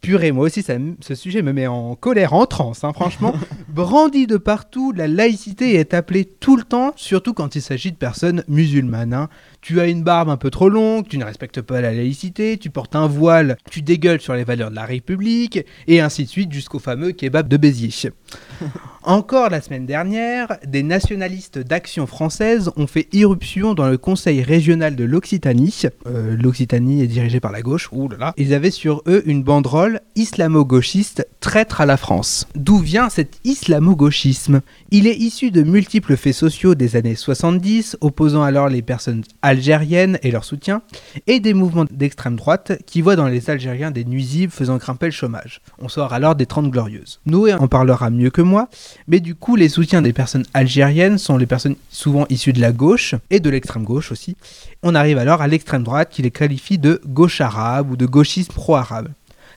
purée, 0.00 0.32
moi 0.32 0.46
aussi, 0.46 0.62
ça 0.62 0.74
ce 1.00 1.14
sujet 1.14 1.42
me 1.42 1.52
met 1.52 1.66
en 1.66 1.94
colère, 1.94 2.32
en 2.32 2.46
transe, 2.46 2.84
hein, 2.84 2.92
franchement. 2.92 3.34
Brandi 3.68 4.26
de 4.26 4.36
partout, 4.36 4.92
la 4.92 5.06
laïcité 5.06 5.74
est 5.74 5.94
appelée 5.94 6.24
tout 6.24 6.56
le 6.56 6.62
temps, 6.62 6.92
surtout 6.96 7.34
quand 7.34 7.56
il 7.56 7.62
s'agit 7.62 7.92
de 7.92 7.96
personnes 7.96 8.44
musulmanes. 8.48 9.14
hein. 9.14 9.28
Tu 9.64 9.80
as 9.80 9.86
une 9.86 10.02
barbe 10.02 10.28
un 10.28 10.36
peu 10.36 10.50
trop 10.50 10.68
longue, 10.68 11.08
tu 11.08 11.16
ne 11.16 11.24
respectes 11.24 11.62
pas 11.62 11.80
la 11.80 11.94
laïcité, 11.94 12.58
tu 12.58 12.68
portes 12.68 12.94
un 12.94 13.06
voile, 13.06 13.56
tu 13.70 13.80
dégueules 13.80 14.20
sur 14.20 14.34
les 14.34 14.44
valeurs 14.44 14.68
de 14.68 14.74
la 14.74 14.84
République, 14.84 15.58
et 15.86 16.02
ainsi 16.02 16.24
de 16.24 16.28
suite 16.28 16.52
jusqu'au 16.52 16.78
fameux 16.78 17.12
kebab 17.12 17.48
de 17.48 17.56
Béziers. 17.56 18.12
Encore 19.04 19.48
la 19.48 19.62
semaine 19.62 19.86
dernière, 19.86 20.58
des 20.66 20.82
nationalistes 20.82 21.58
d'action 21.58 22.06
française 22.06 22.72
ont 22.76 22.86
fait 22.86 23.08
irruption 23.14 23.72
dans 23.72 23.88
le 23.88 23.96
conseil 23.96 24.42
régional 24.42 24.96
de 24.96 25.04
l'Occitanie. 25.04 25.82
Euh, 26.06 26.36
L'Occitanie 26.38 27.02
est 27.02 27.06
dirigée 27.06 27.40
par 27.40 27.52
la 27.52 27.62
gauche. 27.62 27.90
Là. 28.18 28.34
Ils 28.36 28.52
avaient 28.52 28.70
sur 28.70 29.02
eux 29.06 29.22
une 29.26 29.42
banderole 29.42 30.00
islamo-gauchiste 30.14 31.26
traître 31.44 31.82
à 31.82 31.86
la 31.86 31.98
France. 31.98 32.46
D'où 32.54 32.78
vient 32.78 33.10
cet 33.10 33.38
islamo-gauchisme? 33.44 34.62
Il 34.90 35.06
est 35.06 35.14
issu 35.14 35.50
de 35.50 35.62
multiples 35.62 36.16
faits 36.16 36.32
sociaux 36.32 36.74
des 36.74 36.96
années 36.96 37.16
70, 37.16 37.98
opposant 38.00 38.42
alors 38.42 38.70
les 38.70 38.80
personnes 38.80 39.22
algériennes 39.42 40.18
et 40.22 40.30
leur 40.30 40.42
soutien, 40.42 40.80
et 41.26 41.40
des 41.40 41.52
mouvements 41.52 41.84
d'extrême 41.90 42.36
droite 42.36 42.72
qui 42.86 43.02
voient 43.02 43.14
dans 43.14 43.28
les 43.28 43.50
Algériens 43.50 43.90
des 43.90 44.06
nuisibles 44.06 44.50
faisant 44.50 44.78
grimper 44.78 45.04
le 45.04 45.12
chômage. 45.12 45.60
On 45.78 45.90
sort 45.90 46.14
alors 46.14 46.34
des 46.34 46.46
30 46.46 46.70
glorieuses. 46.70 47.20
Noé 47.26 47.52
en 47.52 47.68
parlera 47.68 48.08
mieux 48.08 48.30
que 48.30 48.40
moi, 48.40 48.70
mais 49.06 49.20
du 49.20 49.34
coup 49.34 49.54
les 49.54 49.68
soutiens 49.68 50.00
des 50.00 50.14
personnes 50.14 50.46
algériennes 50.54 51.18
sont 51.18 51.36
les 51.36 51.46
personnes 51.46 51.76
souvent 51.90 52.24
issues 52.30 52.54
de 52.54 52.60
la 52.62 52.72
gauche, 52.72 53.16
et 53.28 53.40
de 53.40 53.50
l'extrême 53.50 53.84
gauche 53.84 54.12
aussi. 54.12 54.34
On 54.82 54.94
arrive 54.94 55.18
alors 55.18 55.42
à 55.42 55.46
l'extrême 55.46 55.84
droite 55.84 56.08
qui 56.10 56.22
les 56.22 56.30
qualifie 56.30 56.78
de 56.78 57.02
gauche 57.06 57.42
arabe 57.42 57.90
ou 57.90 57.96
de 57.96 58.06
gauchisme 58.06 58.54
pro-arabe. 58.54 59.10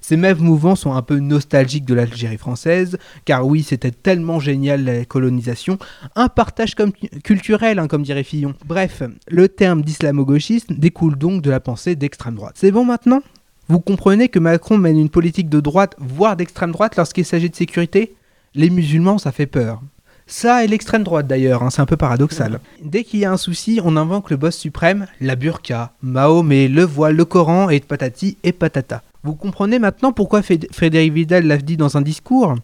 Ces 0.07 0.15
mêmes 0.15 0.37
mouvements 0.37 0.77
sont 0.77 0.93
un 0.93 1.01
peu 1.01 1.19
nostalgiques 1.19 1.83
de 1.83 1.93
l'Algérie 1.93 2.37
française, 2.37 2.97
car 3.25 3.45
oui, 3.45 3.61
c'était 3.61 3.91
tellement 3.91 4.39
génial 4.39 4.85
la 4.85 5.03
colonisation, 5.03 5.77
un 6.15 6.29
partage 6.29 6.75
culturel, 7.25 7.77
hein, 7.77 7.89
comme 7.89 8.03
dirait 8.03 8.23
Fillon. 8.23 8.53
Bref, 8.65 9.03
le 9.27 9.49
terme 9.49 9.81
d'islamo-gauchisme 9.81 10.75
découle 10.77 11.17
donc 11.17 11.41
de 11.41 11.49
la 11.49 11.59
pensée 11.59 11.97
d'extrême 11.97 12.35
droite. 12.35 12.55
C'est 12.57 12.71
bon 12.71 12.85
maintenant? 12.85 13.21
Vous 13.67 13.81
comprenez 13.81 14.29
que 14.29 14.39
Macron 14.39 14.77
mène 14.77 14.97
une 14.97 15.09
politique 15.09 15.49
de 15.49 15.59
droite, 15.59 15.93
voire 15.99 16.37
d'extrême 16.37 16.71
droite 16.71 16.95
lorsqu'il 16.95 17.25
s'agit 17.25 17.49
de 17.49 17.55
sécurité? 17.57 18.15
Les 18.55 18.69
musulmans, 18.69 19.17
ça 19.17 19.33
fait 19.33 19.45
peur. 19.45 19.81
Ça 20.25 20.63
et 20.63 20.67
l'extrême 20.67 21.03
droite 21.03 21.27
d'ailleurs, 21.27 21.63
hein, 21.63 21.69
c'est 21.69 21.81
un 21.81 21.85
peu 21.85 21.97
paradoxal. 21.97 22.61
Dès 22.81 23.03
qu'il 23.03 23.19
y 23.19 23.25
a 23.25 23.31
un 23.33 23.37
souci, 23.37 23.81
on 23.83 23.97
invoque 23.97 24.29
le 24.29 24.37
boss 24.37 24.55
suprême, 24.55 25.07
la 25.19 25.35
burqa, 25.35 25.91
Mahomet, 26.01 26.69
le 26.69 26.83
voile, 26.83 27.17
le 27.17 27.25
Coran 27.25 27.69
et 27.69 27.81
patati 27.81 28.37
et 28.43 28.53
patata. 28.53 29.03
Vous 29.27 29.35
comprenez 29.35 29.77
maintenant 29.77 30.13
pourquoi 30.13 30.41
Frédéric 30.41 31.11
Vidal 31.11 31.47
l'a 31.47 31.57
dit 31.57 31.75
dans 31.75 31.97
un 31.97 32.01
discours? 32.01 32.55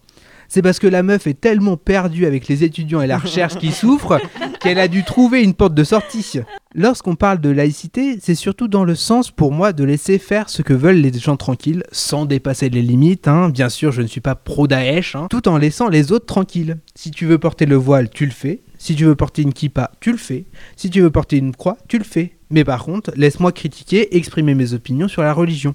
C'est 0.48 0.62
parce 0.62 0.80
que 0.80 0.88
la 0.88 1.04
meuf 1.04 1.28
est 1.28 1.34
tellement 1.34 1.76
perdue 1.76 2.26
avec 2.26 2.48
les 2.48 2.64
étudiants 2.64 3.02
et 3.02 3.08
la 3.08 3.18
recherche 3.18 3.58
qui 3.58 3.74
souffrent 3.74 4.18
qu'elle 4.62 4.80
a 4.80 4.88
dû 4.88 5.04
trouver 5.04 5.44
une 5.44 5.56
porte 5.56 5.74
de 5.74 5.84
sortie. 5.84 6.40
Lorsqu'on 6.74 7.16
parle 7.16 7.42
de 7.42 7.50
laïcité, 7.50 8.18
c'est 8.22 8.34
surtout 8.34 8.70
dans 8.70 8.86
le 8.86 8.96
sens 8.96 9.30
pour 9.30 9.52
moi 9.52 9.74
de 9.74 9.84
laisser 9.84 10.18
faire 10.20 10.48
ce 10.48 10.62
que 10.62 10.74
veulent 10.74 11.02
les 11.02 11.12
gens 11.12 11.36
tranquilles, 11.36 11.84
sans 11.92 12.26
dépasser 12.26 12.70
les 12.70 12.82
limites. 12.82 13.28
hein. 13.28 13.50
Bien 13.50 13.68
sûr, 13.68 13.92
je 13.92 14.02
ne 14.02 14.08
suis 14.08 14.22
pas 14.22 14.36
pro-Daesh, 14.36 15.18
hein, 15.18 15.28
tout 15.30 15.50
en 15.50 15.58
laissant 15.58 15.90
les 15.90 16.14
autres 16.14 16.28
tranquilles. 16.28 16.78
Si 16.96 17.12
tu 17.12 17.26
veux 17.26 17.40
porter 17.40 17.66
le 17.66 17.76
voile, 17.76 18.10
tu 18.10 18.26
le 18.26 18.32
fais. 18.32 18.62
Si 18.78 18.96
tu 18.96 19.04
veux 19.04 19.16
porter 19.16 19.42
une 19.42 19.54
kippa, 19.54 19.92
tu 20.00 20.14
le 20.14 20.18
fais. 20.18 20.46
Si 20.78 20.90
tu 20.90 21.02
veux 21.02 21.12
porter 21.12 21.36
une 21.38 21.54
croix, 21.54 21.78
tu 21.90 21.98
le 21.98 22.06
fais. 22.06 22.38
Mais 22.50 22.64
par 22.64 22.86
contre, 22.86 23.12
laisse-moi 23.18 23.52
critiquer 23.52 24.02
et 24.02 24.18
exprimer 24.18 24.56
mes 24.56 24.74
opinions 24.74 25.10
sur 25.10 25.24
la 25.24 25.34
religion. 25.34 25.74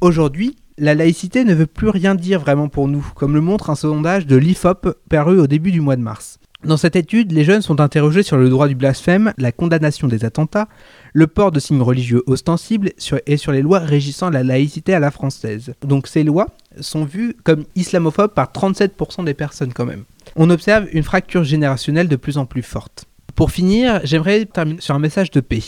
Aujourd'hui, 0.00 0.56
la 0.78 0.94
laïcité 0.94 1.44
ne 1.44 1.52
veut 1.52 1.66
plus 1.66 1.90
rien 1.90 2.14
dire 2.14 2.40
vraiment 2.40 2.68
pour 2.68 2.88
nous, 2.88 3.06
comme 3.14 3.34
le 3.34 3.42
montre 3.42 3.68
un 3.68 3.74
sondage 3.74 4.26
de 4.26 4.36
l'IFOP 4.36 4.96
paru 5.10 5.38
au 5.38 5.46
début 5.46 5.72
du 5.72 5.82
mois 5.82 5.96
de 5.96 6.00
mars. 6.00 6.38
Dans 6.64 6.78
cette 6.78 6.96
étude, 6.96 7.32
les 7.32 7.44
jeunes 7.44 7.60
sont 7.60 7.82
interrogés 7.82 8.22
sur 8.22 8.38
le 8.38 8.48
droit 8.48 8.66
du 8.66 8.74
blasphème, 8.74 9.34
la 9.36 9.52
condamnation 9.52 10.08
des 10.08 10.24
attentats, 10.24 10.68
le 11.12 11.26
port 11.26 11.52
de 11.52 11.60
signes 11.60 11.82
religieux 11.82 12.22
ostensibles 12.26 12.92
et 13.26 13.36
sur 13.36 13.52
les 13.52 13.60
lois 13.60 13.80
régissant 13.80 14.30
la 14.30 14.42
laïcité 14.42 14.94
à 14.94 15.00
la 15.00 15.10
française. 15.10 15.74
Donc 15.86 16.06
ces 16.06 16.24
lois 16.24 16.46
sont 16.80 17.04
vues 17.04 17.36
comme 17.44 17.64
islamophobes 17.76 18.32
par 18.32 18.50
37% 18.52 19.24
des 19.24 19.34
personnes 19.34 19.74
quand 19.74 19.86
même. 19.86 20.04
On 20.34 20.48
observe 20.48 20.86
une 20.92 21.02
fracture 21.02 21.44
générationnelle 21.44 22.08
de 22.08 22.16
plus 22.16 22.38
en 22.38 22.46
plus 22.46 22.62
forte. 22.62 23.04
Pour 23.34 23.50
finir, 23.50 24.00
j'aimerais 24.04 24.46
terminer 24.46 24.80
sur 24.80 24.94
un 24.94 24.98
message 24.98 25.30
de 25.30 25.40
paix. 25.40 25.62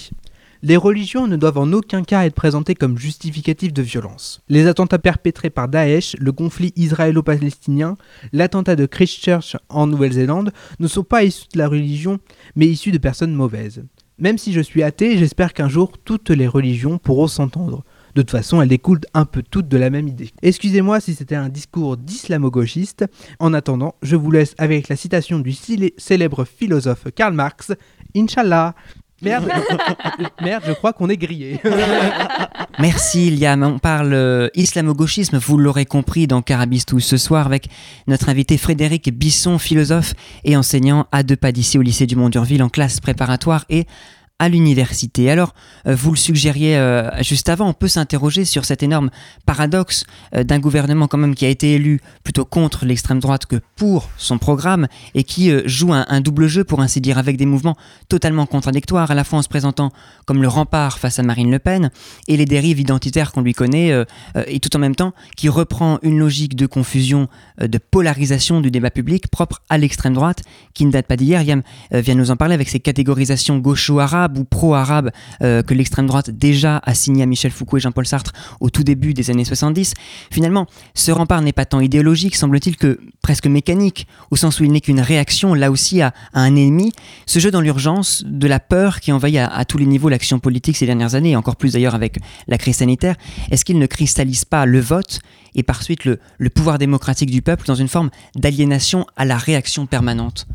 Les 0.64 0.76
religions 0.76 1.26
ne 1.26 1.34
doivent 1.34 1.58
en 1.58 1.72
aucun 1.72 2.04
cas 2.04 2.24
être 2.24 2.36
présentées 2.36 2.76
comme 2.76 2.96
justificatifs 2.96 3.72
de 3.72 3.82
violence. 3.82 4.42
Les 4.48 4.68
attentats 4.68 5.00
perpétrés 5.00 5.50
par 5.50 5.66
Daesh, 5.66 6.14
le 6.20 6.30
conflit 6.30 6.72
israélo-palestinien, 6.76 7.96
l'attentat 8.32 8.76
de 8.76 8.86
Christchurch 8.86 9.56
en 9.68 9.88
Nouvelle-Zélande 9.88 10.52
ne 10.78 10.86
sont 10.86 11.02
pas 11.02 11.24
issus 11.24 11.48
de 11.52 11.58
la 11.58 11.66
religion, 11.66 12.20
mais 12.54 12.68
issus 12.68 12.92
de 12.92 12.98
personnes 12.98 13.34
mauvaises. 13.34 13.82
Même 14.18 14.38
si 14.38 14.52
je 14.52 14.60
suis 14.60 14.84
athée, 14.84 15.18
j'espère 15.18 15.52
qu'un 15.52 15.68
jour 15.68 15.98
toutes 15.98 16.30
les 16.30 16.46
religions 16.46 16.98
pourront 16.98 17.26
s'entendre. 17.26 17.82
De 18.14 18.22
toute 18.22 18.30
façon, 18.30 18.62
elles 18.62 18.68
découlent 18.68 19.00
un 19.14 19.24
peu 19.24 19.42
toutes 19.42 19.66
de 19.66 19.78
la 19.78 19.90
même 19.90 20.06
idée. 20.06 20.30
Excusez-moi 20.42 21.00
si 21.00 21.14
c'était 21.14 21.34
un 21.34 21.48
discours 21.48 21.96
d'islamo-gauchiste. 21.96 23.06
En 23.40 23.52
attendant, 23.52 23.96
je 24.02 24.14
vous 24.14 24.30
laisse 24.30 24.54
avec 24.58 24.88
la 24.88 24.94
citation 24.94 25.40
du 25.40 25.52
célèbre 25.96 26.44
philosophe 26.44 27.08
Karl 27.16 27.34
Marx 27.34 27.72
Inch'Allah. 28.14 28.76
Merde, 29.22 29.48
merde, 30.42 30.64
je 30.66 30.72
crois 30.72 30.92
qu'on 30.92 31.08
est 31.08 31.16
grillé. 31.16 31.60
Merci 32.78 33.30
Liam, 33.30 33.62
on 33.62 33.78
parle 33.78 34.14
euh, 34.14 34.48
islamo-gauchisme, 34.54 35.38
vous 35.38 35.58
l'aurez 35.58 35.84
compris 35.84 36.26
dans 36.26 36.42
Carabistou 36.42 36.98
ce 37.00 37.16
soir 37.16 37.46
avec 37.46 37.68
notre 38.08 38.28
invité 38.28 38.58
Frédéric 38.58 39.16
Bisson, 39.16 39.58
philosophe 39.58 40.14
et 40.44 40.56
enseignant 40.56 41.06
à 41.12 41.22
deux 41.22 41.36
pas 41.36 41.52
d'ici 41.52 41.78
au 41.78 41.82
lycée 41.82 42.06
du 42.06 42.16
Mont-Durville 42.16 42.62
en 42.62 42.68
classe 42.68 42.98
préparatoire 42.98 43.64
et 43.68 43.86
à 44.42 44.48
l'université. 44.48 45.30
Alors, 45.30 45.54
euh, 45.86 45.94
vous 45.94 46.10
le 46.10 46.16
suggériez 46.16 46.76
euh, 46.76 47.08
juste 47.22 47.48
avant, 47.48 47.68
on 47.68 47.72
peut 47.74 47.86
s'interroger 47.86 48.44
sur 48.44 48.64
cet 48.64 48.82
énorme 48.82 49.08
paradoxe 49.46 50.02
euh, 50.34 50.42
d'un 50.42 50.58
gouvernement 50.58 51.06
quand 51.06 51.16
même 51.16 51.36
qui 51.36 51.46
a 51.46 51.48
été 51.48 51.74
élu 51.74 52.00
plutôt 52.24 52.44
contre 52.44 52.84
l'extrême 52.84 53.20
droite 53.20 53.46
que 53.46 53.60
pour 53.76 54.10
son 54.16 54.38
programme 54.38 54.88
et 55.14 55.22
qui 55.22 55.52
joue 55.66 55.92
un, 55.92 56.20
double 56.20 56.48
jeu 56.48 56.64
pour 56.64 56.80
ainsi 56.80 57.00
dire 57.00 57.18
avec 57.18 57.36
des 57.36 57.46
mouvements 57.46 57.76
totalement 58.08 58.46
contradictoires, 58.46 59.12
à 59.12 59.14
la 59.14 59.22
fois 59.22 59.38
en 59.38 59.42
se 59.42 59.48
présentant 59.48 59.92
comme 60.26 60.42
le 60.42 60.48
rempart 60.48 60.98
face 60.98 61.20
à 61.20 61.22
Marine 61.22 61.50
Le 61.50 61.60
Pen 61.60 61.90
et 62.26 62.36
les 62.36 62.44
dérives 62.44 62.80
identitaires 62.80 63.30
qu'on 63.30 63.42
lui 63.42 63.52
connaît 63.52 63.92
et 64.46 64.60
tout 64.60 64.74
en 64.76 64.78
même 64.78 64.94
temps 64.94 65.12
qui 65.36 65.48
reprend 65.48 65.98
une 66.02 66.18
logique 66.18 66.56
de 66.56 66.66
confusion, 66.66 67.28
de 67.60 67.78
polarisation 67.78 68.60
du 68.60 68.70
débat 68.70 68.90
public 68.90 69.28
propre 69.28 69.62
à 69.68 69.78
l'extrême 69.78 70.14
droite 70.14 70.42
qui 70.74 70.84
ne 70.84 70.90
date 70.90 71.06
pas 71.06 71.16
d'hier. 71.16 71.42
Yam 71.42 71.62
vient 71.92 72.14
nous 72.14 72.30
en 72.30 72.36
parler 72.36 72.54
avec 72.54 72.68
ses 72.68 72.80
catégorisations 72.80 73.58
gaucho-arabes 73.58 74.31
ou 74.38 74.44
pro-arabes 74.44 75.10
euh, 75.42 75.62
que 75.62 75.74
l'extrême 75.74 76.06
droite 76.06 76.30
déjà 76.30 76.80
assigné 76.84 77.22
à 77.22 77.26
Michel 77.26 77.50
Foucault 77.50 77.78
et 77.78 77.80
Jean-Paul 77.80 78.06
Sartre 78.06 78.32
au 78.60 78.70
tout 78.70 78.84
début 78.84 79.14
des 79.14 79.30
années 79.30 79.44
70. 79.44 79.94
Finalement, 80.30 80.66
ce 80.94 81.12
rempart 81.12 81.42
n'est 81.42 81.52
pas 81.52 81.64
tant 81.64 81.80
idéologique, 81.80 82.36
semble-t-il, 82.36 82.76
que 82.76 83.00
presque 83.22 83.46
mécanique, 83.46 84.06
au 84.30 84.36
sens 84.36 84.60
où 84.60 84.64
il 84.64 84.72
n'est 84.72 84.80
qu'une 84.80 85.00
réaction, 85.00 85.54
là 85.54 85.70
aussi, 85.70 86.02
à, 86.02 86.12
un 86.34 86.56
ennemi. 86.56 86.92
Ce 87.26 87.38
jeu 87.38 87.50
dans 87.50 87.60
l'urgence, 87.60 88.24
de 88.26 88.46
la 88.46 88.60
peur 88.60 89.00
qui 89.00 89.12
envahit 89.12 89.38
à, 89.38 89.64
tous 89.64 89.78
les 89.78 89.86
niveaux 89.86 90.08
l'action 90.08 90.38
politique 90.38 90.76
ces 90.76 90.86
dernières 90.86 91.14
années, 91.14 91.30
et 91.30 91.36
encore 91.36 91.56
plus 91.56 91.72
d'ailleurs 91.72 91.94
avec 91.94 92.18
la 92.48 92.58
crise 92.58 92.76
sanitaire, 92.76 93.16
est-ce 93.50 93.64
qu'il 93.64 93.78
ne 93.78 93.86
cristallise 93.86 94.44
pas 94.44 94.66
le 94.66 94.80
vote 94.80 95.20
et 95.54 95.62
par 95.62 95.82
suite 95.82 96.04
le 96.04 96.50
pouvoir 96.50 96.78
démocratique 96.78 97.30
du 97.30 97.42
peuple 97.42 97.66
dans 97.66 97.74
une 97.74 97.88
forme 97.88 98.10
d'aliénation 98.36 99.06
à 99.16 99.24
la 99.24 99.36
réaction 99.36 99.86
permanente? 99.86 100.46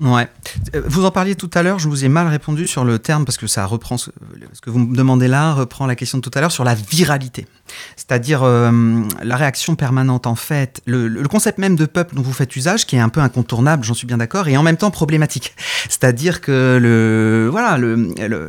Ouais. 0.00 0.28
Euh, 0.74 0.82
Vous 0.86 1.04
en 1.04 1.10
parliez 1.10 1.34
tout 1.34 1.50
à 1.54 1.62
l'heure, 1.62 1.78
je 1.78 1.88
vous 1.88 2.04
ai 2.04 2.08
mal 2.08 2.28
répondu 2.28 2.66
sur 2.66 2.84
le 2.84 2.98
terme 2.98 3.24
parce 3.24 3.36
que 3.38 3.46
ça 3.46 3.66
reprend 3.66 3.98
ce, 3.98 4.10
ce 4.52 4.60
que 4.60 4.70
vous 4.70 4.78
me 4.78 4.96
demandez 4.96 5.28
là, 5.28 5.52
reprend 5.54 5.86
la 5.86 5.96
question 5.96 6.18
de 6.18 6.22
tout 6.22 6.30
à 6.34 6.40
l'heure 6.40 6.52
sur 6.52 6.64
la 6.64 6.74
viralité. 6.74 7.46
C'est-à-dire 7.96 8.42
euh, 8.42 9.02
la 9.22 9.36
réaction 9.36 9.76
permanente 9.76 10.26
en 10.26 10.34
fait, 10.34 10.80
le, 10.86 11.26
concept 11.28 11.58
même 11.58 11.76
de 11.76 11.86
peuple 11.86 12.14
dont 12.14 12.22
vous 12.22 12.32
faites 12.32 12.54
usage 12.56 12.86
qui 12.86 12.96
est 12.96 13.00
un 13.00 13.08
peu 13.08 13.20
incontournable, 13.20 13.84
j'en 13.84 13.94
suis 13.94 14.06
bien 14.06 14.18
d'accord, 14.18 14.48
et 14.48 14.56
en 14.56 14.62
même 14.62 14.76
temps 14.76 14.90
problématique. 14.90 15.54
C'est-à-dire 15.88 16.40
que 16.40 17.48
voilà, 17.50 17.78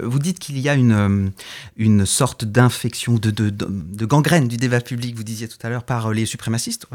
vous 0.04 0.20
dites 0.20 0.40
qu'il 0.40 0.60
y 0.60 0.70
a 0.70 0.74
une 0.74 0.92
euh, 0.92 1.30
une 1.76 2.06
sorte 2.06 2.46
d'infection 2.46 3.16
de, 3.16 4.06
gangrène 4.06 4.48
du 4.48 4.58
débat 4.58 4.82
public, 4.82 5.16
vous 5.16 5.24
disiez 5.24 5.48
tout 5.48 5.58
à 5.64 5.70
l'heure 5.70 5.84
par 5.84 6.08
euh, 6.08 6.14
les 6.14 6.26
suprémacistes. 6.26 6.88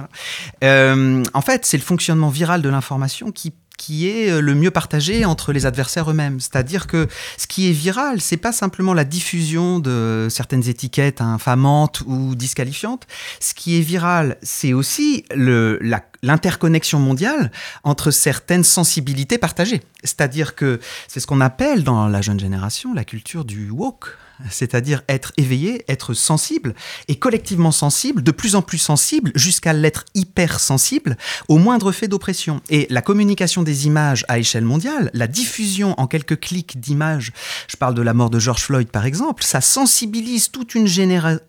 En 0.62 1.42
fait, 1.42 1.66
c'est 1.66 1.76
le 1.76 1.82
fonctionnement 1.82 2.28
viral 2.28 2.62
de 2.62 2.68
l'information 2.68 3.30
qui 3.32 3.52
qui 3.78 4.08
est 4.08 4.40
le 4.40 4.54
mieux 4.54 4.70
partagé 4.70 5.24
entre 5.24 5.52
les 5.52 5.66
adversaires 5.66 6.08
eux-mêmes. 6.08 6.38
C'est-à-dire 6.38 6.86
que 6.86 7.08
ce 7.36 7.48
qui 7.48 7.68
est 7.68 7.72
viral, 7.72 8.20
c'est 8.20 8.36
pas 8.36 8.52
simplement 8.52 8.94
la 8.94 9.04
diffusion 9.04 9.80
de 9.80 10.28
certaines 10.30 10.68
étiquettes 10.68 11.20
infamantes 11.20 12.04
ou 12.12 12.34
disqualifiantes. 12.34 13.06
Ce 13.40 13.54
qui 13.54 13.78
est 13.78 13.82
viral, 13.82 14.36
c'est 14.42 14.72
aussi 14.72 15.24
l'interconnexion 15.34 16.98
mondiale 16.98 17.50
entre 17.82 18.10
certaines 18.10 18.64
sensibilités 18.64 19.38
partagées. 19.38 19.82
C'est-à-dire 20.04 20.54
que 20.54 20.80
c'est 21.08 21.20
ce 21.20 21.26
qu'on 21.26 21.40
appelle 21.40 21.84
dans 21.84 22.08
la 22.08 22.22
jeune 22.22 22.38
génération 22.40 22.94
la 22.94 23.04
culture 23.04 23.44
du 23.44 23.70
woke 23.70 24.16
c'est-à-dire 24.50 25.02
être 25.08 25.32
éveillé, 25.36 25.84
être 25.88 26.14
sensible, 26.14 26.74
et 27.08 27.16
collectivement 27.16 27.72
sensible, 27.72 28.22
de 28.22 28.30
plus 28.30 28.54
en 28.54 28.62
plus 28.62 28.78
sensible, 28.78 29.32
jusqu'à 29.34 29.72
l'être 29.72 30.04
hypersensible 30.14 31.16
au 31.48 31.58
moindre 31.58 31.92
fait 31.92 32.08
d'oppression. 32.08 32.60
Et 32.70 32.86
la 32.90 33.02
communication 33.02 33.62
des 33.62 33.86
images 33.86 34.24
à 34.28 34.38
échelle 34.38 34.64
mondiale, 34.64 35.10
la 35.14 35.26
diffusion 35.26 35.94
en 35.98 36.06
quelques 36.06 36.40
clics 36.40 36.80
d'images, 36.80 37.32
je 37.68 37.76
parle 37.76 37.94
de 37.94 38.02
la 38.02 38.14
mort 38.14 38.30
de 38.30 38.38
George 38.38 38.62
Floyd 38.62 38.88
par 38.88 39.06
exemple, 39.06 39.42
ça 39.44 39.60
sensibilise 39.60 40.50
toute 40.50 40.74
une, 40.74 40.88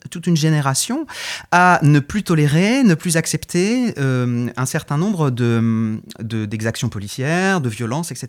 toute 0.09 0.27
une 0.27 0.37
génération 0.37 1.05
à 1.51 1.79
ne 1.83 1.99
plus 1.99 2.23
tolérer, 2.23 2.83
ne 2.83 2.95
plus 2.95 3.17
accepter 3.17 3.93
euh, 3.97 4.49
un 4.55 4.65
certain 4.65 4.97
nombre 4.97 5.29
de, 5.29 5.99
d'exactions 6.19 6.89
policières, 6.89 7.61
de 7.61 7.69
violences, 7.69 8.11
etc. 8.11 8.27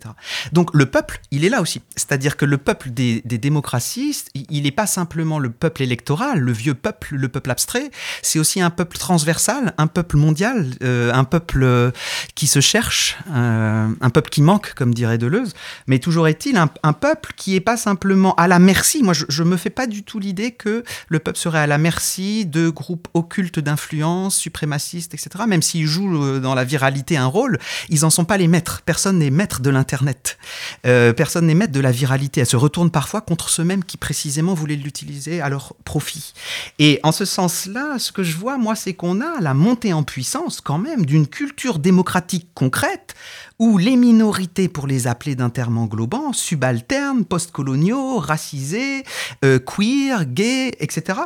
Donc 0.51 0.73
le 0.73 0.85
peuple, 0.85 1.19
il 1.31 1.45
est 1.45 1.49
là 1.49 1.61
aussi. 1.61 1.81
C'est-à-dire 1.95 2.37
que 2.37 2.45
le 2.45 2.57
peuple 2.57 2.91
des, 2.91 3.21
des 3.25 3.37
démocraties, 3.37 4.15
il 4.33 4.54
n'est 4.63 4.71
pas 4.71 4.87
simplement 4.87 5.39
le 5.39 5.49
peuple 5.49 5.81
électoral, 5.81 6.39
le 6.39 6.51
vieux 6.51 6.73
peuple, 6.73 7.15
le 7.15 7.29
peuple 7.29 7.51
abstrait, 7.51 7.91
c'est 8.21 8.39
aussi 8.39 8.61
un 8.61 8.69
peuple 8.69 8.97
transversal, 8.97 9.73
un 9.77 9.87
peuple 9.87 10.17
mondial, 10.17 10.71
euh, 10.83 11.11
un 11.13 11.23
peuple 11.23 11.63
euh, 11.63 11.91
qui 12.35 12.47
se 12.47 12.59
cherche, 12.59 13.17
euh, 13.31 13.87
un 13.99 14.09
peuple 14.09 14.29
qui 14.29 14.41
manque, 14.41 14.73
comme 14.73 14.93
dirait 14.93 15.17
Deleuze, 15.17 15.53
mais 15.87 15.99
toujours 15.99 16.27
est-il 16.27 16.57
un, 16.57 16.93
peuple 16.93 17.33
qui 17.35 17.51
n'est 17.51 17.59
pas 17.59 17.77
simplement 17.77 18.35
à 18.35 18.47
la 18.47 18.59
merci. 18.59 19.03
Moi, 19.03 19.13
je 19.13 19.43
ne 19.43 19.49
me 19.49 19.57
fais 19.57 19.69
pas 19.69 19.87
du 19.87 20.03
tout 20.03 20.19
l'idée 20.19 20.51
que 20.51 20.83
le 21.09 21.19
peuple 21.19 21.37
serait 21.37 21.59
à 21.59 21.67
la 21.67 21.77
merci 21.77 22.45
de 22.45 22.69
groupes 22.69 23.07
occultes 23.13 23.59
d'influence, 23.59 24.35
suprémacistes, 24.35 25.13
etc. 25.13 25.29
Même 25.47 25.61
s'ils 25.61 25.87
jouent 25.87 26.39
dans 26.39 26.55
la 26.55 26.63
viralité 26.63 27.17
un 27.17 27.25
rôle, 27.25 27.59
ils 27.89 28.01
n'en 28.01 28.09
sont 28.09 28.25
pas 28.25 28.37
les 28.37 28.47
maîtres. 28.47 28.81
Personne 28.85 29.19
n'est 29.19 29.29
maître 29.29 29.59
de 29.61 29.69
l'Internet. 29.69 30.37
personne 30.83 31.47
n'est 31.47 31.55
maître 31.55 31.73
de 31.73 31.79
la 31.81 31.91
viralité. 31.91 32.41
Elle 32.41 32.47
se 32.47 32.55
retourne 32.55 32.91
parfois 32.91 33.21
contre 33.21 33.49
ceux-mêmes 33.49 33.83
qui 33.83 33.97
précisément 33.97 34.44
voulaient 34.53 34.75
l'utiliser 34.75 35.41
à 35.41 35.49
leur 35.49 35.73
profit. 35.83 36.33
Et 36.79 36.99
en 37.03 37.11
ce 37.11 37.25
sens-là, 37.25 37.99
ce 37.99 38.11
que 38.11 38.23
je 38.23 38.37
vois, 38.37 38.57
moi, 38.57 38.75
c'est 38.75 38.93
qu'on 38.93 39.21
a 39.21 39.39
la 39.41 39.53
montée 39.53 39.93
en 39.93 40.03
puissance 40.03 40.61
quand 40.61 40.77
même 40.77 41.05
d'une 41.05 41.27
culture 41.27 41.79
démocratique 41.79 42.49
concrète 42.53 43.15
où 43.59 43.77
les 43.77 43.95
minorités, 43.95 44.67
pour 44.67 44.87
les 44.87 45.07
appeler 45.07 45.35
d'un 45.35 45.49
terme 45.49 45.77
englobant, 45.77 46.33
subalternes, 46.33 47.25
postcoloniaux, 47.25 48.19
racisés, 48.19 49.03
euh, 49.43 49.59
queer, 49.59 50.25
gays, 50.25 50.73
etc., 50.79 51.19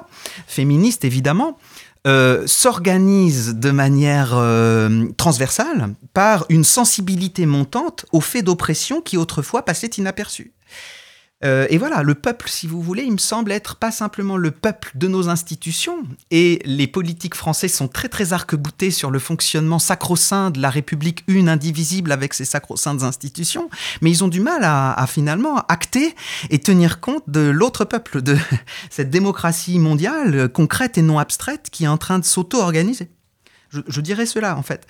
féministes 0.48 1.06
évidemment, 1.06 1.58
euh, 2.08 2.48
s'organisent 2.48 3.56
de 3.56 3.72
manière 3.72 4.32
euh, 4.34 5.08
transversale 5.18 5.96
par 6.14 6.46
une 6.48 6.64
sensibilité 6.64 7.46
montante 7.46 8.06
aux 8.14 8.22
faits 8.22 8.46
d'oppression 8.46 9.02
qui 9.02 9.18
autrefois 9.18 9.66
passaient 9.66 9.88
inaperçus. 9.88 10.54
Euh, 11.46 11.68
et 11.70 11.78
voilà, 11.78 12.04
le 12.04 12.16
peuple, 12.16 12.50
si 12.50 12.68
vous 12.68 12.82
voulez, 12.82 13.04
il 13.04 13.14
me 13.14 13.18
semble 13.18 13.52
être 13.52 13.78
pas 13.78 13.92
simplement 13.92 14.36
le 14.36 14.52
peuple 14.52 14.92
de 14.96 15.08
nos 15.08 15.30
institutions, 15.30 16.04
et 16.32 16.62
les 16.66 16.88
politiques 16.88 17.36
français 17.36 17.70
sont 17.70 17.88
très 17.88 18.10
très 18.10 18.34
arc-boutés 18.34 18.92
sur 18.92 19.10
le 19.10 19.20
fonctionnement 19.20 19.80
sacro-saint 19.80 20.52
de 20.52 20.62
la 20.62 20.70
République 20.70 21.24
une, 21.28 21.48
indivisible 21.48 22.12
avec 22.12 22.34
ses 22.34 22.44
sacro-saintes 22.44 23.04
institutions, 23.04 23.70
mais 24.02 24.12
ils 24.12 24.24
ont 24.24 24.28
du 24.28 24.42
mal 24.42 24.64
à, 24.64 25.06
finalement 25.08 25.58
acter 25.70 26.14
et 26.50 26.60
tenir 26.60 27.00
compte 27.00 27.24
de 27.28 27.40
l'autre 27.40 27.86
peuple, 27.86 28.22
de 28.22 28.38
cette 28.90 29.10
démocratie 29.10 29.80
mondiale 29.80 30.50
concrète 30.50 30.98
et 30.98 31.02
non 31.02 31.20
abstraite 31.20 31.70
qui 31.72 31.86
est 31.86 31.88
en 31.88 31.98
train 31.98 32.20
de 32.20 32.26
s'auto-organiser. 32.26 33.10
Je, 33.70 33.82
je 33.88 34.02
dirais 34.02 34.26
cela 34.26 34.58
en 34.58 34.64
fait. 34.64 34.88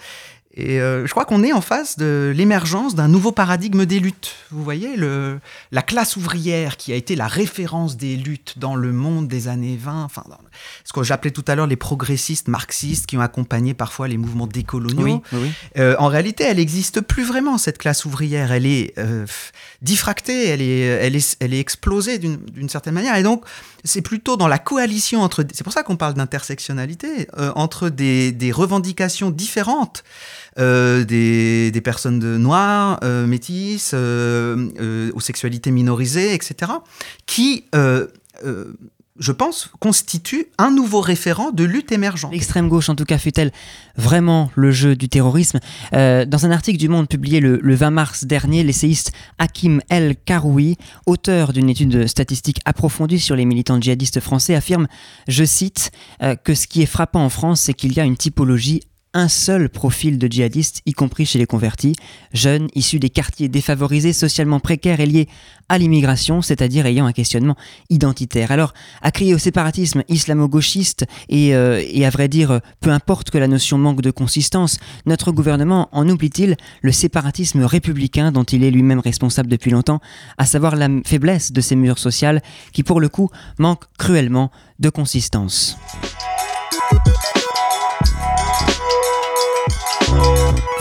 Et 0.56 0.82
euh, 0.82 1.06
je 1.06 1.12
crois 1.12 1.26
qu'on 1.26 1.44
est 1.44 1.54
en 1.54 1.62
face 1.62 1.98
de 1.98 2.34
l'émergence 2.36 2.96
d'un 2.96 3.08
nouveau 3.08 3.32
paradigme 3.32 3.86
des 3.86 4.00
luttes. 4.00 4.36
Vous 4.50 4.64
voyez, 4.64 4.96
le, 4.96 5.40
la 5.72 5.84
classe 5.84 6.18
ouvrière 6.18 6.76
qui 6.76 6.92
a 6.92 6.96
été 6.96 7.16
la 7.16 7.28
référence 7.28 7.98
des 7.98 8.16
luttes 8.16 8.58
dans 8.58 8.76
le 8.76 8.92
monde 8.92 9.28
des 9.28 9.48
années 9.48 9.78
20, 9.80 10.04
enfin, 10.04 10.24
ce 10.84 10.92
que 10.92 11.04
j'appelais 11.04 11.30
tout 11.30 11.46
à 11.48 11.54
l'heure 11.54 11.68
les 11.68 11.76
progressistes 11.76 12.48
marxistes 12.48 13.06
qui 13.06 13.16
ont 13.16 13.22
accompagné 13.22 13.76
parfois 13.76 14.08
les 14.08 14.18
mouvements 14.18 14.48
décoloniaux. 14.48 15.22
Euh, 15.78 15.96
en 16.00 16.08
réalité, 16.08 16.46
elle 16.46 16.58
n'existe 16.58 17.02
plus 17.02 17.24
vraiment, 17.24 17.60
cette 17.60 17.78
classe 17.78 18.06
ouvrière. 18.06 18.52
Elle 18.52 18.66
est 18.66 18.98
euh, 18.98 19.28
diffractée, 19.84 20.48
elle 20.48 20.64
est, 20.64 20.80
elle 20.80 21.16
est, 21.16 21.38
elle 21.42 21.54
est 21.54 21.60
explosée 21.60 22.18
d'une 22.18 22.70
certaine 22.70 22.96
manière. 22.96 23.16
Et 23.16 23.24
donc, 23.24 23.46
c'est 23.84 24.02
plutôt 24.02 24.38
dans 24.38 24.48
la 24.48 24.60
coalition 24.60 25.22
entre... 25.22 25.46
C'est 25.54 25.64
pour 25.64 25.74
ça 25.74 25.84
qu'on 25.84 25.98
parle 25.98 26.14
d'intersectionnalité, 26.14 27.28
entre 27.56 27.90
des, 27.90 28.52
revendications 28.52 29.32
différentes. 29.32 30.04
Euh, 30.58 31.06
des, 31.06 31.82
personnes 31.82 32.20
de 32.20 32.38
noires, 32.38 33.00
euh, 33.04 33.26
métisses, 33.26 33.92
euh, 33.94 35.12
aux 35.14 35.22
sexualités 35.22 35.72
minorisées, 35.72 36.34
etc., 36.34 36.72
qui 37.26 37.66
je 39.20 39.32
pense, 39.32 39.70
constituent 39.80 40.48
un 40.58 40.72
nouveau 40.72 41.02
référent 41.02 41.52
de 41.52 41.64
lutte 41.64 41.92
émergente. 41.92 42.32
L'extrême 42.32 42.70
gauche, 42.70 42.90
en 42.90 42.96
tout 42.96 43.06
cas, 43.06 43.18
fait-elle 43.18 43.52
vraiment 43.96 44.50
le 44.56 44.72
jeu 44.72 44.96
du 44.96 45.10
terrorisme 45.10 45.60
Dans 45.92 46.46
un 46.46 46.52
article 46.52 46.78
du 46.78 46.90
Monde 46.90 47.08
publié 47.08 47.40
le, 47.40 47.76
20 47.76 47.92
mars 47.92 48.24
dernier, 48.24 48.64
l'essayiste 48.64 49.12
Hakim 49.38 49.82
El 49.90 50.16
Karoui, 50.16 50.78
auteur 51.06 51.54
d'une 51.54 51.70
étude 51.70 52.08
statistique 52.08 52.60
approfondie 52.66 53.20
sur 53.20 53.36
les 53.36 53.46
militants 53.46 53.80
djihadistes 53.80 54.20
français, 54.20 54.56
affirme, 54.56 54.88
je 55.28 55.44
cite, 55.44 55.92
que 56.44 56.54
ce 56.54 56.68
qui 56.68 56.82
est 56.82 56.88
frappant 56.88 57.24
en 57.24 57.30
France, 57.30 57.62
c'est 57.62 57.74
qu'il 57.74 57.94
y 57.94 58.00
a 58.00 58.06
une 58.06 58.18
typologie 58.18 58.82
un 59.14 59.28
seul 59.28 59.70
profil 59.70 60.20
de 60.20 60.28
djihadistes, 60.28 60.82
y 60.86 60.94
compris 60.94 61.26
chez 61.26 61.40
les 61.40 61.48
convertis, 61.48 61.96
jeunes, 62.34 62.68
issus 62.76 63.00
des 63.00 63.10
quartiers 63.10 63.50
défavorisés, 63.50 64.14
socialement 64.14 64.60
précaires 64.60 65.00
et 65.00 65.06
liés 65.06 65.28
à 65.68 65.78
l'immigration, 65.78 66.42
c'est-à-dire 66.42 66.86
ayant 66.86 67.06
un 67.06 67.12
questionnement 67.12 67.56
identitaire. 67.90 68.52
Alors, 68.52 68.74
à 69.02 69.12
crier 69.12 69.34
au 69.34 69.38
séparatisme 69.38 70.04
islamo-gauchiste 70.10 71.06
et, 71.30 71.56
euh, 71.56 71.84
et 71.88 72.06
à 72.06 72.10
vrai 72.10 72.28
dire, 72.28 72.62
peu 72.82 72.92
importe 72.92 73.30
que 73.30 73.38
la 73.38 73.48
notion 73.48 73.78
manque 73.78 74.02
de 74.02 74.12
consistance, 74.12 74.80
notre 75.06 75.32
gouvernement 75.32 75.90
en 75.92 76.08
oublie-t-il 76.08 76.58
le 76.82 76.92
séparatisme 76.92 77.64
républicain 77.64 78.32
dont 78.32 78.44
il 78.44 78.64
est 78.64 78.72
lui-même 78.72 79.00
responsable 79.00 79.50
depuis 79.50 79.72
longtemps, 79.72 80.02
à 80.38 80.46
savoir 80.46 80.76
la 80.76 80.88
faiblesse 81.06 81.52
de 81.52 81.62
ces 81.62 81.76
mesures 81.76 82.00
sociales 82.00 82.42
qui, 82.74 82.84
pour 82.84 83.00
le 83.00 83.10
coup, 83.10 83.30
manquent 83.58 83.86
cruellement 83.98 84.52
de 84.80 84.90
consistance. 84.90 85.78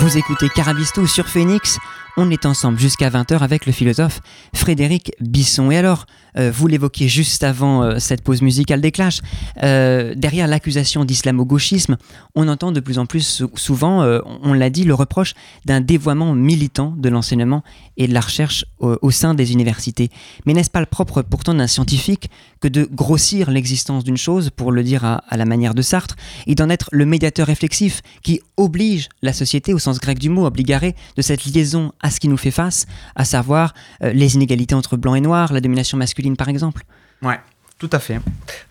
Vous 0.01 0.17
écoutez 0.17 0.49
Carabisto 0.49 1.07
sur 1.09 1.27
Phoenix. 1.29 1.81
On 2.17 2.31
est 2.31 2.47
ensemble 2.47 2.79
jusqu'à 2.79 3.11
20h 3.11 3.39
avec 3.39 3.67
le 3.67 3.73
philosophe 3.73 4.21
Frédéric 4.55 5.13
Bisson. 5.21 5.73
Et 5.73 5.77
alors, 5.77 6.07
euh, 6.37 6.53
vous 6.53 6.69
l'évoquiez 6.69 7.09
juste 7.09 7.43
avant 7.43 7.83
euh, 7.83 7.99
cette 7.99 8.23
pause 8.23 8.43
musicale 8.43 8.81
des 8.81 8.93
Clash, 8.93 9.21
euh, 9.63 10.15
derrière 10.17 10.47
l'accusation 10.47 11.05
d'islamo-gauchisme, 11.05 11.97
on 12.37 12.49
entend 12.49 12.71
de 12.71 12.81
plus 12.81 12.99
en 12.99 13.07
plus 13.07 13.45
souvent, 13.55 14.03
on 14.43 14.53
l'a 14.53 14.71
dit, 14.71 14.85
le 14.85 14.95
reproche 14.95 15.35
d'un 15.65 15.81
dévoiement 15.81 16.33
militant 16.35 16.95
de 16.97 17.09
l'enseignement 17.09 17.63
et 17.97 18.07
de 18.07 18.15
la 18.15 18.21
recherche 18.21 18.65
au, 18.79 19.11
sein 19.11 19.35
des 19.35 19.53
universités. 19.53 20.11
Mais 20.47 20.55
n'est-ce 20.55 20.71
pas 20.71 20.81
le 20.81 20.87
propre 20.87 21.23
pourtant 21.23 21.55
d'un 21.55 21.67
scientifique 21.67 22.31
que 22.61 22.69
de 22.69 22.89
grossir 22.91 23.51
l'existence 23.51 24.05
d'une 24.05 24.17
chose, 24.17 24.51
pour 24.51 24.73
le 24.73 24.83
dire 24.83 25.05
à, 25.05 25.37
la 25.37 25.45
manière 25.45 25.75
de 25.75 25.83
Sartre, 25.83 26.17
et 26.47 26.55
d'en 26.55 26.69
être 26.69 26.89
le 26.93 27.07
médiateur 27.07 27.47
réflexif 27.47 28.03
qui 28.23 28.41
oblige 28.57 29.09
la 29.23 29.33
société, 29.33 29.75
au 29.75 29.79
sens 29.79 30.01
grec 30.01 30.19
du 30.19 30.29
mot, 30.29 30.47
obligaré, 30.47 30.95
de 31.17 31.23
cette 31.23 31.45
liaison 31.45 31.93
à 32.01 32.11
ce 32.11 32.21
qui 32.21 32.29
nous 32.29 32.37
fait 32.37 32.51
face, 32.51 32.87
à 33.17 33.25
savoir 33.25 33.75
les 34.01 34.35
inégalités 34.35 34.75
entre 34.75 34.97
blanc 34.97 35.15
et 35.15 35.21
noir, 35.21 35.53
la 35.53 35.61
domination 35.61 35.99
masculine 35.99 36.37
par 36.37 36.49
exemple. 36.49 36.85
Ouais, 37.23 37.39
tout 37.79 37.91
à 37.93 37.99
fait. 37.99 38.21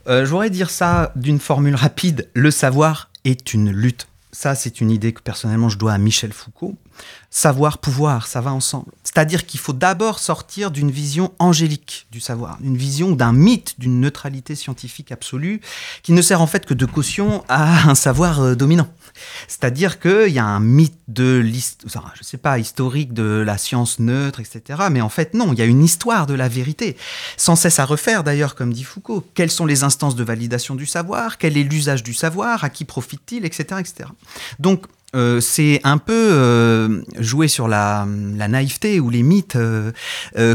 Euh, 0.08 0.26
je 0.26 0.30
voudrais 0.30 0.50
dire 0.50 0.70
ça 0.70 1.12
d'une 1.16 1.40
formule 1.40 1.76
rapide. 1.76 2.30
Le 2.34 2.52
savoir 2.52 3.10
est 3.24 3.54
une 3.54 3.72
lutte. 3.72 4.08
Ça, 4.40 4.54
c'est 4.54 4.82
une 4.82 4.92
idée 4.92 5.14
que 5.14 5.22
personnellement 5.24 5.68
je 5.68 5.80
dois 5.80 5.94
à 5.94 5.98
Michel 5.98 6.32
Foucault. 6.32 6.76
Savoir, 7.32 7.80
pouvoir, 7.80 8.28
ça 8.28 8.40
va 8.40 8.54
ensemble. 8.54 8.92
C'est-à-dire 9.02 9.48
qu'il 9.48 9.60
faut 9.60 9.74
d'abord 9.74 10.20
sortir 10.20 10.70
d'une 10.70 10.92
vision 10.92 11.34
angélique 11.40 12.06
du 12.12 12.20
savoir, 12.20 12.60
d'une 12.60 12.78
vision 12.78 13.14
d'un 13.14 13.34
mythe 13.34 13.80
d'une 13.80 14.00
neutralité 14.00 14.54
scientifique 14.54 15.12
absolue 15.12 15.60
qui 16.04 16.12
ne 16.12 16.22
sert 16.22 16.40
en 16.40 16.46
fait 16.46 16.68
que 16.68 16.76
de 16.76 16.86
caution 16.86 17.44
à 17.50 17.90
un 17.90 17.96
savoir 17.96 18.42
euh, 18.42 18.54
dominant. 18.54 18.88
C'est-à-dire 19.48 20.00
qu'il 20.00 20.30
y 20.30 20.40
a 20.40 20.46
un 20.46 20.60
mythe 20.60 21.00
de 21.08 21.38
l'histoire, 21.38 22.14
je 22.18 22.24
sais 22.24 22.38
pas, 22.38 22.60
historique 22.60 23.14
de 23.14 23.44
la 23.46 23.58
science 23.58 24.00
neutre, 24.00 24.40
etc. 24.40 24.84
Mais 24.92 25.02
en 25.02 25.10
fait, 25.10 25.34
non, 25.34 25.54
il 25.54 25.60
y 25.60 25.62
a 25.62 25.66
une 25.66 25.84
histoire 25.84 26.26
de 26.26 26.34
la 26.34 26.48
vérité, 26.48 26.98
sans 27.38 27.56
cesse 27.56 27.80
à 27.80 27.86
refaire 27.86 28.24
d'ailleurs, 28.24 28.56
comme 28.56 28.74
dit 28.74 28.84
Foucault. 28.84 29.26
Quelles 29.34 29.52
sont 29.52 29.66
les 29.66 29.84
instances 29.84 30.16
de 30.16 30.24
validation 30.24 30.76
du 30.76 30.86
savoir 30.86 31.38
Quel 31.38 31.58
est 31.58 31.64
l'usage 31.64 32.04
du 32.04 32.14
savoir 32.14 32.64
À 32.64 32.70
qui 32.70 32.86
profite-t-il 32.86 33.46
Etc. 33.46 33.64
etc. 33.80 34.10
Donc, 34.60 34.86
euh, 35.16 35.40
c'est 35.40 35.80
un 35.84 35.98
peu 35.98 36.14
euh, 36.14 37.02
jouer 37.18 37.48
sur 37.48 37.68
la, 37.68 38.06
naïveté 38.06 39.00
ou 39.00 39.10
les 39.10 39.24
mythes 39.24 39.56
euh, 39.56 39.92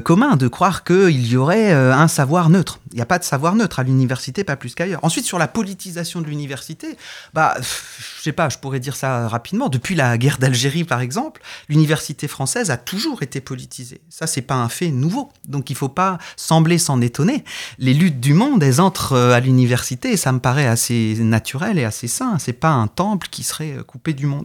communs 0.00 0.36
de 0.36 0.46
croire 0.48 0.84
qu'il 0.84 1.26
y 1.26 1.36
aurait 1.36 1.72
un 1.72 2.08
savoir 2.08 2.50
neutre. 2.50 2.78
Il 2.92 2.96
n'y 2.96 3.02
a 3.02 3.06
pas 3.06 3.18
de 3.18 3.24
savoir 3.24 3.54
neutre 3.54 3.78
à 3.78 3.82
l'université, 3.82 4.44
pas 4.44 4.56
plus 4.56 4.74
qu'ailleurs. 4.74 5.00
Ensuite, 5.02 5.24
sur 5.24 5.38
la 5.38 5.48
politisation 5.48 6.20
de 6.20 6.26
l'université, 6.26 6.96
bah, 7.32 7.54
je 7.60 8.22
sais 8.22 8.32
pas, 8.32 8.48
je 8.48 8.58
pourrais 8.58 8.80
dire 8.80 8.96
ça 8.96 9.28
rapidement. 9.28 9.68
Depuis 9.68 9.94
la 9.94 10.18
guerre 10.18 10.38
d'Algérie, 10.38 10.84
par 10.84 11.00
exemple, 11.00 11.42
l'université 11.68 12.28
française 12.28 12.70
a 12.70 12.76
toujours 12.76 13.22
été 13.22 13.40
politisée. 13.40 14.00
Ça, 14.10 14.26
c'est 14.26 14.42
pas 14.42 14.54
un 14.54 14.68
fait 14.68 14.90
nouveau. 14.90 15.30
Donc, 15.48 15.70
il 15.70 15.76
faut 15.76 15.88
pas 15.88 16.18
sembler 16.36 16.78
s'en 16.78 17.00
étonner. 17.00 17.44
Les 17.78 17.94
luttes 17.94 18.20
du 18.20 18.34
monde, 18.34 18.62
elles 18.62 18.80
entrent 18.80 19.16
à 19.16 19.40
l'université 19.40 20.16
ça 20.16 20.32
me 20.32 20.38
paraît 20.38 20.66
assez 20.66 21.16
naturel 21.20 21.78
et 21.78 21.84
assez 21.84 22.08
sain. 22.08 22.38
C'est 22.38 22.52
pas 22.52 22.70
un 22.70 22.86
temple 22.86 23.28
qui 23.30 23.42
serait 23.42 23.78
coupé 23.86 24.12
du 24.12 24.26
monde. 24.26 24.41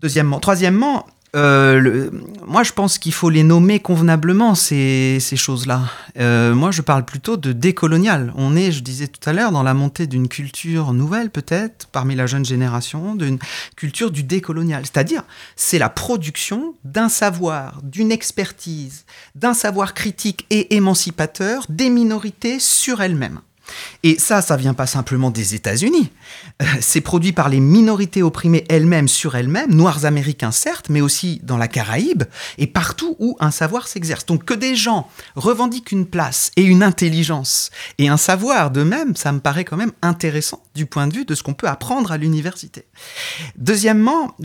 Deuxièmement. 0.00 0.40
Troisièmement, 0.40 1.06
euh, 1.34 2.10
moi, 2.46 2.62
je 2.62 2.72
pense 2.72 2.98
qu'il 2.98 3.12
faut 3.12 3.30
les 3.30 3.42
nommer 3.42 3.80
convenablement, 3.80 4.54
ces, 4.54 5.18
ces 5.20 5.36
choses-là. 5.36 5.84
Euh, 6.18 6.54
moi, 6.54 6.70
je 6.70 6.82
parle 6.82 7.04
plutôt 7.04 7.36
de 7.36 7.52
décolonial. 7.52 8.32
On 8.36 8.54
est, 8.54 8.70
je 8.70 8.80
disais 8.80 9.08
tout 9.08 9.26
à 9.28 9.32
l'heure, 9.32 9.50
dans 9.50 9.62
la 9.62 9.72
montée 9.72 10.06
d'une 10.06 10.28
culture 10.28 10.92
nouvelle, 10.92 11.30
peut-être, 11.30 11.86
parmi 11.90 12.14
la 12.14 12.26
jeune 12.26 12.44
génération, 12.44 13.14
d'une 13.14 13.38
culture 13.76 14.10
du 14.10 14.22
décolonial. 14.22 14.84
C'est-à-dire, 14.84 15.22
c'est 15.56 15.78
la 15.78 15.88
production 15.88 16.74
d'un 16.84 17.08
savoir, 17.08 17.80
d'une 17.82 18.12
expertise, 18.12 19.06
d'un 19.34 19.54
savoir 19.54 19.94
critique 19.94 20.46
et 20.50 20.74
émancipateur 20.74 21.64
des 21.70 21.88
minorités 21.88 22.58
sur 22.58 23.00
elles-mêmes. 23.00 23.40
Et 24.02 24.18
ça, 24.18 24.42
ça 24.42 24.56
vient 24.56 24.74
pas 24.74 24.86
simplement 24.86 25.30
des 25.30 25.54
États-Unis. 25.54 26.10
Euh, 26.60 26.66
c'est 26.80 27.00
produit 27.00 27.32
par 27.32 27.48
les 27.48 27.60
minorités 27.60 28.22
opprimées 28.22 28.64
elles-mêmes 28.68 29.08
sur 29.08 29.34
elles-mêmes, 29.34 29.72
noirs 29.74 30.04
américains 30.04 30.50
certes, 30.52 30.88
mais 30.88 31.00
aussi 31.00 31.40
dans 31.42 31.56
la 31.56 31.68
Caraïbe 31.68 32.24
et 32.58 32.66
partout 32.66 33.16
où 33.18 33.36
un 33.40 33.50
savoir 33.50 33.88
s'exerce. 33.88 34.26
Donc 34.26 34.44
que 34.44 34.54
des 34.54 34.76
gens 34.76 35.08
revendiquent 35.36 35.92
une 35.92 36.06
place 36.06 36.50
et 36.56 36.62
une 36.62 36.82
intelligence 36.82 37.70
et 37.98 38.08
un 38.08 38.16
savoir 38.16 38.70
d'eux-mêmes, 38.70 39.16
ça 39.16 39.32
me 39.32 39.40
paraît 39.40 39.64
quand 39.64 39.76
même 39.76 39.92
intéressant 40.02 40.62
du 40.74 40.86
point 40.86 41.06
de 41.06 41.14
vue 41.14 41.24
de 41.24 41.34
ce 41.34 41.42
qu'on 41.42 41.54
peut 41.54 41.68
apprendre 41.68 42.12
à 42.12 42.16
l'université. 42.16 42.84
Deuxièmement, 43.56 44.36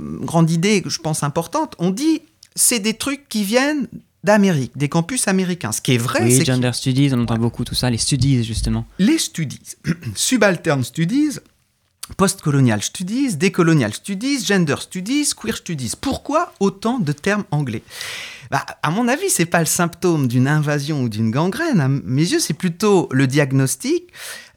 grande 0.00 0.50
idée, 0.50 0.82
je 0.86 0.98
pense 0.98 1.22
importante, 1.22 1.74
on 1.78 1.90
dit 1.90 2.22
c'est 2.56 2.78
des 2.78 2.94
trucs 2.94 3.28
qui 3.28 3.44
viennent 3.44 3.88
d'Amérique, 4.24 4.72
des 4.76 4.88
campus 4.88 5.28
américains. 5.28 5.70
Ce 5.70 5.80
qui 5.80 5.94
est 5.94 5.98
vrai, 5.98 6.22
oui, 6.22 6.36
c'est 6.36 6.44
gender 6.44 6.72
studies, 6.72 7.10
on 7.12 7.20
entend 7.20 7.36
beaucoup 7.36 7.62
tout 7.62 7.74
ça, 7.74 7.90
les 7.90 7.98
studies 7.98 8.42
justement. 8.42 8.86
Les 8.98 9.18
studies, 9.18 9.76
subaltern 10.16 10.82
studies, 10.82 11.38
postcolonial 12.16 12.82
studies, 12.82 13.36
décolonial 13.36 13.92
studies, 13.92 14.44
gender 14.44 14.76
studies, 14.80 15.30
queer 15.40 15.56
studies. 15.56 15.92
Pourquoi 16.00 16.52
autant 16.58 16.98
de 16.98 17.12
termes 17.12 17.44
anglais? 17.50 17.82
Bah, 18.50 18.64
à 18.82 18.90
mon 18.90 19.08
avis, 19.08 19.30
c'est 19.30 19.46
pas 19.46 19.60
le 19.60 19.66
symptôme 19.66 20.26
d'une 20.26 20.48
invasion 20.48 21.02
ou 21.02 21.08
d'une 21.08 21.30
gangrène. 21.30 21.80
À 21.80 21.88
mes 21.88 22.22
yeux, 22.22 22.40
c'est 22.40 22.54
plutôt 22.54 23.08
le 23.10 23.26
diagnostic 23.26 24.04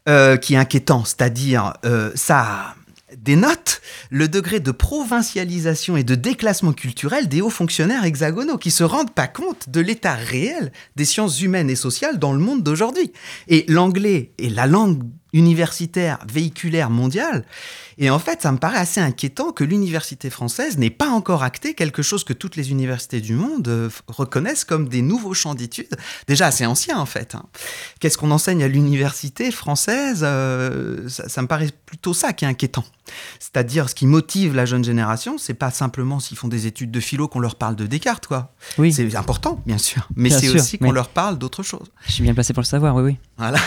euh, 0.08 0.36
qui 0.36 0.54
est 0.54 0.58
inquiétant, 0.58 1.04
c'est-à-dire 1.04 1.74
euh, 1.84 2.10
ça 2.14 2.74
dénote 3.22 3.80
le 4.10 4.28
degré 4.28 4.60
de 4.60 4.70
provincialisation 4.70 5.96
et 5.96 6.04
de 6.04 6.14
déclassement 6.14 6.72
culturel 6.72 7.28
des 7.28 7.40
hauts 7.40 7.50
fonctionnaires 7.50 8.04
hexagonaux 8.04 8.58
qui 8.58 8.70
se 8.70 8.84
rendent 8.84 9.14
pas 9.14 9.26
compte 9.26 9.68
de 9.68 9.80
l'état 9.80 10.14
réel 10.14 10.72
des 10.96 11.04
sciences 11.04 11.40
humaines 11.40 11.70
et 11.70 11.76
sociales 11.76 12.18
dans 12.18 12.32
le 12.32 12.38
monde 12.38 12.62
d'aujourd'hui. 12.62 13.12
Et 13.48 13.64
l'anglais 13.68 14.32
est 14.38 14.50
la 14.50 14.66
langue 14.66 15.02
universitaire 15.32 16.18
véhiculaire 16.30 16.90
mondiale. 16.90 17.44
Et 17.98 18.10
en 18.10 18.18
fait, 18.18 18.42
ça 18.42 18.52
me 18.52 18.58
paraît 18.58 18.78
assez 18.78 19.00
inquiétant 19.00 19.52
que 19.52 19.64
l'université 19.64 20.30
française 20.30 20.78
n'ait 20.78 20.90
pas 20.90 21.08
encore 21.08 21.42
acté 21.42 21.74
quelque 21.74 22.02
chose 22.02 22.24
que 22.24 22.32
toutes 22.32 22.56
les 22.56 22.70
universités 22.70 23.20
du 23.20 23.34
monde 23.34 23.68
euh, 23.68 23.90
reconnaissent 24.06 24.64
comme 24.64 24.88
des 24.88 25.02
nouveaux 25.02 25.34
champs 25.34 25.54
d'études, 25.54 25.96
déjà 26.26 26.46
assez 26.46 26.64
anciens 26.64 26.98
en 26.98 27.06
fait. 27.06 27.34
Hein. 27.34 27.44
Qu'est-ce 28.00 28.16
qu'on 28.16 28.30
enseigne 28.30 28.62
à 28.62 28.68
l'université 28.68 29.50
française 29.50 30.20
euh, 30.22 31.08
ça, 31.08 31.28
ça, 31.28 31.42
me 31.42 31.48
paraît 31.48 31.70
plutôt 31.86 32.14
ça 32.14 32.32
qui 32.32 32.44
est 32.44 32.48
inquiétant. 32.48 32.84
C'est-à-dire, 33.40 33.88
ce 33.88 33.94
qui 33.94 34.06
motive 34.06 34.54
la 34.54 34.66
jeune 34.66 34.84
génération, 34.84 35.38
c'est 35.38 35.54
pas 35.54 35.70
simplement 35.70 36.20
s'ils 36.20 36.36
font 36.36 36.48
des 36.48 36.66
études 36.66 36.90
de 36.90 37.00
philo 37.00 37.28
qu'on 37.28 37.40
leur 37.40 37.56
parle 37.56 37.76
de 37.76 37.86
Descartes, 37.86 38.26
quoi. 38.26 38.54
Oui. 38.76 38.92
C'est 38.92 39.14
important, 39.16 39.62
bien 39.66 39.78
sûr, 39.78 40.08
mais 40.16 40.30
c'est 40.30 40.48
aussi 40.48 40.78
qu'on 40.78 40.86
mais... 40.86 40.92
leur 40.92 41.08
parle 41.08 41.38
d'autre 41.38 41.62
chose. 41.62 41.90
Je 42.06 42.12
suis 42.12 42.22
bien 42.22 42.34
placé 42.34 42.52
pour 42.52 42.62
le 42.62 42.66
savoir, 42.66 42.94
oui, 42.94 43.02
oui. 43.02 43.16
Voilà. 43.36 43.58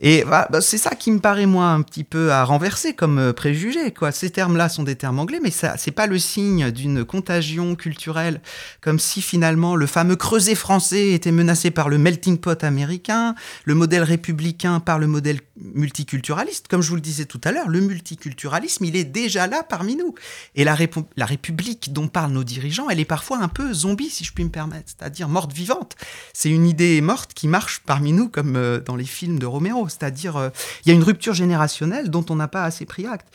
Et 0.00 0.24
bah, 0.24 0.48
c'est 0.60 0.78
ça 0.78 0.94
qui 0.94 1.10
me 1.10 1.18
paraît, 1.18 1.46
moi, 1.46 1.66
un 1.66 1.82
petit 1.82 2.04
peu 2.04 2.32
à 2.32 2.44
renverser 2.44 2.94
comme 2.94 3.18
euh, 3.18 3.32
préjugé. 3.32 3.92
Quoi. 3.92 4.12
Ces 4.12 4.30
termes-là 4.30 4.68
sont 4.68 4.82
des 4.82 4.96
termes 4.96 5.18
anglais, 5.18 5.40
mais 5.42 5.50
ça, 5.50 5.74
c'est 5.76 5.90
pas 5.90 6.06
le 6.06 6.18
signe 6.18 6.70
d'une 6.70 7.04
contagion 7.04 7.74
culturelle, 7.74 8.40
comme 8.80 8.98
si 8.98 9.22
finalement 9.22 9.76
le 9.76 9.86
fameux 9.86 10.16
creuset 10.16 10.54
français 10.54 11.10
était 11.10 11.32
menacé 11.32 11.70
par 11.70 11.88
le 11.88 11.98
melting 11.98 12.38
pot 12.38 12.62
américain, 12.64 13.34
le 13.64 13.74
modèle 13.74 14.02
républicain 14.02 14.80
par 14.80 14.98
le 14.98 15.06
modèle 15.06 15.40
multiculturaliste. 15.56 16.68
Comme 16.68 16.82
je 16.82 16.88
vous 16.88 16.96
le 16.96 17.00
disais 17.00 17.24
tout 17.24 17.40
à 17.44 17.52
l'heure, 17.52 17.68
le 17.68 17.80
multiculturalisme, 17.80 18.84
il 18.84 18.96
est 18.96 19.04
déjà 19.04 19.46
là 19.46 19.62
parmi 19.62 19.96
nous. 19.96 20.14
Et 20.54 20.64
la, 20.64 20.76
la 21.16 21.26
République 21.26 21.92
dont 21.92 22.08
parlent 22.08 22.32
nos 22.32 22.44
dirigeants, 22.44 22.90
elle 22.90 23.00
est 23.00 23.04
parfois 23.04 23.38
un 23.38 23.48
peu 23.48 23.72
zombie, 23.72 24.10
si 24.10 24.24
je 24.24 24.32
puis 24.32 24.44
me 24.44 24.50
permettre, 24.50 24.86
c'est-à-dire 24.86 25.28
morte 25.28 25.52
vivante. 25.52 25.96
C'est 26.32 26.50
une 26.50 26.66
idée 26.66 27.00
morte 27.00 27.34
qui 27.34 27.48
marche 27.48 27.82
parmi 27.86 28.12
nous, 28.12 28.28
comme 28.28 28.56
euh, 28.56 28.80
dans 28.80 28.96
les 28.96 29.04
films 29.04 29.38
de 29.38 29.46
Roméo 29.46 29.88
c'est-à-dire 29.88 30.34
il 30.36 30.40
euh, 30.40 30.50
y 30.86 30.90
a 30.90 30.94
une 30.94 31.02
rupture 31.02 31.34
générationnelle 31.34 32.10
dont 32.10 32.24
on 32.30 32.36
n'a 32.36 32.48
pas 32.48 32.64
assez 32.64 32.84
pris 32.84 33.06
acte. 33.06 33.28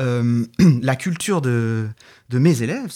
Euh, 0.00 0.44
la 0.82 0.96
culture 0.96 1.40
de, 1.40 1.88
de 2.30 2.38
mes 2.38 2.62
élèves, 2.62 2.90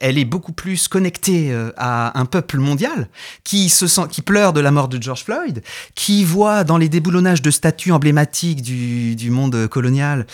elle 0.00 0.18
est 0.18 0.24
beaucoup 0.24 0.52
plus 0.52 0.86
connectée 0.86 1.50
euh, 1.50 1.70
à 1.78 2.18
un 2.18 2.26
peuple 2.26 2.58
mondial 2.58 3.08
qui 3.42 3.70
se 3.70 3.86
sent, 3.86 4.02
qui 4.10 4.20
pleure 4.20 4.52
de 4.52 4.60
la 4.60 4.70
mort 4.70 4.88
de 4.88 5.02
George 5.02 5.24
Floyd, 5.24 5.62
qui 5.94 6.24
voit 6.24 6.62
dans 6.62 6.76
les 6.76 6.88
déboulonnages 6.88 7.40
de 7.40 7.50
statues 7.50 7.92
emblématiques 7.92 8.60
du, 8.60 9.16
du 9.16 9.30
monde 9.30 9.66
colonial 9.68 10.26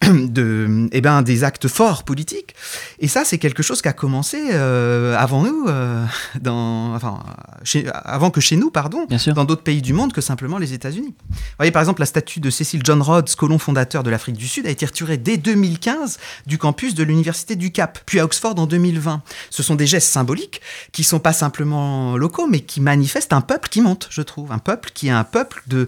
de, 0.02 0.88
eh 0.92 1.00
ben, 1.02 1.20
des 1.20 1.44
actes 1.44 1.68
forts 1.68 2.04
politiques. 2.04 2.54
Et 3.00 3.08
ça, 3.08 3.24
c'est 3.26 3.36
quelque 3.36 3.62
chose 3.62 3.82
qui 3.82 3.88
a 3.88 3.92
commencé 3.92 4.38
euh, 4.52 5.14
avant 5.18 5.42
nous, 5.42 5.66
euh, 5.68 6.06
dans, 6.40 6.94
enfin, 6.94 7.22
chez, 7.64 7.86
avant 7.92 8.30
que 8.30 8.40
chez 8.40 8.56
nous, 8.56 8.70
pardon, 8.70 9.06
dans 9.34 9.44
d'autres 9.44 9.62
pays 9.62 9.82
du 9.82 9.92
monde 9.92 10.14
que 10.14 10.22
simplement 10.22 10.56
les 10.56 10.72
États-Unis. 10.72 11.14
Vous 11.28 11.36
voyez, 11.58 11.70
par 11.70 11.82
exemple, 11.82 12.00
la 12.00 12.06
statue 12.06 12.40
de 12.40 12.48
Cecil 12.48 12.80
John 12.82 13.02
Rhodes, 13.02 13.34
colon 13.34 13.58
fondateur 13.58 14.02
de 14.02 14.08
l'Afrique 14.08 14.36
du 14.36 14.48
Sud, 14.48 14.66
a 14.66 14.70
été 14.70 14.86
retirée 14.86 15.18
dès 15.18 15.36
2015 15.36 16.18
du 16.46 16.56
campus 16.56 16.94
de 16.94 17.02
l'Université 17.02 17.54
du 17.54 17.70
Cap, 17.70 17.89
puis 18.06 18.20
à 18.20 18.24
Oxford 18.24 18.54
en 18.58 18.66
2020. 18.66 19.22
Ce 19.50 19.62
sont 19.62 19.74
des 19.74 19.86
gestes 19.86 20.08
symboliques 20.08 20.60
qui 20.92 21.04
sont 21.04 21.20
pas 21.20 21.32
simplement 21.32 22.16
locaux, 22.16 22.46
mais 22.46 22.60
qui 22.60 22.80
manifestent 22.80 23.32
un 23.32 23.40
peuple 23.40 23.68
qui 23.68 23.80
monte, 23.80 24.08
je 24.10 24.22
trouve. 24.22 24.52
Un 24.52 24.58
peuple 24.58 24.90
qui 24.94 25.08
est 25.08 25.12
un 25.12 25.24
peuple 25.24 25.62
de, 25.66 25.86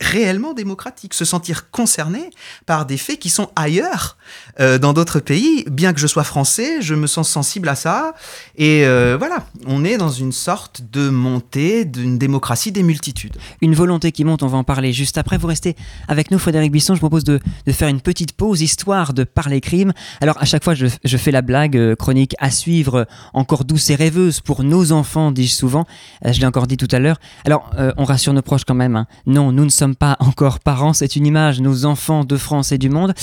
réellement 0.00 0.54
démocratique. 0.54 1.14
Se 1.14 1.24
sentir 1.24 1.70
concerné 1.70 2.30
par 2.66 2.86
des 2.86 2.96
faits 2.96 3.18
qui 3.18 3.30
sont 3.30 3.50
ailleurs, 3.56 4.16
euh, 4.60 4.78
dans 4.78 4.92
d'autres 4.92 5.20
pays. 5.20 5.64
Bien 5.70 5.92
que 5.92 6.00
je 6.00 6.06
sois 6.06 6.24
français, 6.24 6.82
je 6.82 6.94
me 6.94 7.06
sens 7.06 7.28
sensible 7.28 7.68
à 7.68 7.74
ça. 7.74 8.14
Et 8.56 8.84
euh, 8.84 9.16
voilà, 9.18 9.46
on 9.66 9.84
est 9.84 9.96
dans 9.96 10.10
une 10.10 10.32
sorte 10.32 10.82
de 10.90 11.08
montée 11.08 11.84
d'une 11.84 12.18
démocratie 12.18 12.72
des 12.72 12.82
multitudes. 12.82 13.36
Une 13.60 13.74
volonté 13.74 14.12
qui 14.12 14.24
monte, 14.24 14.42
on 14.42 14.48
va 14.48 14.58
en 14.58 14.64
parler 14.64 14.92
juste 14.92 15.18
après. 15.18 15.38
Vous 15.38 15.46
restez 15.46 15.76
avec 16.08 16.30
nous, 16.30 16.38
Frédéric 16.38 16.72
Bisson. 16.72 16.94
Je 16.94 17.00
propose 17.00 17.24
de, 17.24 17.40
faire 17.70 17.88
une 17.88 18.00
petite 18.00 18.32
pause, 18.32 18.62
histoire 18.62 19.12
de 19.12 19.24
parler 19.24 19.60
crime. 19.60 19.92
Alors, 20.20 20.40
à 20.40 20.44
chaque 20.44 20.64
fois, 20.64 20.74
je 20.74 21.16
fais 21.16 21.30
la 21.30 21.41
blague, 21.42 21.76
euh, 21.76 21.94
chronique 21.94 22.34
à 22.38 22.50
suivre, 22.50 22.94
euh, 23.00 23.04
encore 23.34 23.64
douce 23.64 23.90
et 23.90 23.94
rêveuse 23.94 24.40
pour 24.40 24.62
nos 24.62 24.92
enfants, 24.92 25.32
dis-je 25.32 25.54
souvent. 25.54 25.86
Euh, 26.24 26.32
je 26.32 26.40
l'ai 26.40 26.46
encore 26.46 26.66
dit 26.66 26.76
tout 26.76 26.88
à 26.90 26.98
l'heure. 26.98 27.18
Alors, 27.44 27.70
on 27.96 28.04
rassure 28.04 28.32
nos 28.32 28.42
proches 28.42 28.64
quand 28.64 28.74
même. 28.74 28.96
Hein. 28.96 29.06
Non, 29.26 29.52
nous 29.52 29.64
ne 29.64 29.70
sommes 29.70 29.96
pas 29.96 30.16
encore 30.20 30.60
parents. 30.60 30.92
C'est 30.92 31.16
une 31.16 31.26
image, 31.26 31.60
nos 31.60 31.84
enfants 31.84 32.24
de 32.24 32.36
France 32.36 32.72
et 32.72 32.78
du 32.78 32.88
monde. 32.88 33.14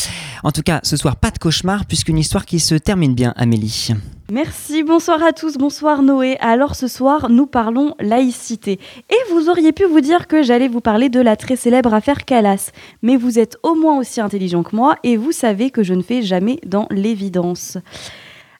En 0.44 0.52
tout 0.52 0.62
cas, 0.62 0.80
ce 0.84 0.98
soir, 0.98 1.16
pas 1.16 1.32
de 1.32 1.38
cauchemar, 1.38 1.86
puisqu'une 1.86 2.18
histoire 2.18 2.46
qui 2.46 2.60
se 2.60 2.76
termine 2.76 3.16
bien, 3.16 3.34
Amélie. 3.38 3.94
Merci, 4.32 4.84
bonsoir 4.84 5.24
à 5.24 5.34
tous, 5.34 5.58
bonsoir 5.58 6.04
Noé. 6.04 6.38
Alors 6.40 6.76
ce 6.76 6.88
soir, 6.88 7.32
nous 7.32 7.48
parlons 7.48 7.96
laïcité. 8.00 8.80
Et 9.10 9.32
vous 9.32 9.50
auriez 9.50 9.72
pu 9.72 9.86
vous 9.86 10.02
dire 10.02 10.28
que 10.28 10.44
j'allais 10.44 10.68
vous 10.68 10.82
parler 10.82 11.10
de 11.10 11.20
la 11.20 11.36
très 11.36 11.56
célèbre 11.56 11.96
affaire 11.96 12.26
Calas. 12.26 12.70
Mais 13.02 13.16
vous 13.16 13.40
êtes 13.40 13.58
au 13.64 13.74
moins 13.74 13.98
aussi 13.98 14.22
intelligent 14.22 14.62
que 14.62 14.76
moi 14.76 14.98
et 15.04 15.18
vous 15.18 15.32
savez 15.32 15.72
que 15.72 15.82
je 15.82 15.96
ne 15.96 16.04
fais 16.04 16.22
jamais 16.22 16.60
dans 16.64 16.86
l'évidence. 16.92 17.80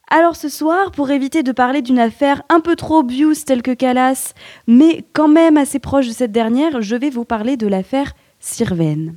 Alors 0.10 0.36
ce 0.36 0.50
soir, 0.50 0.90
pour 0.90 1.12
éviter 1.12 1.44
de 1.44 1.52
parler 1.52 1.84
d'une 1.84 2.00
affaire 2.00 2.42
un 2.50 2.62
peu 2.62 2.76
trop 2.76 3.02
obvious 3.02 3.36
telle 3.46 3.62
que 3.62 3.76
Calas, 3.76 4.34
mais 4.66 5.06
quand 5.14 5.28
même 5.28 5.56
assez 5.56 5.78
proche 5.78 6.08
de 6.08 6.14
cette 6.14 6.32
dernière, 6.32 6.82
je 6.82 6.96
vais 6.96 7.12
vous 7.12 7.26
parler 7.26 7.58
de 7.58 7.68
l'affaire 7.68 8.14
Sirven. 8.40 9.14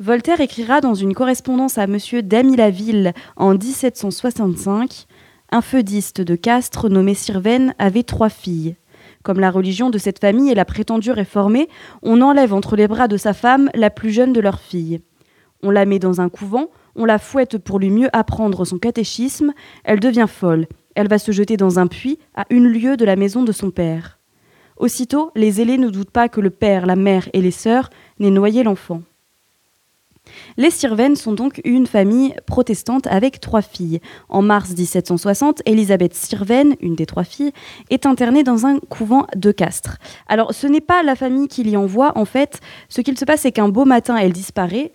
Voltaire 0.00 0.40
écrira 0.40 0.80
dans 0.80 0.94
une 0.94 1.12
correspondance 1.12 1.78
à 1.78 1.88
Monsieur 1.88 2.22
Damilaville 2.22 3.14
en 3.36 3.54
1765 3.54 5.07
Un 5.50 5.62
feudiste 5.62 6.20
de 6.20 6.36
Castres 6.36 6.90
nommé 6.90 7.14
Sirven 7.14 7.74
avait 7.78 8.02
trois 8.02 8.28
filles. 8.28 8.76
Comme 9.22 9.40
la 9.40 9.50
religion 9.50 9.88
de 9.88 9.96
cette 9.96 10.18
famille 10.18 10.50
est 10.50 10.54
la 10.54 10.66
prétendue 10.66 11.10
réformée, 11.10 11.70
on 12.02 12.20
enlève 12.20 12.52
entre 12.52 12.76
les 12.76 12.86
bras 12.86 13.08
de 13.08 13.16
sa 13.16 13.32
femme 13.32 13.70
la 13.74 13.88
plus 13.88 14.10
jeune 14.10 14.34
de 14.34 14.40
leurs 14.40 14.60
filles. 14.60 15.00
On 15.62 15.70
la 15.70 15.86
met 15.86 15.98
dans 15.98 16.20
un 16.20 16.28
couvent, 16.28 16.68
on 16.96 17.06
la 17.06 17.18
fouette 17.18 17.56
pour 17.56 17.78
lui 17.78 17.88
mieux 17.88 18.10
apprendre 18.12 18.66
son 18.66 18.78
catéchisme, 18.78 19.54
elle 19.84 20.00
devient 20.00 20.26
folle, 20.28 20.66
elle 20.94 21.08
va 21.08 21.18
se 21.18 21.32
jeter 21.32 21.56
dans 21.56 21.78
un 21.78 21.86
puits 21.86 22.18
à 22.34 22.44
une 22.50 22.68
lieue 22.68 22.98
de 22.98 23.06
la 23.06 23.16
maison 23.16 23.42
de 23.42 23.52
son 23.52 23.70
père. 23.70 24.18
Aussitôt, 24.76 25.30
les 25.34 25.62
ailés 25.62 25.78
ne 25.78 25.88
doutent 25.88 26.10
pas 26.10 26.28
que 26.28 26.42
le 26.42 26.50
père, 26.50 26.84
la 26.84 26.94
mère 26.94 27.26
et 27.32 27.40
les 27.40 27.52
sœurs 27.52 27.88
n'aient 28.18 28.30
noyé 28.30 28.62
l'enfant. 28.64 29.00
Les 30.56 30.70
Sirven 30.70 31.16
sont 31.16 31.32
donc 31.32 31.60
une 31.64 31.86
famille 31.86 32.34
protestante 32.46 33.06
avec 33.06 33.40
trois 33.40 33.62
filles. 33.62 34.00
En 34.28 34.42
mars 34.42 34.70
1760, 34.76 35.62
Elisabeth 35.66 36.14
Sirven, 36.14 36.74
une 36.80 36.94
des 36.94 37.06
trois 37.06 37.24
filles, 37.24 37.52
est 37.90 38.06
internée 38.06 38.42
dans 38.42 38.66
un 38.66 38.78
couvent 38.78 39.26
de 39.36 39.52
Castres. 39.52 39.98
Alors, 40.28 40.54
ce 40.54 40.66
n'est 40.66 40.80
pas 40.80 41.02
la 41.02 41.16
famille 41.16 41.48
qui 41.48 41.62
l'y 41.62 41.76
envoie, 41.76 42.16
en 42.16 42.24
fait. 42.24 42.60
Ce 42.88 43.00
qu'il 43.00 43.18
se 43.18 43.24
passe, 43.24 43.40
c'est 43.42 43.52
qu'un 43.52 43.68
beau 43.68 43.84
matin, 43.84 44.16
elle 44.16 44.32
disparaît. 44.32 44.92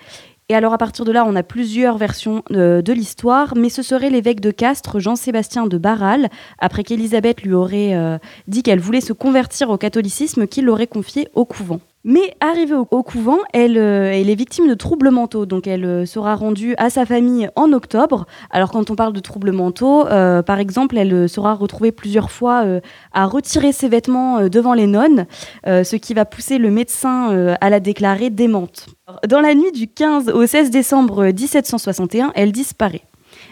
Et 0.50 0.56
alors 0.56 0.74
à 0.74 0.78
partir 0.78 1.06
de 1.06 1.12
là, 1.12 1.26
on 1.26 1.36
a 1.36 1.44
plusieurs 1.44 1.98
versions 1.98 2.44
de 2.50 2.94
l'histoire, 2.94 3.56
mais 3.56 3.70
ce 3.70 3.82
serait 3.82 4.10
l'évêque 4.10 4.42
de 4.42 4.52
Castres, 4.52 5.00
Jean-Sébastien 5.00 5.68
de 5.68 5.78
Barral, 5.78 6.30
après 6.60 6.84
qu'Élisabeth 6.84 7.42
lui 7.44 7.54
aurait 7.54 7.96
euh, 7.96 8.18
dit 8.48 8.62
qu'elle 8.62 8.80
voulait 8.80 9.02
se 9.02 9.14
convertir 9.14 9.70
au 9.70 9.78
catholicisme, 9.78 10.46
qui 10.48 10.62
l'aurait 10.62 10.88
confié 10.88 11.30
au 11.34 11.46
couvent. 11.46 11.80
Mais 12.06 12.36
arrivée 12.42 12.76
au, 12.76 13.04
couvent, 13.04 13.40
elle, 13.54 13.78
euh, 13.78 14.12
elle, 14.12 14.30
est 14.30 14.36
victime 14.36 14.68
de 14.68 14.74
troubles 14.74 15.10
mentaux, 15.10 15.46
donc 15.46 15.68
elle 15.68 15.86
euh, 15.86 16.06
sera 16.06 16.36
rendue 16.36 16.76
à 16.78 16.90
sa 16.90 17.06
famille 17.06 17.50
en 17.56 17.72
octobre. 17.72 18.26
Alors 18.50 18.72
quand 18.72 18.92
on 18.92 18.96
parle 18.96 19.14
de 19.14 19.22
troubles 19.22 19.54
mentaux, 19.54 20.06
euh, 20.08 20.42
par 20.42 20.60
exemple, 20.60 20.98
elle 20.98 21.30
sera 21.30 21.54
retrouvée 21.54 21.94
plusieurs 21.94 22.30
fois 22.30 22.66
à 23.14 23.26
retirer 23.26 23.72
ses 23.72 23.88
vêtements 23.88 24.50
devant 24.50 24.74
les 24.74 24.88
nonnes, 24.88 25.28
ce 25.66 25.96
qui 25.96 26.14
va 26.14 26.26
pousser 26.26 26.58
le 26.58 26.72
médecin 26.72 27.56
à 27.60 27.70
la 27.70 27.80
déclarer 27.80 28.30
démente. 28.30 28.88
Dans 29.28 29.40
la 29.40 29.56
nuit 29.56 29.72
du 29.72 29.88
15 29.88 30.30
au 30.30 30.46
16 30.46 30.72
décembre 30.72 31.26
1761, 31.26 32.32
elle 32.36 32.52
disparaît. 32.52 33.04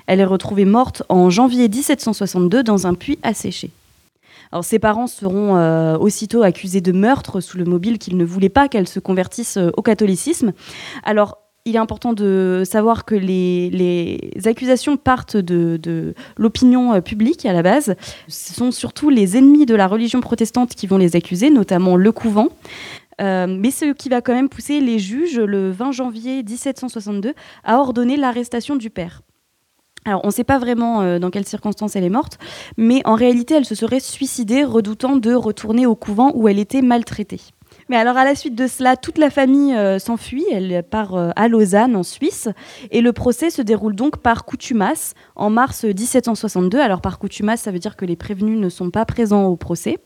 Elle 0.07 0.19
est 0.19 0.25
retrouvée 0.25 0.65
morte 0.65 1.03
en 1.09 1.29
janvier 1.29 1.69
1762 1.69 2.63
dans 2.63 2.87
un 2.87 2.93
puits 2.93 3.19
asséché. 3.23 3.71
Alors 4.51 4.65
ses 4.65 4.79
parents 4.79 5.07
seront 5.07 5.55
euh, 5.55 5.97
aussitôt 5.97 6.43
accusés 6.43 6.81
de 6.81 6.91
meurtre 6.91 7.39
sous 7.39 7.57
le 7.57 7.63
mobile 7.63 7.97
qu'ils 7.97 8.17
ne 8.17 8.25
voulaient 8.25 8.49
pas 8.49 8.67
qu'elle 8.67 8.87
se 8.87 8.99
convertisse 8.99 9.57
euh, 9.57 9.69
au 9.77 9.81
catholicisme. 9.81 10.51
Alors 11.03 11.37
il 11.63 11.75
est 11.75 11.79
important 11.79 12.13
de 12.13 12.63
savoir 12.65 13.05
que 13.05 13.13
les, 13.13 14.31
accusations 14.45 14.97
partent 14.97 15.37
de, 15.37 16.13
l'opinion 16.35 16.93
euh, 16.93 17.01
publique 17.01 17.45
à 17.45 17.53
la 17.53 17.61
base. 17.61 17.95
Ce 18.27 18.53
sont 18.53 18.71
surtout 18.71 19.09
les 19.09 19.37
ennemis 19.37 19.65
de 19.65 19.75
la 19.75 19.87
religion 19.87 20.21
protestante 20.21 20.75
qui 20.75 20.87
vont 20.87 20.97
les 20.97 21.15
accuser, 21.15 21.49
notamment 21.49 21.95
le 21.95 22.11
couvent. 22.11 22.49
mais 23.19 23.71
ce 23.71 23.93
qui 23.93 24.09
va 24.09 24.21
quand 24.21 24.33
même 24.33 24.49
pousser 24.49 24.81
les 24.81 24.97
juges, 24.97 25.39
le 25.39 25.69
20 25.69 25.91
janvier 25.91 26.43
1762, 26.43 27.33
à 27.63 27.77
ordonner 27.77 28.17
l'arrestation 28.17 28.75
du 28.75 28.89
père. 28.89 29.21
Alors, 30.05 30.21
on 30.23 30.27
ne 30.27 30.33
sait 30.33 30.43
pas 30.43 30.57
vraiment 30.57 31.01
euh, 31.01 31.19
dans 31.19 31.29
quelles 31.29 31.47
circonstances 31.47 31.95
elle 31.95 32.03
est 32.03 32.09
morte, 32.09 32.39
mais 32.75 33.01
en 33.05 33.13
réalité, 33.13 33.53
elle 33.53 33.65
se 33.65 33.75
serait 33.75 33.99
suicidée, 33.99 34.63
redoutant 34.63 35.15
de 35.15 35.33
retourner 35.33 35.85
au 35.85 35.95
couvent 35.95 36.31
où 36.33 36.47
elle 36.47 36.57
était 36.57 36.81
maltraitée. 36.81 37.41
Mais 37.87 37.97
alors, 37.97 38.17
à 38.17 38.25
la 38.25 38.33
suite 38.33 38.55
de 38.55 38.65
cela, 38.65 38.97
toute 38.97 39.19
la 39.19 39.29
famille 39.29 39.75
euh, 39.75 39.99
s'enfuit. 39.99 40.45
Elle 40.51 40.83
part 40.83 41.15
euh, 41.15 41.29
à 41.35 41.47
Lausanne, 41.47 41.95
en 41.95 42.01
Suisse. 42.01 42.49
Et 42.89 43.01
le 43.01 43.13
procès 43.13 43.51
se 43.51 43.61
déroule 43.61 43.95
donc 43.95 44.17
par 44.17 44.43
coutumas 44.43 45.13
en 45.35 45.51
mars 45.51 45.83
1762. 45.83 46.79
Alors, 46.79 47.01
par 47.01 47.19
coutumas, 47.19 47.57
ça 47.57 47.71
veut 47.71 47.79
dire 47.79 47.95
que 47.95 48.05
les 48.05 48.15
prévenus 48.15 48.57
ne 48.57 48.69
sont 48.69 48.89
pas 48.89 49.05
présents 49.05 49.45
au 49.45 49.55
procès. 49.55 49.99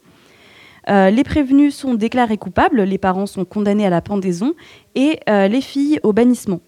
les 0.87 1.23
prévenus 1.23 1.73
sont 1.73 1.95
déclarés 1.95 2.37
coupables, 2.37 2.81
les 2.81 2.97
parents 2.97 3.25
sont 3.25 3.45
condamnés 3.45 3.87
à 3.87 3.89
la 3.89 4.01
pendaison 4.01 4.53
et 4.93 5.19
les 5.27 5.61
filles 5.61 5.99
au 6.03 6.13
bannissement. 6.13 6.59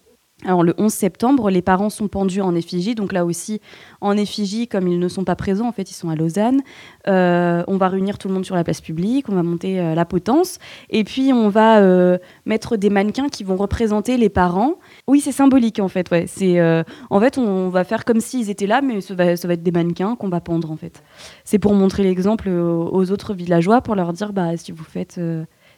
Alors 0.46 0.62
le 0.62 0.76
11 0.78 0.94
septembre, 0.94 1.50
les 1.50 1.64
parents 1.64 1.90
sont 1.90 2.08
pendus 2.08 2.42
en 2.42 2.54
effigie, 2.54 2.94
donc 2.94 3.12
là 3.12 3.26
aussi 3.26 3.60
en 4.02 4.16
effigie, 4.16 4.68
comme 4.68 4.88
ils 4.88 5.00
ne 5.00 5.08
sont 5.08 5.24
pas 5.24 5.36
présents, 5.36 5.68
en 5.68 5.72
fait 5.72 5.90
ils 5.90 5.96
sont 5.96 6.10
à 6.10 6.16
Lausanne. 6.16 6.62
Euh, 7.08 7.64
on 7.68 7.78
va 7.78 7.88
réunir 7.88 8.20
tout 8.20 8.28
le 8.28 8.36
monde 8.36 8.46
sur 8.46 8.54
la 8.54 8.64
place 8.64 8.80
publique, 8.80 9.30
on 9.30 9.36
va 9.36 9.42
monter 9.42 9.80
euh, 9.80 9.96
la 9.96 10.06
potence, 10.06 10.60
et 10.92 11.04
puis 11.04 11.34
on 11.34 11.50
va 11.50 11.80
euh, 11.80 12.20
mettre 12.46 12.78
des 12.78 12.92
mannequins 12.92 13.30
qui 13.30 13.44
vont 13.44 13.56
représenter 13.56 14.16
les 14.18 14.30
parents. 14.30 14.76
Oui, 15.08 15.22
c'est 15.22 15.32
symbolique 15.32 15.80
en 15.80 15.88
fait. 15.88 16.12
Ouais. 16.12 16.26
C'est 16.28 16.62
en 17.10 17.20
fait 17.20 17.40
on 17.40 17.70
va 17.70 17.84
faire 17.84 18.06
comme 18.06 18.20
s'ils 18.20 18.52
étaient 18.52 18.68
là, 18.68 18.84
mais 18.84 19.02
ça 19.02 19.16
va, 19.16 19.36
ça 19.36 19.48
va 19.48 19.56
être 19.56 19.64
des 19.64 19.72
mannequins 19.72 20.16
qu'on 20.16 20.30
va 20.30 20.40
pendre 20.40 20.70
en 20.70 20.78
fait. 20.78 21.02
C'est 21.46 21.58
pour 21.58 21.74
montrer 21.74 22.04
l'exemple 22.04 22.48
aux, 22.50 23.12
autres 23.12 23.34
villageois, 23.34 23.82
pour 23.82 23.96
leur 23.96 24.14
dire 24.14 24.34
bah 24.34 24.56
si 24.56 24.72
vous 24.72 24.84
faites, 24.84 25.20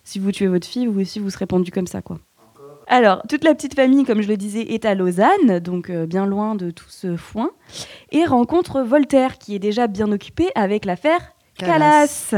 si 0.03 0.19
vous 0.19 0.33
tuez 0.33 0.47
votre 0.47 0.67
fille, 0.67 0.87
vous 0.87 0.99
aussi 0.99 1.19
vous 1.19 1.29
serez 1.29 1.45
pendu 1.45 1.71
comme 1.71 1.87
ça 1.87 2.01
quoi. 2.01 2.19
Alors, 2.91 3.21
toute 3.29 3.43
la 3.43 3.53
petite 3.53 3.75
famille, 3.75 4.03
comme 4.03 4.21
je 4.21 4.27
le 4.27 4.35
disais, 4.35 4.73
est 4.73 4.83
à 4.83 4.95
Lausanne, 4.95 5.59
donc 5.59 5.91
euh, 5.91 6.07
bien 6.07 6.25
loin 6.25 6.55
de 6.55 6.71
tout 6.71 6.89
ce 6.89 7.15
foin, 7.15 7.51
et 8.11 8.25
rencontre 8.25 8.81
Voltaire, 8.81 9.37
qui 9.37 9.53
est 9.53 9.59
déjà 9.59 9.85
bien 9.85 10.11
occupé 10.11 10.47
avec 10.55 10.85
l'affaire 10.85 11.21
Calas. 11.55 12.33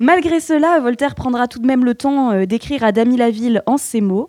Malgré 0.00 0.40
cela, 0.40 0.80
Voltaire 0.80 1.14
prendra 1.14 1.46
tout 1.46 1.60
de 1.60 1.66
même 1.66 1.84
le 1.84 1.94
temps 1.94 2.32
euh, 2.32 2.46
d'écrire 2.46 2.82
à 2.82 2.90
Damy 2.90 3.16
Laville 3.16 3.62
en 3.66 3.76
ces 3.76 4.00
mots. 4.00 4.28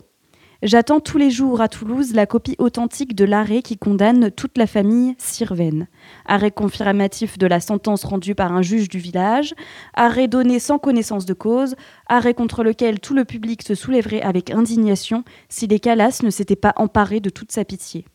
J'attends 0.63 0.99
tous 0.99 1.19
les 1.19 1.29
jours 1.29 1.61
à 1.61 1.67
Toulouse 1.67 2.13
la 2.13 2.25
copie 2.25 2.55
authentique 2.57 3.15
de 3.15 3.25
l'arrêt 3.25 3.61
qui 3.61 3.77
condamne 3.77 4.31
toute 4.31 4.57
la 4.57 4.65
famille 4.65 5.13
Sirven. 5.19 5.87
Arrêt 6.25 6.49
confirmatif 6.49 7.37
de 7.37 7.45
la 7.45 7.59
sentence 7.59 8.03
rendue 8.03 8.33
par 8.33 8.51
un 8.51 8.63
juge 8.63 8.89
du 8.89 8.97
village, 8.97 9.53
arrêt 9.93 10.27
donné 10.27 10.57
sans 10.57 10.79
connaissance 10.79 11.27
de 11.27 11.35
cause, 11.35 11.75
arrêt 12.07 12.33
contre 12.33 12.63
lequel 12.63 12.99
tout 12.99 13.13
le 13.13 13.23
public 13.23 13.61
se 13.61 13.75
soulèverait 13.75 14.23
avec 14.23 14.49
indignation 14.49 15.23
si 15.47 15.67
les 15.67 15.79
Calas 15.79 16.21
ne 16.23 16.31
s'étaient 16.31 16.55
pas 16.55 16.73
emparés 16.77 17.19
de 17.19 17.29
toute 17.29 17.51
sa 17.51 17.63
pitié. 17.63 18.05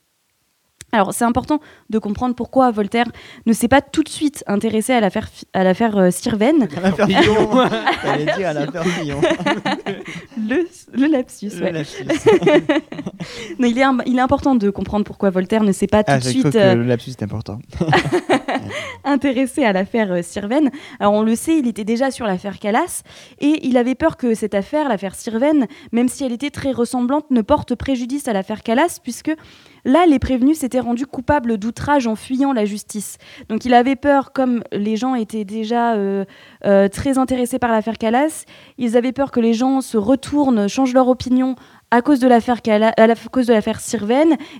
Alors 0.94 1.14
c'est 1.14 1.24
important 1.24 1.58
de 1.88 1.98
comprendre 1.98 2.34
pourquoi 2.34 2.70
Voltaire 2.70 3.06
ne 3.46 3.54
s'est 3.54 3.68
pas 3.68 3.80
tout 3.80 4.02
de 4.02 4.10
suite 4.10 4.44
intéressé 4.46 4.92
à 4.92 5.00
l'affaire 5.00 5.30
à 5.54 5.64
l'affaire 5.64 5.96
euh, 5.96 6.10
Sirven. 6.10 6.68
À 6.76 6.80
l'affaire 6.80 7.06
Fillon. 7.06 7.48
dire 8.36 8.48
à 8.48 8.52
l'affaire 8.52 8.84
Fillon. 8.84 9.20
le, 10.36 10.68
le 10.92 11.06
lapsus. 11.06 11.52
Le 11.58 11.70
lapsus. 11.70 12.04
non, 13.58 13.68
il 13.68 13.78
est 13.78 13.84
il 14.06 14.18
est 14.18 14.22
important 14.22 14.54
de 14.54 14.68
comprendre 14.68 15.06
pourquoi 15.06 15.30
Voltaire 15.30 15.62
ne 15.62 15.72
s'est 15.72 15.86
pas 15.86 16.04
tout 16.04 16.12
ah, 16.12 16.18
de 16.18 16.24
suite. 16.24 16.50
Que 16.50 16.58
euh, 16.58 16.74
le 16.74 16.84
lapsus 16.84 17.12
est 17.12 17.22
important. 17.22 17.58
intéressé 19.04 19.64
à 19.64 19.72
l'affaire 19.72 20.12
euh, 20.12 20.22
Sirven. 20.22 20.70
Alors 21.00 21.12
on 21.12 21.22
le 21.22 21.34
sait, 21.34 21.58
il 21.58 21.68
était 21.68 21.84
déjà 21.84 22.10
sur 22.10 22.26
l'affaire 22.26 22.58
Calas 22.58 23.02
et 23.40 23.66
il 23.66 23.76
avait 23.76 23.94
peur 23.94 24.16
que 24.16 24.34
cette 24.34 24.54
affaire, 24.54 24.88
l'affaire 24.88 25.14
Sirven, 25.14 25.66
même 25.92 26.08
si 26.08 26.24
elle 26.24 26.32
était 26.32 26.50
très 26.50 26.72
ressemblante, 26.72 27.30
ne 27.30 27.42
porte 27.42 27.74
préjudice 27.74 28.28
à 28.28 28.32
l'affaire 28.32 28.62
Calas 28.62 28.98
puisque 29.02 29.32
Là, 29.84 30.06
les 30.06 30.20
prévenus 30.20 30.58
s'étaient 30.58 30.80
rendus 30.80 31.06
coupables 31.06 31.58
d'outrage 31.58 32.06
en 32.06 32.14
fuyant 32.14 32.52
la 32.52 32.64
justice. 32.64 33.18
Donc 33.48 33.64
il 33.64 33.74
avait 33.74 33.96
peur, 33.96 34.32
comme 34.32 34.62
les 34.70 34.96
gens 34.96 35.16
étaient 35.16 35.44
déjà 35.44 35.94
euh, 35.94 36.24
euh, 36.64 36.88
très 36.88 37.18
intéressés 37.18 37.58
par 37.58 37.72
l'affaire 37.72 37.98
Calas, 37.98 38.44
ils 38.78 38.96
avaient 38.96 39.12
peur 39.12 39.32
que 39.32 39.40
les 39.40 39.54
gens 39.54 39.80
se 39.80 39.96
retournent, 39.96 40.68
changent 40.68 40.94
leur 40.94 41.08
opinion 41.08 41.56
à 41.92 42.00
cause 42.00 42.20
de 42.20 42.26
l'affaire 42.26 42.60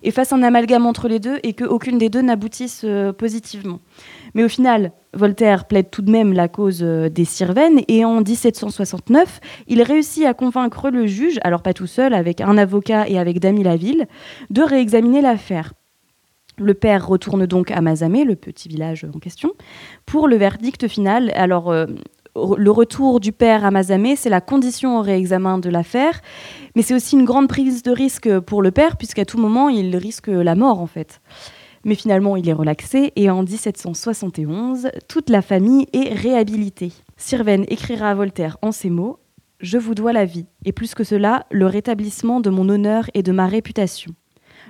et 0.02 0.10
fassent 0.10 0.32
un 0.34 0.42
amalgame 0.42 0.86
entre 0.86 1.08
les 1.08 1.18
deux 1.18 1.38
et 1.42 1.54
qu'aucune 1.54 1.96
des 1.96 2.10
deux 2.10 2.20
n'aboutisse 2.20 2.82
euh, 2.84 3.12
positivement. 3.14 3.80
Mais 4.34 4.44
au 4.44 4.48
final, 4.48 4.92
Voltaire 5.14 5.66
plaide 5.66 5.90
tout 5.90 6.02
de 6.02 6.10
même 6.10 6.34
la 6.34 6.48
cause 6.48 6.82
euh, 6.82 7.08
des 7.08 7.24
Sirvennes 7.24 7.80
et 7.88 8.04
en 8.04 8.20
1769, 8.20 9.40
il 9.66 9.80
réussit 9.82 10.26
à 10.26 10.34
convaincre 10.34 10.90
le 10.90 11.06
juge, 11.06 11.38
alors 11.42 11.62
pas 11.62 11.72
tout 11.72 11.86
seul, 11.86 12.12
avec 12.12 12.42
un 12.42 12.58
avocat 12.58 13.08
et 13.08 13.18
avec 13.18 13.40
Damy 13.40 13.62
Laville, 13.62 14.06
de 14.50 14.62
réexaminer 14.62 15.22
l'affaire. 15.22 15.72
Le 16.58 16.74
père 16.74 17.08
retourne 17.08 17.46
donc 17.46 17.70
à 17.70 17.80
Mazamé, 17.80 18.24
le 18.24 18.36
petit 18.36 18.68
village 18.68 19.06
en 19.14 19.18
question, 19.18 19.52
pour 20.04 20.28
le 20.28 20.36
verdict 20.36 20.86
final. 20.86 21.32
Alors, 21.34 21.70
euh, 21.70 21.86
le 22.34 22.70
retour 22.70 23.20
du 23.20 23.32
père 23.32 23.64
à 23.64 23.70
Mazamé, 23.70 24.16
c'est 24.16 24.30
la 24.30 24.40
condition 24.40 24.98
au 24.98 25.02
réexamen 25.02 25.58
de 25.58 25.68
l'affaire, 25.68 26.20
mais 26.74 26.82
c'est 26.82 26.94
aussi 26.94 27.16
une 27.16 27.24
grande 27.24 27.48
prise 27.48 27.82
de 27.82 27.90
risque 27.90 28.40
pour 28.40 28.62
le 28.62 28.70
père, 28.70 28.96
puisqu'à 28.96 29.24
tout 29.24 29.38
moment, 29.38 29.68
il 29.68 29.94
risque 29.96 30.28
la 30.28 30.54
mort, 30.54 30.80
en 30.80 30.86
fait. 30.86 31.20
Mais 31.84 31.94
finalement, 31.94 32.36
il 32.36 32.48
est 32.48 32.54
relaxé 32.54 33.12
et 33.16 33.28
en 33.28 33.42
1771, 33.42 34.88
toute 35.08 35.30
la 35.30 35.42
famille 35.42 35.86
est 35.92 36.14
réhabilitée. 36.14 36.92
Sirven 37.16 37.64
écrira 37.68 38.10
à 38.10 38.14
Voltaire 38.14 38.56
en 38.62 38.72
ces 38.72 38.88
mots 38.88 39.18
Je 39.58 39.78
vous 39.78 39.94
dois 39.94 40.12
la 40.12 40.24
vie, 40.24 40.46
et 40.64 40.72
plus 40.72 40.94
que 40.94 41.04
cela, 41.04 41.44
le 41.50 41.66
rétablissement 41.66 42.40
de 42.40 42.50
mon 42.50 42.68
honneur 42.68 43.10
et 43.14 43.22
de 43.22 43.32
ma 43.32 43.46
réputation. 43.46 44.14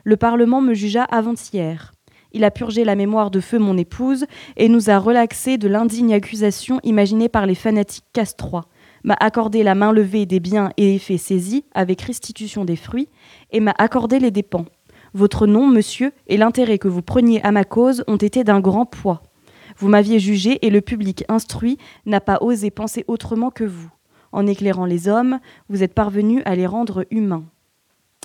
Le 0.04 0.16
Parlement 0.16 0.60
me 0.60 0.74
jugea 0.74 1.04
avant-hier. 1.04 1.91
Il 2.32 2.44
a 2.44 2.50
purgé 2.50 2.84
la 2.84 2.96
mémoire 2.96 3.30
de 3.30 3.40
feu 3.40 3.58
mon 3.58 3.76
épouse 3.76 4.26
et 4.56 4.68
nous 4.68 4.90
a 4.90 4.98
relaxé 4.98 5.58
de 5.58 5.68
l'indigne 5.68 6.14
accusation 6.14 6.80
imaginée 6.82 7.28
par 7.28 7.46
les 7.46 7.54
fanatiques 7.54 8.06
castrois, 8.12 8.66
m'a 9.04 9.16
accordé 9.20 9.62
la 9.62 9.74
main 9.74 9.92
levée 9.92 10.26
des 10.26 10.40
biens 10.40 10.70
et 10.76 10.94
effets 10.94 11.18
saisis 11.18 11.64
avec 11.74 12.02
restitution 12.02 12.64
des 12.64 12.76
fruits, 12.76 13.08
et 13.50 13.60
m'a 13.60 13.74
accordé 13.78 14.18
les 14.18 14.30
dépens. 14.30 14.64
Votre 15.14 15.46
nom, 15.46 15.66
monsieur, 15.66 16.12
et 16.26 16.38
l'intérêt 16.38 16.78
que 16.78 16.88
vous 16.88 17.02
preniez 17.02 17.42
à 17.42 17.52
ma 17.52 17.64
cause 17.64 18.02
ont 18.06 18.16
été 18.16 18.44
d'un 18.44 18.60
grand 18.60 18.86
poids. 18.86 19.22
Vous 19.76 19.88
m'aviez 19.88 20.18
jugé 20.18 20.64
et 20.64 20.70
le 20.70 20.80
public 20.80 21.24
instruit 21.28 21.78
n'a 22.06 22.20
pas 22.20 22.38
osé 22.40 22.70
penser 22.70 23.04
autrement 23.08 23.50
que 23.50 23.64
vous. 23.64 23.90
En 24.32 24.46
éclairant 24.46 24.86
les 24.86 25.08
hommes, 25.08 25.38
vous 25.68 25.82
êtes 25.82 25.94
parvenu 25.94 26.42
à 26.44 26.54
les 26.54 26.66
rendre 26.66 27.04
humains. 27.10 27.44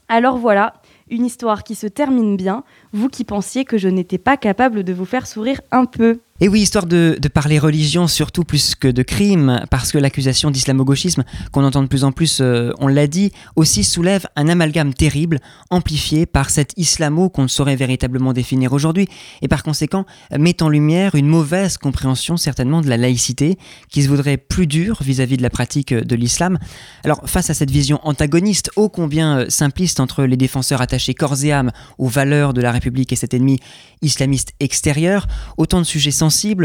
Alors 0.09 0.37
voilà, 0.37 0.73
une 1.09 1.25
histoire 1.25 1.63
qui 1.63 1.75
se 1.75 1.87
termine 1.87 2.37
bien, 2.37 2.63
vous 2.93 3.09
qui 3.09 3.23
pensiez 3.23 3.65
que 3.65 3.77
je 3.77 3.89
n'étais 3.89 4.17
pas 4.17 4.37
capable 4.37 4.83
de 4.83 4.93
vous 4.93 5.05
faire 5.05 5.27
sourire 5.27 5.61
un 5.71 5.85
peu. 5.85 6.19
Et 6.39 6.47
oui, 6.47 6.61
histoire 6.61 6.85
de, 6.85 7.17
parler 7.33 7.57
religion 7.57 8.07
surtout 8.07 8.43
plus 8.43 8.75
que 8.75 8.87
de 8.87 9.01
crime, 9.01 9.65
parce 9.71 9.91
que 9.91 9.97
l'accusation 9.97 10.51
d'islamo-gauchisme 10.51 11.23
qu'on 11.51 11.63
entend 11.63 11.81
de 11.81 11.87
plus 11.87 12.03
en 12.03 12.11
plus, 12.11 12.39
euh, 12.41 12.71
on 12.77 12.87
l'a 12.87 13.07
dit, 13.07 13.31
aussi 13.55 13.83
soulève 13.83 14.27
un 14.35 14.47
amalgame 14.47 14.93
terrible, 14.93 15.39
amplifié 15.71 16.27
par 16.27 16.51
cet 16.51 16.73
islamo 16.77 17.29
qu'on 17.29 17.43
ne 17.43 17.47
saurait 17.47 17.75
véritablement 17.75 18.33
définir 18.33 18.71
aujourd'hui, 18.73 19.07
et 19.41 19.47
par 19.47 19.63
conséquent 19.63 20.05
met 20.37 20.61
en 20.61 20.69
lumière 20.69 21.15
une 21.15 21.27
mauvaise 21.27 21.79
compréhension 21.79 22.37
certainement 22.37 22.81
de 22.81 22.87
la 22.87 22.97
laïcité, 22.97 23.57
qui 23.89 24.03
se 24.03 24.07
voudrait 24.07 24.37
plus 24.37 24.67
dure 24.67 25.01
vis-à-vis 25.01 25.37
de 25.37 25.43
la 25.43 25.49
pratique 25.49 25.91
de 25.91 26.15
l'islam. 26.15 26.59
Alors 27.03 27.21
face 27.25 27.49
à 27.49 27.55
cette 27.55 27.71
vision 27.71 27.99
antagoniste, 28.03 28.69
ô 28.75 28.89
combien 28.89 29.39
euh, 29.39 29.45
simpliste 29.49 29.99
entre 29.99 30.23
les 30.23 30.37
défenseurs 30.37 30.81
attachés 30.81 31.15
corps 31.15 31.43
et 31.43 31.51
âme 31.51 31.71
aux 31.97 32.07
valeurs 32.07 32.53
de 32.53 32.61
la 32.61 32.71
République 32.71 33.11
et 33.11 33.15
cet 33.15 33.33
ennemi 33.33 33.59
islamiste 34.03 34.53
extérieur, 34.59 35.25
autant 35.57 35.79
de 35.79 35.85
sujets 35.85 36.11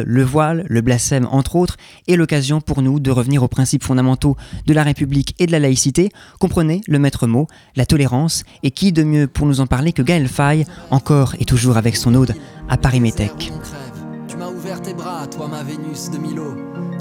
le 0.04 0.22
voile, 0.22 0.64
le 0.68 0.80
blasphème 0.80 1.26
entre 1.30 1.56
autres, 1.56 1.76
est 2.08 2.16
l'occasion 2.16 2.60
pour 2.60 2.82
nous 2.82 3.00
de 3.00 3.10
revenir 3.10 3.42
aux 3.42 3.48
principes 3.48 3.84
fondamentaux 3.84 4.36
de 4.66 4.74
la 4.74 4.82
République 4.82 5.34
et 5.38 5.46
de 5.46 5.52
la 5.52 5.58
laïcité. 5.58 6.10
Comprenez 6.38 6.80
le 6.86 6.98
maître 6.98 7.26
mot, 7.26 7.46
la 7.76 7.86
tolérance, 7.86 8.44
et 8.62 8.70
qui 8.70 8.92
de 8.92 9.02
mieux 9.02 9.26
pour 9.26 9.46
nous 9.46 9.60
en 9.60 9.66
parler 9.66 9.92
que 9.92 10.02
Gaël 10.02 10.28
Faye, 10.28 10.66
encore 10.90 11.34
et 11.38 11.44
toujours 11.44 11.76
avec 11.76 11.96
son 11.96 12.14
ode 12.14 12.34
à 12.68 12.76
Paris 12.76 13.00
Métèque. 13.00 13.52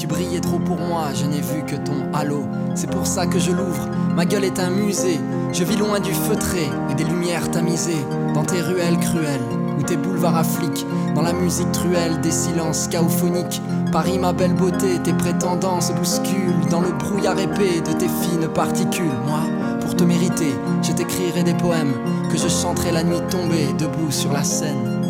Tu 0.02 0.08
brillais 0.08 0.39
trop 0.39 0.58
pour 0.58 0.80
moi, 0.80 1.10
je 1.14 1.28
n'ai 1.28 1.41
vu 1.41 1.64
que 1.64 1.76
ton 1.76 2.12
halo. 2.12 2.47
C'est 2.74 2.89
pour 2.89 3.06
ça 3.06 3.28
que 3.28 3.38
je 3.38 3.52
l'ouvre, 3.52 3.88
ma 4.16 4.26
gueule 4.26 4.45
est 4.45 4.60
un 4.60 4.72
musée. 4.72 5.20
Je 5.54 5.64
vis 5.64 5.78
loin 5.78 5.99
du 5.99 6.12
feutré 6.12 6.68
et 6.89 6.95
des 6.95 7.04
lumières 7.04 7.52
tamisées. 7.52 8.04
Dans 8.34 8.43
tes 8.43 8.64
ruelles 8.64 8.97
cruelles 8.97 9.45
ou 9.78 9.84
tes 9.84 9.97
boulevards 9.97 10.38
affliques. 10.38 10.88
Dans 11.14 11.22
la 11.22 11.34
musique 11.34 11.72
truelle 11.72 12.20
des 12.20 12.32
silences 12.32 12.88
chaophoniques. 12.88 13.62
Paris, 13.91 14.18
ma 14.18 14.34
belle 14.34 14.56
beauté, 14.56 14.97
tes 15.04 15.14
prétendants 15.14 15.82
se 15.82 15.93
bousculent. 15.93 16.66
Dans 16.72 16.82
le 16.82 16.93
brouillard 16.93 17.38
épais 17.38 17.82
de 17.82 17.93
tes 17.93 18.10
fines 18.10 18.47
particules. 18.56 19.06
Moi, 19.28 19.41
pour 19.82 19.95
te 19.95 20.04
mériter, 20.04 20.56
je 20.82 20.93
t'écrirai 20.93 21.43
des 21.43 21.54
poèmes 21.54 21.93
que 22.32 22.39
je 22.39 22.47
chanterai 22.47 22.91
la 22.91 23.04
nuit 23.04 23.22
tombée, 23.30 23.68
debout 23.78 24.10
sur 24.10 24.34
la 24.34 24.43
scène. 24.43 25.02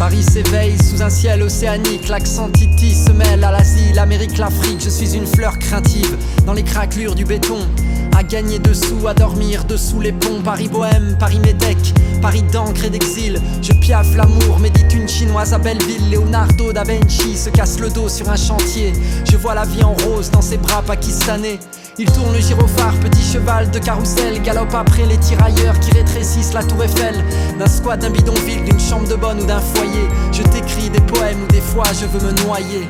Paris 0.00 0.22
s'éveille 0.22 0.78
sous 0.82 1.02
un 1.02 1.10
ciel 1.10 1.42
océanique, 1.42 2.08
l'accent 2.08 2.48
Titi 2.48 2.94
se 2.94 3.12
mêle 3.12 3.44
à 3.44 3.50
l'Asie, 3.50 3.92
l'Amérique, 3.92 4.38
l'Afrique. 4.38 4.80
Je 4.82 4.88
suis 4.88 5.14
une 5.14 5.26
fleur 5.26 5.58
craintive 5.58 6.16
dans 6.46 6.54
les 6.54 6.62
craquelures 6.62 7.14
du 7.14 7.26
béton. 7.26 7.58
À 8.16 8.22
gagner 8.22 8.58
dessous, 8.58 9.06
à 9.06 9.12
dormir 9.12 9.64
dessous 9.64 10.00
les 10.00 10.12
ponts. 10.12 10.40
Paris 10.42 10.68
bohème, 10.68 11.18
Paris 11.20 11.38
médèque, 11.40 11.92
Paris 12.22 12.42
d'encre 12.50 12.86
et 12.86 12.88
d'exil. 12.88 13.42
Je 13.60 13.74
piaffe 13.74 14.16
l'amour, 14.16 14.58
médite 14.58 14.94
une 14.94 15.06
chinoise 15.06 15.52
à 15.52 15.58
Belleville. 15.58 16.10
Leonardo 16.10 16.72
da 16.72 16.82
Vinci 16.82 17.36
se 17.36 17.50
casse 17.50 17.78
le 17.78 17.90
dos 17.90 18.08
sur 18.08 18.30
un 18.30 18.36
chantier. 18.36 18.94
Je 19.30 19.36
vois 19.36 19.54
la 19.54 19.66
vie 19.66 19.84
en 19.84 19.92
rose 19.92 20.30
dans 20.30 20.40
ses 20.40 20.56
bras 20.56 20.80
pakistanais. 20.80 21.58
Il 21.98 22.10
tourne 22.10 22.32
le 22.32 22.40
gyrophare, 22.40 22.94
petit 23.00 23.22
cheval 23.22 23.70
de 23.70 23.78
carrousel, 23.78 24.40
galope 24.42 24.74
après 24.74 25.04
les 25.06 25.18
tirailleurs 25.18 25.78
qui 25.80 25.90
rétrécissent 25.90 26.52
la 26.54 26.62
tour 26.62 26.82
Eiffel. 26.84 27.14
D'un 27.58 27.66
squat, 27.66 28.00
d'un 28.00 28.10
bidonville, 28.10 28.64
d'une 28.64 28.80
chambre 28.80 29.08
de 29.08 29.16
bonne 29.16 29.40
ou 29.40 29.46
d'un 29.46 29.60
foyer. 29.60 30.08
Je 30.32 30.42
t'écris 30.42 30.88
des 30.88 31.00
poèmes 31.00 31.42
ou 31.42 31.52
des 31.52 31.60
fois 31.60 31.84
je 32.00 32.06
veux 32.06 32.26
me 32.26 32.32
noyer. 32.44 32.86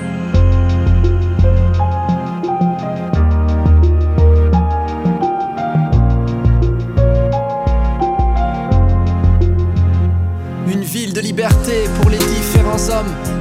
Une 10.73 10.83
ville 10.83 11.13
de 11.13 11.21
liberté 11.21 11.89
pour 12.01 12.11
les 12.11 12.19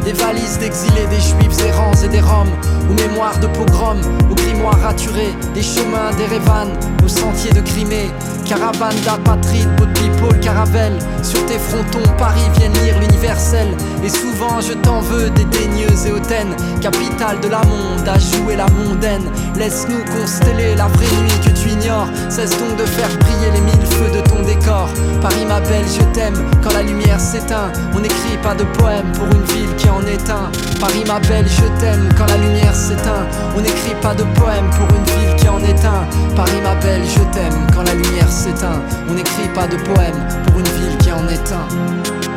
des 0.03 0.11
valises 0.11 0.59
d'exilés, 0.59 1.07
des 1.09 1.19
juifs 1.19 1.65
errants 1.65 1.93
et 2.03 2.09
des 2.09 2.19
roms, 2.19 2.51
aux 2.89 2.93
mémoires 3.07 3.39
de 3.39 3.47
pogroms, 3.47 4.01
aux 4.29 4.35
grimoires 4.35 4.81
raturés, 4.81 5.33
des 5.53 5.61
chemins, 5.61 6.11
des 6.17 6.25
révanes, 6.25 6.77
aux 7.05 7.07
sentiers 7.07 7.53
de 7.53 7.61
Crimée, 7.61 8.09
caravane 8.49 8.99
d'apatrides, 9.05 9.69
beau 9.77 9.85
people, 9.93 10.39
caravelle, 10.39 10.97
sur 11.21 11.45
tes 11.45 11.59
frontons, 11.59 12.09
Paris 12.17 12.49
viennent 12.57 12.73
lire 12.83 12.97
l'universel, 12.99 13.67
et 14.03 14.09
souvent 14.09 14.59
je 14.59 14.73
t'en 14.73 15.01
veux, 15.01 15.29
des 15.29 15.45
daigneuses 15.45 16.07
et 16.07 16.11
hautaines, 16.11 16.55
capitale 16.81 17.39
de 17.41 17.47
la 17.47 17.59
monde, 17.59 18.07
à 18.07 18.17
jouer 18.17 18.55
la 18.55 18.65
mondaine, 18.69 19.29
laisse-nous 19.55 20.03
consteller 20.19 20.73
la 20.75 20.87
vraie 20.87 21.05
nuit 21.21 21.39
que 21.45 21.51
tu 21.51 21.69
ignores, 21.69 22.09
cesse 22.29 22.57
donc 22.57 22.75
de 22.75 22.85
faire 22.85 23.09
briller 23.19 23.51
les 23.53 23.61
mille 23.61 23.85
feux 23.85 24.17
de 24.17 24.27
ton 24.27 24.41
décor, 24.41 24.89
Paris 25.21 25.45
ma 25.47 25.59
belle, 25.59 25.85
je 25.85 26.03
t'aime, 26.13 26.43
quand 26.63 26.73
la 26.73 26.81
lumière 26.81 27.19
s'éteint, 27.19 27.71
on 27.95 27.99
n'écrit 27.99 28.37
pas 28.41 28.55
de 28.55 28.63
poème 28.79 29.11
pour 29.13 29.27
une 29.27 29.43
ville 29.43 29.75
qui 29.77 29.89
en 29.89 30.01
est 30.07 30.27
un, 30.27 30.49
Paris 30.79 31.03
ma 31.05 31.19
belle, 31.19 31.45
je 31.47 31.67
t'aime, 31.79 32.07
quand 32.17 32.25
la 32.25 32.37
lumière 32.37 32.73
s'éteint, 32.73 33.27
on 33.55 33.61
n'écrit 33.61 33.95
pas 34.01 34.15
de 34.15 34.23
poème 34.39 34.69
pour 34.71 34.87
une 34.95 35.03
ville 35.03 35.35
qui 35.35 35.49
en 35.49 35.59
est 35.59 35.85
un, 35.85 36.35
Paris 36.35 36.61
ma 36.63 36.75
belle, 36.75 37.03
je 37.05 37.19
t'aime, 37.33 37.67
quand 37.73 37.83
la 37.83 37.93
lumière 37.93 38.29
s'éteint, 38.29 38.81
on 39.09 39.13
n'écrit 39.13 39.49
pas 39.53 39.67
de 39.67 39.75
poème 39.75 40.15
pour 40.47 40.59
une 40.59 40.65
ville 40.65 40.97
qui 40.99 41.11
en 41.11 41.27
est 41.27 41.51
un. 41.51 42.28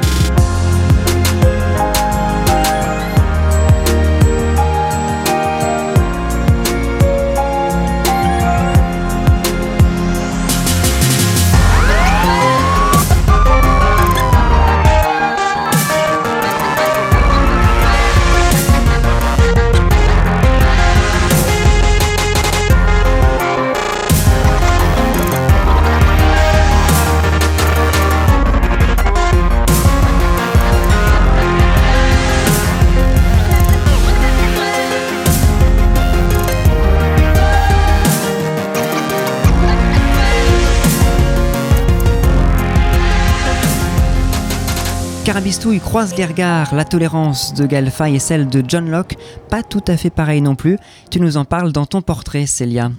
Carabistouille 45.24 45.78
croise 45.78 46.16
les 46.16 46.26
regards, 46.26 46.74
la 46.74 46.84
tolérance 46.84 47.54
de 47.54 47.64
Galfa 47.64 48.10
et 48.10 48.18
celle 48.18 48.48
de 48.48 48.60
John 48.66 48.90
Locke, 48.90 49.16
pas 49.48 49.62
tout 49.62 49.82
à 49.86 49.96
fait 49.96 50.10
pareil 50.10 50.40
non 50.40 50.56
plus. 50.56 50.78
Tu 51.12 51.20
nous 51.20 51.36
en 51.36 51.44
parles 51.44 51.70
dans 51.70 51.86
ton 51.86 52.02
portrait, 52.02 52.46
Célia. 52.46 52.90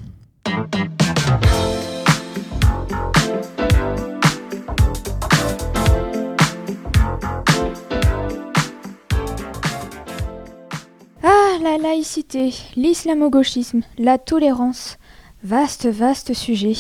Ah, 11.22 11.58
la 11.62 11.78
laïcité, 11.78 12.54
l'islamo-gauchisme, 12.78 13.82
la 13.98 14.18
tolérance. 14.18 14.98
Vaste, 15.44 15.88
vaste 15.88 16.34
sujet. 16.34 16.74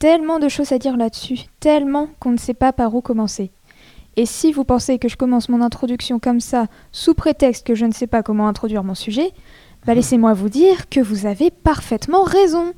Tellement 0.00 0.40
de 0.40 0.48
choses 0.48 0.72
à 0.72 0.78
dire 0.78 0.96
là-dessus, 0.96 1.38
tellement 1.60 2.08
qu'on 2.18 2.32
ne 2.32 2.36
sait 2.36 2.52
pas 2.52 2.72
par 2.72 2.92
où 2.96 3.00
commencer. 3.00 3.52
Et 4.16 4.26
si 4.26 4.52
vous 4.52 4.64
pensez 4.64 4.98
que 4.98 5.08
je 5.08 5.16
commence 5.16 5.48
mon 5.48 5.62
introduction 5.62 6.18
comme 6.18 6.40
ça, 6.40 6.66
sous 6.92 7.14
prétexte 7.14 7.66
que 7.66 7.74
je 7.74 7.86
ne 7.86 7.92
sais 7.92 8.06
pas 8.06 8.22
comment 8.22 8.46
introduire 8.46 8.84
mon 8.84 8.94
sujet, 8.94 9.32
bah 9.86 9.94
laissez-moi 9.94 10.34
vous 10.34 10.48
dire 10.48 10.88
que 10.88 11.00
vous 11.00 11.26
avez 11.26 11.50
parfaitement 11.50 12.22
raison. 12.22 12.72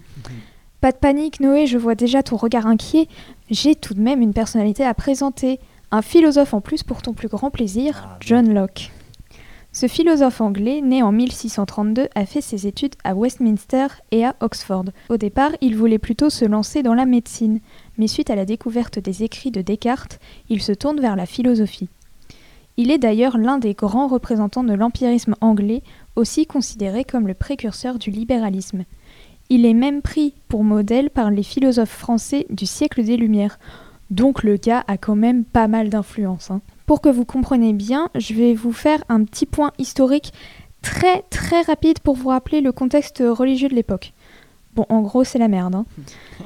Pas 0.80 0.92
de 0.92 0.96
panique, 0.96 1.40
Noé, 1.40 1.66
je 1.66 1.78
vois 1.78 1.94
déjà 1.94 2.22
ton 2.22 2.36
regard 2.36 2.66
inquiet. 2.66 3.08
J'ai 3.50 3.74
tout 3.74 3.94
de 3.94 4.00
même 4.00 4.22
une 4.22 4.32
personnalité 4.32 4.84
à 4.84 4.94
présenter. 4.94 5.58
Un 5.90 6.02
philosophe 6.02 6.54
en 6.54 6.60
plus 6.60 6.82
pour 6.82 7.02
ton 7.02 7.14
plus 7.14 7.28
grand 7.28 7.50
plaisir, 7.50 8.16
John 8.20 8.52
Locke. 8.52 8.90
Ce 9.72 9.88
philosophe 9.88 10.40
anglais, 10.40 10.82
né 10.82 11.02
en 11.02 11.10
1632, 11.10 12.08
a 12.14 12.26
fait 12.26 12.40
ses 12.40 12.68
études 12.68 12.94
à 13.02 13.16
Westminster 13.16 13.88
et 14.12 14.24
à 14.24 14.36
Oxford. 14.40 14.84
Au 15.08 15.16
départ, 15.16 15.50
il 15.60 15.76
voulait 15.76 15.98
plutôt 15.98 16.30
se 16.30 16.44
lancer 16.44 16.84
dans 16.84 16.94
la 16.94 17.06
médecine, 17.06 17.58
mais 17.98 18.06
suite 18.08 18.30
à 18.30 18.34
la 18.34 18.44
découverte 18.44 18.98
des 18.98 19.22
écrits 19.22 19.50
de 19.50 19.62
Descartes, 19.62 20.18
il 20.48 20.62
se 20.62 20.72
tourne 20.72 21.00
vers 21.00 21.16
la 21.16 21.26
philosophie. 21.26 21.88
Il 22.76 22.90
est 22.90 22.98
d'ailleurs 22.98 23.38
l'un 23.38 23.58
des 23.58 23.74
grands 23.74 24.08
représentants 24.08 24.64
de 24.64 24.72
l'empirisme 24.74 25.36
anglais, 25.40 25.82
aussi 26.16 26.46
considéré 26.46 27.04
comme 27.04 27.28
le 27.28 27.34
précurseur 27.34 27.98
du 27.98 28.10
libéralisme. 28.10 28.84
Il 29.48 29.64
est 29.66 29.74
même 29.74 30.02
pris 30.02 30.34
pour 30.48 30.64
modèle 30.64 31.10
par 31.10 31.30
les 31.30 31.42
philosophes 31.42 31.90
français 31.96 32.46
du 32.50 32.66
siècle 32.66 33.04
des 33.04 33.16
Lumières, 33.16 33.58
Donc 34.10 34.42
le 34.42 34.56
gars 34.56 34.84
a 34.86 34.96
quand 34.98 35.16
même 35.16 35.44
pas 35.44 35.68
mal 35.68 35.88
d'influence. 35.88 36.50
hein. 36.50 36.60
Pour 36.86 37.00
que 37.00 37.08
vous 37.08 37.24
compreniez 37.24 37.72
bien, 37.72 38.10
je 38.14 38.34
vais 38.34 38.54
vous 38.54 38.72
faire 38.72 39.02
un 39.08 39.24
petit 39.24 39.46
point 39.46 39.72
historique 39.78 40.32
très 40.82 41.22
très 41.30 41.62
rapide 41.62 41.98
pour 42.00 42.14
vous 42.14 42.28
rappeler 42.28 42.60
le 42.60 42.72
contexte 42.72 43.22
religieux 43.26 43.68
de 43.68 43.74
l'époque. 43.74 44.12
Bon, 44.74 44.84
en 44.88 45.00
gros, 45.00 45.24
c'est 45.24 45.38
la 45.38 45.48
merde. 45.48 45.74
hein. 45.76 45.86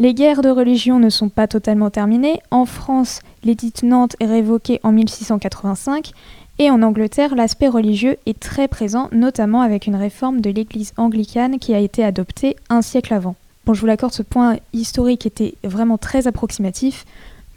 Les 0.00 0.14
guerres 0.14 0.42
de 0.42 0.48
religion 0.48 1.00
ne 1.00 1.10
sont 1.10 1.28
pas 1.28 1.48
totalement 1.48 1.90
terminées. 1.90 2.40
En 2.52 2.66
France, 2.66 3.20
l'édit 3.42 3.72
de 3.82 3.86
Nantes 3.88 4.14
est 4.20 4.26
révoqué 4.26 4.78
en 4.84 4.92
1685 4.92 6.12
et 6.60 6.70
en 6.70 6.82
Angleterre, 6.82 7.34
l'aspect 7.34 7.66
religieux 7.66 8.16
est 8.24 8.38
très 8.38 8.68
présent, 8.68 9.08
notamment 9.10 9.60
avec 9.60 9.88
une 9.88 9.96
réforme 9.96 10.40
de 10.40 10.50
l'église 10.50 10.92
anglicane 10.96 11.58
qui 11.58 11.74
a 11.74 11.80
été 11.80 12.04
adoptée 12.04 12.56
un 12.68 12.82
siècle 12.82 13.12
avant. 13.12 13.34
Bon, 13.64 13.74
je 13.74 13.80
vous 13.80 13.86
l'accorde, 13.86 14.12
ce 14.12 14.22
point 14.22 14.56
historique 14.72 15.26
était 15.26 15.54
vraiment 15.64 15.98
très 15.98 16.28
approximatif, 16.28 17.04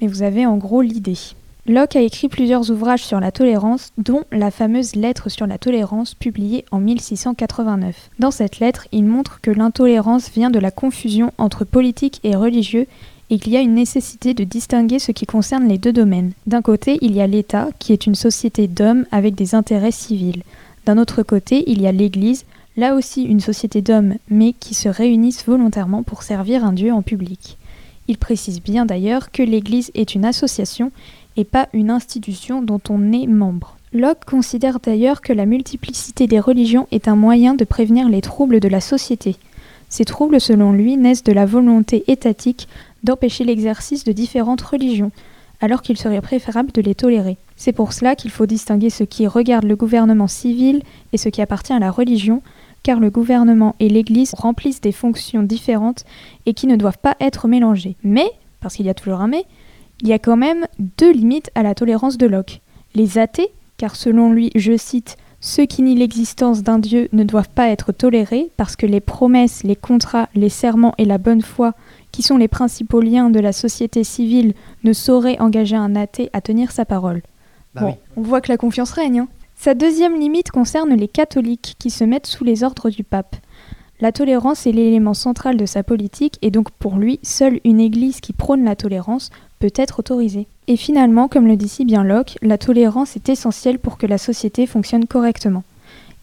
mais 0.01 0.07
vous 0.07 0.23
avez 0.23 0.47
en 0.47 0.57
gros 0.57 0.81
l'idée. 0.81 1.17
Locke 1.68 1.95
a 1.95 2.01
écrit 2.01 2.28
plusieurs 2.28 2.72
ouvrages 2.72 3.03
sur 3.03 3.20
la 3.20 3.32
tolérance, 3.32 3.91
dont 3.99 4.24
la 4.32 4.49
fameuse 4.49 4.95
lettre 4.95 5.30
sur 5.30 5.45
la 5.45 5.59
tolérance 5.59 6.16
publiée 6.16 6.66
en 6.72 6.80
1689. 6.80 8.09
Dans 8.18 8.32
cette 8.32 8.59
lettre, 8.59 8.88
il 8.91 9.05
montre 9.05 9.41
que 9.41 9.51
l'intolérance 9.51 10.32
vient 10.32 10.49
de 10.49 10.57
la 10.57 10.72
confusion 10.72 11.32
entre 11.38 11.64
politique 11.64 12.20
et 12.24 12.36
religieux 12.36 12.88
et 13.30 13.38
qu'il 13.38 13.53
y 13.53 13.57
a 13.57 13.62
une 13.62 13.76
nécessité 13.76 14.34
de 14.34 14.43
distinguer 14.43 14.97
ce 14.97 15.12
qui 15.12 15.28
concerne 15.28 15.68
les 15.68 15.78
deux 15.78 15.93
domaines. 15.93 16.32
D'un 16.47 16.64
côté, 16.64 16.97
il 17.01 17.16
y 17.16 17.22
a 17.22 17.28
l'État, 17.28 17.70
qui 17.78 17.93
est 17.93 18.07
une 18.07 18.16
société 18.16 18.68
d'hommes 18.68 19.05
avec 19.12 19.36
des 19.36 19.53
intérêts 19.53 19.91
civils. 19.91 20.41
D'un 20.88 20.97
autre 20.97 21.22
côté, 21.22 21.64
il 21.68 21.80
y 21.80 21.86
a 21.88 21.91
l'Église, 21.91 22.45
là 22.76 22.95
aussi 22.95 23.22
une 23.22 23.39
société 23.39 23.84
d'hommes, 23.84 24.16
mais 24.30 24.53
qui 24.53 24.74
se 24.74 24.89
réunissent 24.89 25.45
volontairement 25.45 26.01
pour 26.01 26.24
servir 26.24 26.66
un 26.66 26.74
Dieu 26.74 26.91
en 26.91 27.03
public. 27.03 27.57
Il 28.07 28.18
précise 28.18 28.62
bien 28.62 28.86
d'ailleurs 28.86 29.32
que 29.32 29.43
l'Église 29.43 29.91
est 29.93 30.16
une 30.16 30.26
association 30.26 30.91
et 31.38 31.43
pas 31.43 31.67
une 31.73 31.89
institution 31.89 32.61
dont 32.61 32.82
on 32.89 33.11
est 33.11 33.27
membre. 33.27 33.77
Locke 33.93 34.25
considère 34.25 34.79
d'ailleurs 34.79 35.21
que 35.21 35.34
la 35.34 35.45
multiplicité 35.45 36.27
des 36.27 36.39
religions 36.39 36.88
est 36.91 37.07
un 37.07 37.15
moyen 37.15 37.53
de 37.55 37.65
prévenir 37.65 38.07
les 38.07 38.21
troubles 38.21 38.59
de 38.59 38.69
la 38.69 38.79
société. 38.79 39.36
Ces 39.89 40.05
troubles, 40.05 40.39
selon 40.39 40.71
lui, 40.71 40.95
naissent 40.95 41.23
de 41.23 41.34
la 41.34 41.45
volonté 41.45 42.05
étatique 42.07 42.69
d'empêcher 43.03 43.43
l'exercice 43.43 44.05
de 44.05 44.13
différentes 44.13 44.61
religions, 44.61 45.11
alors 45.59 45.82
qu'il 45.82 45.97
serait 45.97 46.21
préférable 46.21 46.71
de 46.71 46.82
les 46.82 46.95
tolérer. 46.95 47.38
C'est 47.57 47.73
pour 47.73 47.91
cela 47.91 48.15
qu'il 48.15 48.32
faut 48.32 48.45
distinguer 48.45 48.89
ce 48.89 49.03
qui 49.03 49.27
regarde 49.27 49.65
le 49.65 49.75
gouvernement 49.75 50.27
civil 50.27 50.82
et 51.11 51.17
ce 51.17 51.29
qui 51.29 51.41
appartient 51.41 51.73
à 51.73 51.79
la 51.79 51.91
religion, 51.91 52.41
car 52.84 52.99
le 52.99 53.09
gouvernement 53.09 53.75
et 53.79 53.89
l'Église 53.89 54.34
remplissent 54.34 54.82
des 54.82 54.91
fonctions 54.91 55.43
différentes 55.43 56.05
et 56.45 56.53
qui 56.53 56.67
ne 56.67 56.77
doivent 56.77 56.97
pas 56.97 57.15
être 57.19 57.47
mélangées. 57.47 57.95
Mais, 58.03 58.32
parce 58.59 58.75
qu'il 58.75 58.86
y 58.86 58.89
a 58.89 58.93
toujours 58.93 59.21
un 59.21 59.27
mais, 59.27 59.45
il 60.02 60.08
y 60.08 60.14
a 60.14 60.20
quand 60.20 60.38
même 60.38 60.66
deux 60.97 61.12
limites 61.12 61.52
à 61.56 61.64
la 61.64 61.76
tolérance 61.76 62.18
de 62.18 62.26
Locke. 62.26 62.62
Les 62.95 63.18
athées, 63.18 63.52
car 63.78 63.95
selon 63.95 64.34
lui, 64.34 64.52
je 64.56 64.76
cite, 64.76 65.18
ceux 65.39 65.66
qui 65.66 65.82
nient 65.82 65.95
l'existence 65.95 66.62
d'un 66.64 66.80
Dieu 66.80 67.08
ne 67.14 67.24
doivent 67.24 67.49
pas 67.49 67.70
être 67.70 67.91
tolérés 67.91 68.52
parce 68.58 68.76
que 68.76 68.86
les 68.86 68.99
promesses, 68.99 69.64
les 69.64 69.76
contrats, 69.76 70.30
les 70.36 70.49
serments 70.49 70.93
et 70.97 71.06
la 71.06 71.18
bonne 71.18 71.41
foi, 71.41 71.74
qui 72.12 72.22
sont 72.22 72.38
les 72.38 72.47
principaux 72.47 73.02
liens 73.02 73.30
de 73.30 73.39
la 73.39 73.54
société 73.54 74.04
civile, 74.04 74.54
ne 74.84 74.93
sauraient 74.93 75.39
engager 75.39 75.76
un 75.76 75.95
athée 75.95 76.30
à 76.34 76.41
tenir 76.41 76.72
sa 76.72 76.86
parole. 76.86 77.22
Bah 77.74 77.82
bon, 77.82 77.88
oui. 77.88 77.93
on 78.18 78.22
voit 78.22 78.41
que 78.41 78.52
la 78.52 78.58
confiance 78.58 78.91
règne. 78.91 79.20
hein. 79.20 79.28
Sa 79.56 79.76
deuxième 79.76 80.20
limite 80.20 80.52
concerne 80.52 80.95
les 80.95 81.08
catholiques 81.08 81.76
qui 81.80 81.91
se 81.91 82.04
mettent 82.04 82.28
sous 82.28 82.43
les 82.43 82.64
ordres 82.64 82.89
du 82.89 83.04
pape. 83.04 83.36
La 83.99 84.12
tolérance 84.12 84.66
est 84.66 84.72
l'élément 84.72 85.14
central 85.14 85.58
de 85.58 85.68
sa 85.68 85.84
politique 85.84 86.39
et 86.41 86.49
donc 86.49 86.72
pour 86.72 86.97
lui, 86.97 87.20
seule 87.22 87.60
une 87.64 87.80
église 87.80 88.20
qui 88.20 88.34
prône 88.34 88.64
la 88.64 88.76
tolérance 88.76 89.30
peut 89.62 89.72
être 89.76 89.99
autorisée. 89.99 90.47
Et 90.68 90.76
finalement, 90.76 91.28
comme 91.28 91.47
le 91.47 91.55
dit 91.55 91.70
si 91.70 91.86
bien 91.86 92.03
Locke, 92.03 92.38
la 92.41 92.57
tolérance 92.57 93.16
est 93.16 93.30
essentielle 93.30 93.80
pour 93.80 93.97
que 93.97 94.07
la 94.07 94.18
société 94.18 94.66
fonctionne 94.66 95.05
correctement. 95.05 95.64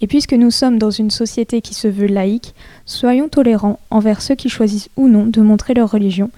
Et 0.00 0.06
puisque 0.06 0.32
nous 0.32 0.50
sommes 0.50 0.78
dans 0.78 0.90
une 0.90 1.10
société 1.10 1.60
qui 1.60 1.74
se 1.74 1.88
veut 1.88 2.06
laïque, 2.06 2.54
soyons 2.84 3.28
tolérants 3.28 3.78
envers 3.90 4.22
ceux 4.22 4.34
qui 4.34 4.48
choisissent 4.48 4.90
ou 4.96 5.08
non 5.08 5.24
de 5.24 5.40
montrer 5.40 5.74
leur 5.74 5.90
religion, 5.90 6.30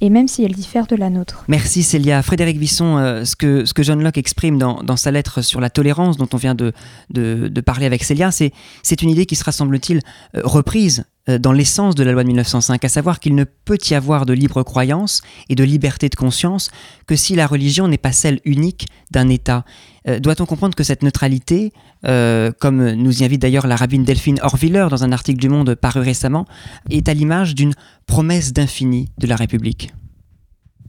et 0.00 0.10
même 0.10 0.28
si 0.28 0.44
elle 0.44 0.52
diffère 0.52 0.86
de 0.86 0.96
la 0.96 1.10
nôtre. 1.10 1.44
Merci 1.48 1.82
Célia. 1.82 2.22
Frédéric 2.22 2.58
Visson, 2.58 2.98
euh, 2.98 3.24
ce, 3.24 3.34
que, 3.34 3.64
John 3.82 4.02
Locke 4.02 4.18
exprime 4.18 4.58
dans, 4.58 4.96
sa 4.96 5.10
lettre 5.10 5.42
sur 5.42 5.60
la 5.60 5.70
tolérance 5.70 6.16
dont 6.16 6.28
on 6.32 6.36
vient 6.36 6.54
de, 6.54 6.72
de, 7.10 7.60
parler 7.60 7.86
avec 7.86 8.04
Célia, 8.04 8.30
c'est 8.30 9.02
une 9.02 9.10
idée 9.10 9.26
qui 9.26 9.36
sera, 9.36 9.52
semble-t-il, 9.52 10.00
euh, 10.36 10.40
reprise 10.44 11.04
dans 11.36 11.52
l'essence 11.52 11.94
de 11.94 12.02
la 12.02 12.12
loi 12.12 12.22
de 12.22 12.28
1905, 12.28 12.84
à 12.84 12.88
savoir 12.88 13.20
qu'il 13.20 13.34
ne 13.34 13.44
peut 13.44 13.78
y 13.90 13.94
avoir 13.94 14.24
de 14.24 14.32
libre 14.32 14.62
croyance 14.62 15.20
et 15.48 15.54
de 15.54 15.64
liberté 15.64 16.08
de 16.08 16.14
conscience 16.14 16.70
que 17.06 17.16
si 17.16 17.34
la 17.34 17.46
religion 17.46 17.88
n'est 17.88 17.98
pas 17.98 18.12
celle 18.12 18.40
unique 18.44 18.86
d'un 19.10 19.28
État. 19.28 19.64
Euh, 20.06 20.20
Doit-on 20.20 20.46
comprendre 20.46 20.74
que 20.74 20.84
cette 20.84 21.02
neutralité, 21.02 21.72
euh, 22.06 22.52
comme 22.58 22.92
nous 22.92 23.22
y 23.22 23.24
invite 23.24 23.42
d'ailleurs 23.42 23.66
la 23.66 23.76
rabbine 23.76 24.04
Delphine 24.04 24.38
Horviller 24.42 24.86
dans 24.90 25.04
un 25.04 25.12
article 25.12 25.38
du 25.38 25.48
Monde 25.48 25.74
paru 25.74 26.00
récemment, 26.00 26.46
est 26.90 27.08
à 27.08 27.14
l'image 27.14 27.54
d'une 27.54 27.74
promesse 28.06 28.52
d'infini 28.52 29.08
de 29.18 29.26
la 29.26 29.36
République? 29.36 29.92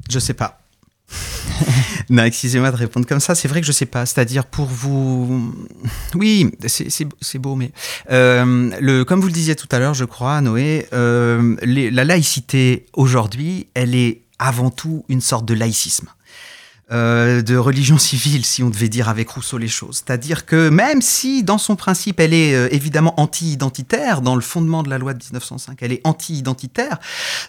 Je 0.10 0.20
sais 0.20 0.34
pas. 0.34 0.62
non, 2.10 2.24
excusez-moi 2.24 2.72
de 2.72 2.76
répondre 2.76 3.06
comme 3.06 3.20
ça. 3.20 3.36
C'est 3.36 3.48
vrai 3.48 3.62
que 3.62 3.68
je 3.68 3.72
sais 3.72 3.86
pas. 3.86 4.06
C'est-à-dire 4.06 4.46
pour 4.46 4.66
vous, 4.68 5.54
oui, 6.16 6.52
c'est- 6.68 7.38
beau, 7.38 7.56
mais 7.56 7.72
euh, 8.12 9.04
comme 9.06 9.22
vous 9.22 9.28
le 9.28 9.34
disiez 9.34 9.56
tout 9.56 9.68
à 9.72 9.80
l'heure, 9.80 9.94
je 9.94 10.06
crois, 10.06 10.42
Noé, 10.42 10.88
euh, 10.94 11.56
la 11.64 12.04
laïcité 12.04 12.86
aujourd'hui, 12.94 13.68
elle 13.74 13.96
est 13.96 14.22
avant 14.40 14.70
tout 14.70 15.06
une 15.10 15.22
sorte 15.22 15.46
de 15.46 15.54
laïcisme. 15.54 16.08
Euh, 16.92 17.44
de 17.44 17.56
religion 17.56 17.98
civile, 18.00 18.44
si 18.44 18.64
on 18.64 18.72
devait 18.72 18.90
dire 18.90 19.10
avec 19.10 19.30
Rousseau 19.30 19.60
les 19.60 19.68
choses. 19.68 19.98
C'est-à-dire 19.98 20.48
que 20.48 20.70
même 20.70 21.04
si, 21.04 21.44
dans 21.44 21.60
son 21.60 21.76
principe, 21.76 22.20
elle 22.20 22.34
est 22.34 22.56
euh, 22.56 22.68
évidemment 22.72 23.14
anti-identitaire, 23.20 24.22
dans 24.22 24.34
le 24.34 24.42
fondement 24.42 24.82
de 24.82 24.90
la 24.90 24.98
loi 24.98 25.14
de 25.14 25.24
1905, 25.24 25.78
elle 25.82 25.92
est 25.92 26.02
anti-identitaire, 26.04 26.98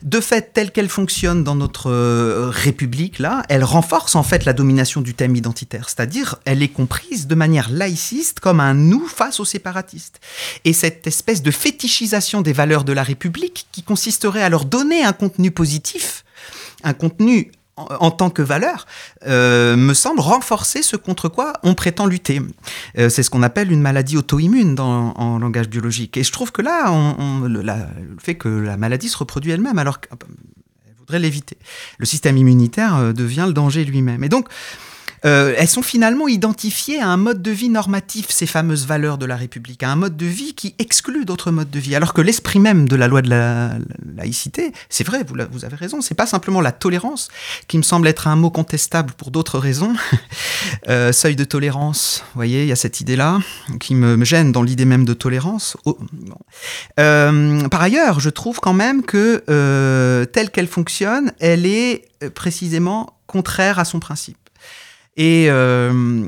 de 0.03 0.21
fait, 0.21 0.53
telle 0.53 0.71
qu'elle 0.73 0.91
fonctionne 0.91 1.43
dans 1.43 1.55
notre 1.55 1.91
euh, 1.91 2.51
République, 2.53 3.19
là, 3.19 3.43
elle 3.49 3.65
renforce 3.65 4.15
en 4.15 4.23
fait 4.23 4.45
la 4.45 4.53
domination 4.53 5.01
du 5.01 5.15
thème 5.15 5.35
identitaire. 5.35 5.89
C'est-à-dire, 5.89 6.37
elle 6.45 6.63
est 6.63 6.69
comprise 6.69 7.27
de 7.27 7.35
manière 7.35 7.71
laïciste 7.71 8.41
comme 8.41 8.61
un 8.61 8.75
nous 8.75 9.07
face 9.07 9.41
aux 9.41 9.47
séparatistes. 9.47 10.21
Et 10.67 10.75
cette 10.75 11.07
espèce 11.07 11.41
de 11.41 11.51
fétichisation 11.51 12.43
des 12.43 12.53
valeurs 12.53 12.85
de 12.85 12.93
la 12.93 13.03
République, 13.03 13.69
qui 13.73 13.83
consisterait 13.83 14.43
à 14.43 14.51
leur 14.51 14.67
donner 14.67 15.03
un 15.03 15.15
contenu 15.15 15.51
positif, 15.51 16.25
un 16.85 16.93
contenu 16.93 17.53
en, 17.89 18.11
tant 18.11 18.31
que 18.31 18.43
valeur, 18.43 18.87
euh, 19.27 19.77
me 19.77 19.95
semble 19.95 20.21
renforcer 20.21 20.83
ce 20.83 20.97
contre 20.97 21.29
quoi 21.29 21.55
on 21.63 21.75
prétend 21.75 22.07
lutter. 22.07 22.41
Euh, 22.99 23.09
c'est 23.09 23.23
ce 23.23 23.31
qu'on 23.31 23.43
appelle 23.43 23.73
une 23.73 23.81
maladie 23.81 24.17
auto-immune 24.17 24.75
dans, 24.75 25.13
en 25.17 25.39
langage 25.39 25.69
biologique. 25.69 26.17
Et 26.17 26.25
je 26.25 26.33
trouve 26.33 26.53
que 26.53 26.63
là, 26.63 26.91
on, 26.93 27.41
le, 27.41 27.63
fait 28.19 28.35
que 28.35 28.49
la 28.49 28.77
maladie 28.77 29.09
se 29.09 29.17
reproduit 29.17 29.53
elle-même, 29.53 29.79
alors 29.79 30.01
qu'elle 30.01 30.19
voudrait 30.99 31.19
l'éviter. 31.19 31.57
Le 31.99 32.07
système 32.07 32.37
immunitaire 32.37 32.97
euh, 32.97 33.13
devient 33.13 33.45
le 33.47 33.53
danger 33.53 33.85
lui-même. 33.85 34.25
Et 34.25 34.29
donc, 34.29 34.49
euh, 35.25 35.55
elles 35.57 35.69
sont 35.69 35.83
finalement 35.83 36.29
identifiées 36.29 37.01
à 37.01 37.09
un 37.09 37.17
mode 37.17 37.43
de 37.43 37.51
vie 37.51 37.69
normatif, 37.69 38.27
ces 38.31 38.47
fameuses 38.47 38.87
valeurs 38.87 39.19
de 39.19 39.27
la 39.27 39.37
République, 39.37 39.83
à 39.83 39.91
un 39.91 39.97
mode 39.97 40.17
de 40.17 40.27
vie 40.27 40.55
qui 40.55 40.75
exclut 40.79 41.25
d'autres 41.25 41.51
modes 41.51 41.71
de 41.71 41.79
vie. 41.79 41.95
Alors 41.95 42.15
que 42.15 42.21
l'esprit 42.21 42.59
même 42.59 42.89
de 42.89 42.97
la 42.97 43.09
loi 43.09 43.23
de 43.23 43.31
la, 43.31 43.71
la 44.17 44.23
laïcité, 44.23 44.73
c'est 44.89 45.05
vrai, 45.05 45.25
vous, 45.25 45.65
avez 45.65 45.77
raison, 45.77 46.01
c'est 46.01 46.15
pas 46.15 46.27
simplement 46.27 46.61
la 46.61 46.73
tolérance, 46.73 47.29
qui 47.69 47.79
me 47.79 47.83
semble 47.83 48.07
être 48.09 48.29
un 48.29 48.37
mot 48.37 48.51
contestable 48.51 49.13
pour 49.13 49.31
d'autres 49.31 49.59
raisons. 49.59 49.95
Euh, 50.89 51.13
seuil 51.13 51.37
de 51.37 51.45
tolérance, 51.45 52.23
vous 52.33 52.39
voyez, 52.39 52.63
il 52.63 52.69
y 52.69 52.73
a 52.73 52.77
cette 52.77 53.01
idée-là 53.01 53.39
qui 53.79 53.95
me, 53.95 54.23
gêne 54.25 54.53
dans 54.53 54.63
l'idée 54.63 54.85
même 54.85 55.05
de 55.05 55.15
tolérance. 55.15 55.77
Oh. 55.85 55.99
Euh, 56.99 57.69
par 57.69 57.83
ailleurs, 57.83 58.21
je 58.21 58.31
trouve 58.31 58.61
quand 58.61 58.73
même 58.73 59.03
que 59.03 59.43
euh, 59.49 60.25
telle 60.27 60.51
qu'elle 60.51 60.67
fonctionne, 60.67 61.33
elle 61.39 61.67
est 61.67 62.05
euh, 62.23 62.31
précisément 62.31 63.19
contraire 63.27 63.79
à 63.79 63.85
son 63.85 64.01
principe. 64.01 64.37
Et 65.21 65.51
euh, 65.51 66.25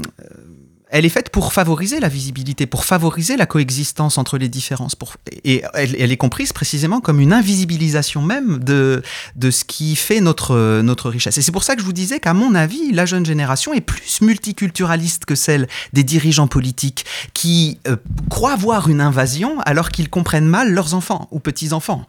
elle 0.90 1.06
est 1.06 1.08
faite 1.08 1.30
pour 1.30 1.54
favoriser 1.54 1.98
la 1.98 2.10
visibilité, 2.10 2.66
pour 2.66 2.84
favoriser 2.84 3.38
la 3.38 3.46
coexistence 3.46 4.18
entre 4.18 4.36
les 4.36 4.50
différences. 4.50 4.94
Et 5.44 5.62
elle, 5.72 5.96
elle 5.98 6.12
est 6.12 6.18
comprise 6.18 6.52
précisément 6.52 7.00
comme 7.00 7.18
une 7.18 7.32
invisibilisation 7.32 8.20
même 8.20 8.62
de, 8.62 9.02
de 9.34 9.50
ce 9.50 9.64
qui 9.64 9.96
fait 9.96 10.20
notre, 10.20 10.82
notre 10.82 11.08
richesse. 11.08 11.38
Et 11.38 11.42
c'est 11.42 11.52
pour 11.52 11.64
ça 11.64 11.74
que 11.74 11.80
je 11.80 11.86
vous 11.86 11.94
disais 11.94 12.20
qu'à 12.20 12.34
mon 12.34 12.54
avis, 12.54 12.92
la 12.92 13.06
jeune 13.06 13.24
génération 13.24 13.72
est 13.72 13.80
plus 13.80 14.20
multiculturaliste 14.20 15.24
que 15.24 15.36
celle 15.36 15.68
des 15.94 16.04
dirigeants 16.04 16.46
politiques 16.46 17.06
qui 17.32 17.78
euh, 17.88 17.96
croient 18.28 18.56
voir 18.56 18.90
une 18.90 19.00
invasion 19.00 19.58
alors 19.60 19.88
qu'ils 19.88 20.10
comprennent 20.10 20.44
mal 20.46 20.70
leurs 20.70 20.92
enfants 20.92 21.28
ou 21.30 21.40
petits-enfants. 21.40 22.06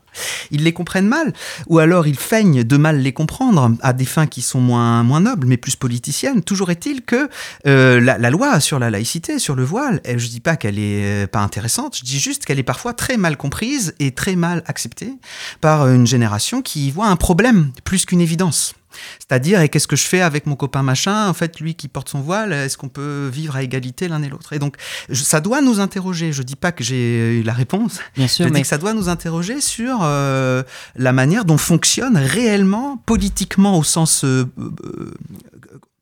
Ils 0.51 0.63
les 0.63 0.73
comprennent 0.73 1.07
mal, 1.07 1.33
ou 1.67 1.79
alors 1.79 2.07
ils 2.07 2.17
feignent 2.17 2.63
de 2.63 2.77
mal 2.77 2.99
les 2.99 3.13
comprendre 3.13 3.71
à 3.81 3.93
des 3.93 4.05
fins 4.05 4.27
qui 4.27 4.41
sont 4.41 4.59
moins, 4.59 5.03
moins 5.03 5.21
nobles, 5.21 5.47
mais 5.47 5.57
plus 5.57 5.75
politiciennes. 5.75 6.43
Toujours 6.43 6.71
est-il 6.71 7.01
que 7.01 7.29
euh, 7.67 7.99
la, 7.99 8.17
la 8.17 8.29
loi 8.29 8.59
sur 8.59 8.79
la 8.79 8.89
laïcité, 8.89 9.39
sur 9.39 9.55
le 9.55 9.63
voile, 9.63 10.01
je 10.05 10.27
dis 10.27 10.39
pas 10.39 10.55
qu'elle 10.55 10.79
est 10.79 11.23
euh, 11.23 11.27
pas 11.27 11.39
intéressante, 11.39 11.97
je 11.97 12.03
dis 12.03 12.19
juste 12.19 12.45
qu'elle 12.45 12.59
est 12.59 12.63
parfois 12.63 12.93
très 12.93 13.17
mal 13.17 13.37
comprise 13.37 13.95
et 13.99 14.11
très 14.11 14.35
mal 14.35 14.63
acceptée 14.67 15.13
par 15.61 15.87
une 15.87 16.07
génération 16.07 16.61
qui 16.61 16.91
voit 16.91 17.07
un 17.07 17.15
problème 17.15 17.71
plus 17.83 18.05
qu'une 18.05 18.21
évidence. 18.21 18.75
C'est-à-dire, 19.19 19.61
et 19.61 19.69
qu'est-ce 19.69 19.87
que 19.87 19.95
je 19.95 20.05
fais 20.05 20.21
avec 20.21 20.45
mon 20.45 20.55
copain 20.55 20.83
machin 20.83 21.27
En 21.27 21.33
fait, 21.33 21.59
lui 21.59 21.75
qui 21.75 21.87
porte 21.87 22.09
son 22.09 22.21
voile, 22.21 22.53
est-ce 22.53 22.77
qu'on 22.77 22.89
peut 22.89 23.29
vivre 23.31 23.55
à 23.55 23.63
égalité 23.63 24.07
l'un 24.07 24.21
et 24.23 24.29
l'autre? 24.29 24.53
Et 24.53 24.59
donc, 24.59 24.75
je- 25.09 25.23
ça 25.23 25.41
doit 25.41 25.61
nous 25.61 25.79
interroger. 25.79 26.31
Je 26.33 26.43
dis 26.43 26.55
pas 26.55 26.71
que 26.71 26.83
j'ai 26.83 27.39
eu 27.39 27.43
la 27.43 27.53
réponse. 27.53 27.99
Bien 28.15 28.27
sûr, 28.27 28.45
je 28.45 28.49
dis 28.49 28.53
mais- 28.53 28.61
que 28.61 28.67
ça 28.67 28.77
doit 28.77 28.93
nous 28.93 29.09
interroger 29.09 29.61
sur 29.61 29.99
euh, 30.03 30.63
la 30.95 31.13
manière 31.13 31.45
dont 31.45 31.57
fonctionne 31.57 32.17
réellement, 32.17 32.97
politiquement 33.05 33.77
au 33.77 33.83
sens 33.83 34.23
euh, 34.23 34.45
euh, 34.59 35.11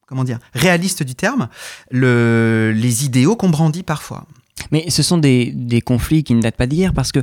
comment 0.07 0.23
dire, 0.23 0.39
réaliste 0.53 1.03
du 1.03 1.15
terme, 1.15 1.47
le, 1.89 2.73
les 2.75 3.05
idéaux 3.05 3.35
qu'on 3.35 3.49
brandit 3.49 3.83
parfois. 3.83 4.25
Mais 4.71 4.89
ce 4.89 5.03
sont 5.03 5.17
des, 5.17 5.51
des 5.53 5.81
conflits 5.81 6.23
qui 6.23 6.33
ne 6.33 6.41
datent 6.41 6.55
pas 6.55 6.67
d'hier 6.67 6.93
parce 6.93 7.11
que 7.11 7.19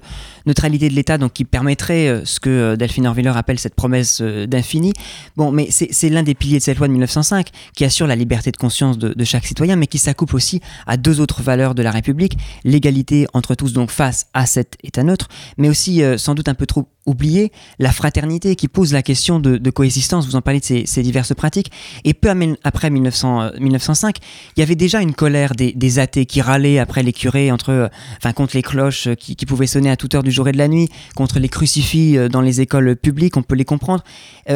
neutralité 0.46 0.88
de 0.88 0.94
l'État, 0.94 1.18
donc 1.18 1.32
qui 1.32 1.44
permettrait 1.44 2.08
euh, 2.08 2.24
ce 2.24 2.40
que 2.40 2.50
euh, 2.50 2.76
Delphine 2.76 3.06
Orwiller 3.06 3.32
appelle 3.34 3.58
cette 3.58 3.74
promesse 3.74 4.20
euh, 4.20 4.46
d'infini. 4.46 4.92
Bon, 5.36 5.52
mais 5.52 5.68
c'est 5.70 5.88
c'est 5.90 6.08
l'un 6.08 6.22
des 6.22 6.34
piliers 6.34 6.58
de 6.58 6.62
cette 6.62 6.78
loi 6.78 6.86
de 6.86 6.92
1905 6.92 7.48
qui 7.74 7.84
assure 7.84 8.06
la 8.06 8.16
liberté 8.16 8.50
de 8.50 8.56
conscience 8.56 8.98
de, 8.98 9.14
de 9.14 9.24
chaque 9.24 9.46
citoyen, 9.46 9.76
mais 9.76 9.86
qui 9.86 9.98
s'accouple 9.98 10.36
aussi 10.36 10.60
à 10.86 10.96
deux 10.96 11.20
autres 11.20 11.42
valeurs 11.42 11.74
de 11.74 11.82
la 11.82 11.90
République 11.90 12.36
l'égalité 12.64 13.26
entre 13.32 13.54
tous, 13.54 13.72
donc 13.72 13.90
face 13.90 14.26
à 14.34 14.46
cet 14.46 14.76
État 14.82 15.02
neutre, 15.02 15.28
mais 15.56 15.68
aussi 15.68 16.02
sans 16.16 16.34
doute 16.34 16.48
un 16.48 16.54
peu 16.54 16.66
trop 16.66 16.88
oublié 17.08 17.52
la 17.78 17.90
fraternité 17.90 18.54
qui 18.54 18.68
pose 18.68 18.92
la 18.92 19.02
question 19.02 19.40
de, 19.40 19.70
coexistence. 19.70 20.26
Vous 20.26 20.36
en 20.36 20.42
parlez 20.42 20.60
de 20.60 20.64
ces, 20.64 21.02
diverses 21.02 21.34
pratiques. 21.34 21.70
Et 22.04 22.14
peu 22.14 22.28
après 22.64 22.90
1900, 22.90 23.40
euh, 23.40 23.50
1905, 23.58 24.16
il 24.56 24.60
y 24.60 24.62
avait 24.62 24.74
déjà 24.74 25.00
une 25.00 25.14
colère 25.14 25.52
des, 25.54 25.98
athées 25.98 26.26
qui 26.26 26.40
râlaient 26.40 26.78
après 26.78 27.02
les 27.02 27.12
curés, 27.12 27.50
entre, 27.50 27.70
euh, 27.70 27.88
enfin, 28.18 28.32
contre 28.32 28.56
les 28.56 28.62
cloches 28.62 29.08
euh, 29.08 29.14
qui, 29.14 29.34
pouvaient 29.46 29.66
sonner 29.66 29.90
à 29.90 29.96
toute 29.96 30.14
heure 30.14 30.22
du 30.22 30.30
jour 30.30 30.48
et 30.48 30.52
de 30.52 30.58
la 30.58 30.68
nuit, 30.68 30.88
contre 31.14 31.38
les 31.38 31.48
crucifix 31.48 32.18
dans 32.28 32.42
les 32.42 32.60
écoles 32.60 32.96
publiques, 32.96 33.36
on 33.36 33.42
peut 33.42 33.54
les 33.54 33.64
comprendre. 33.64 34.04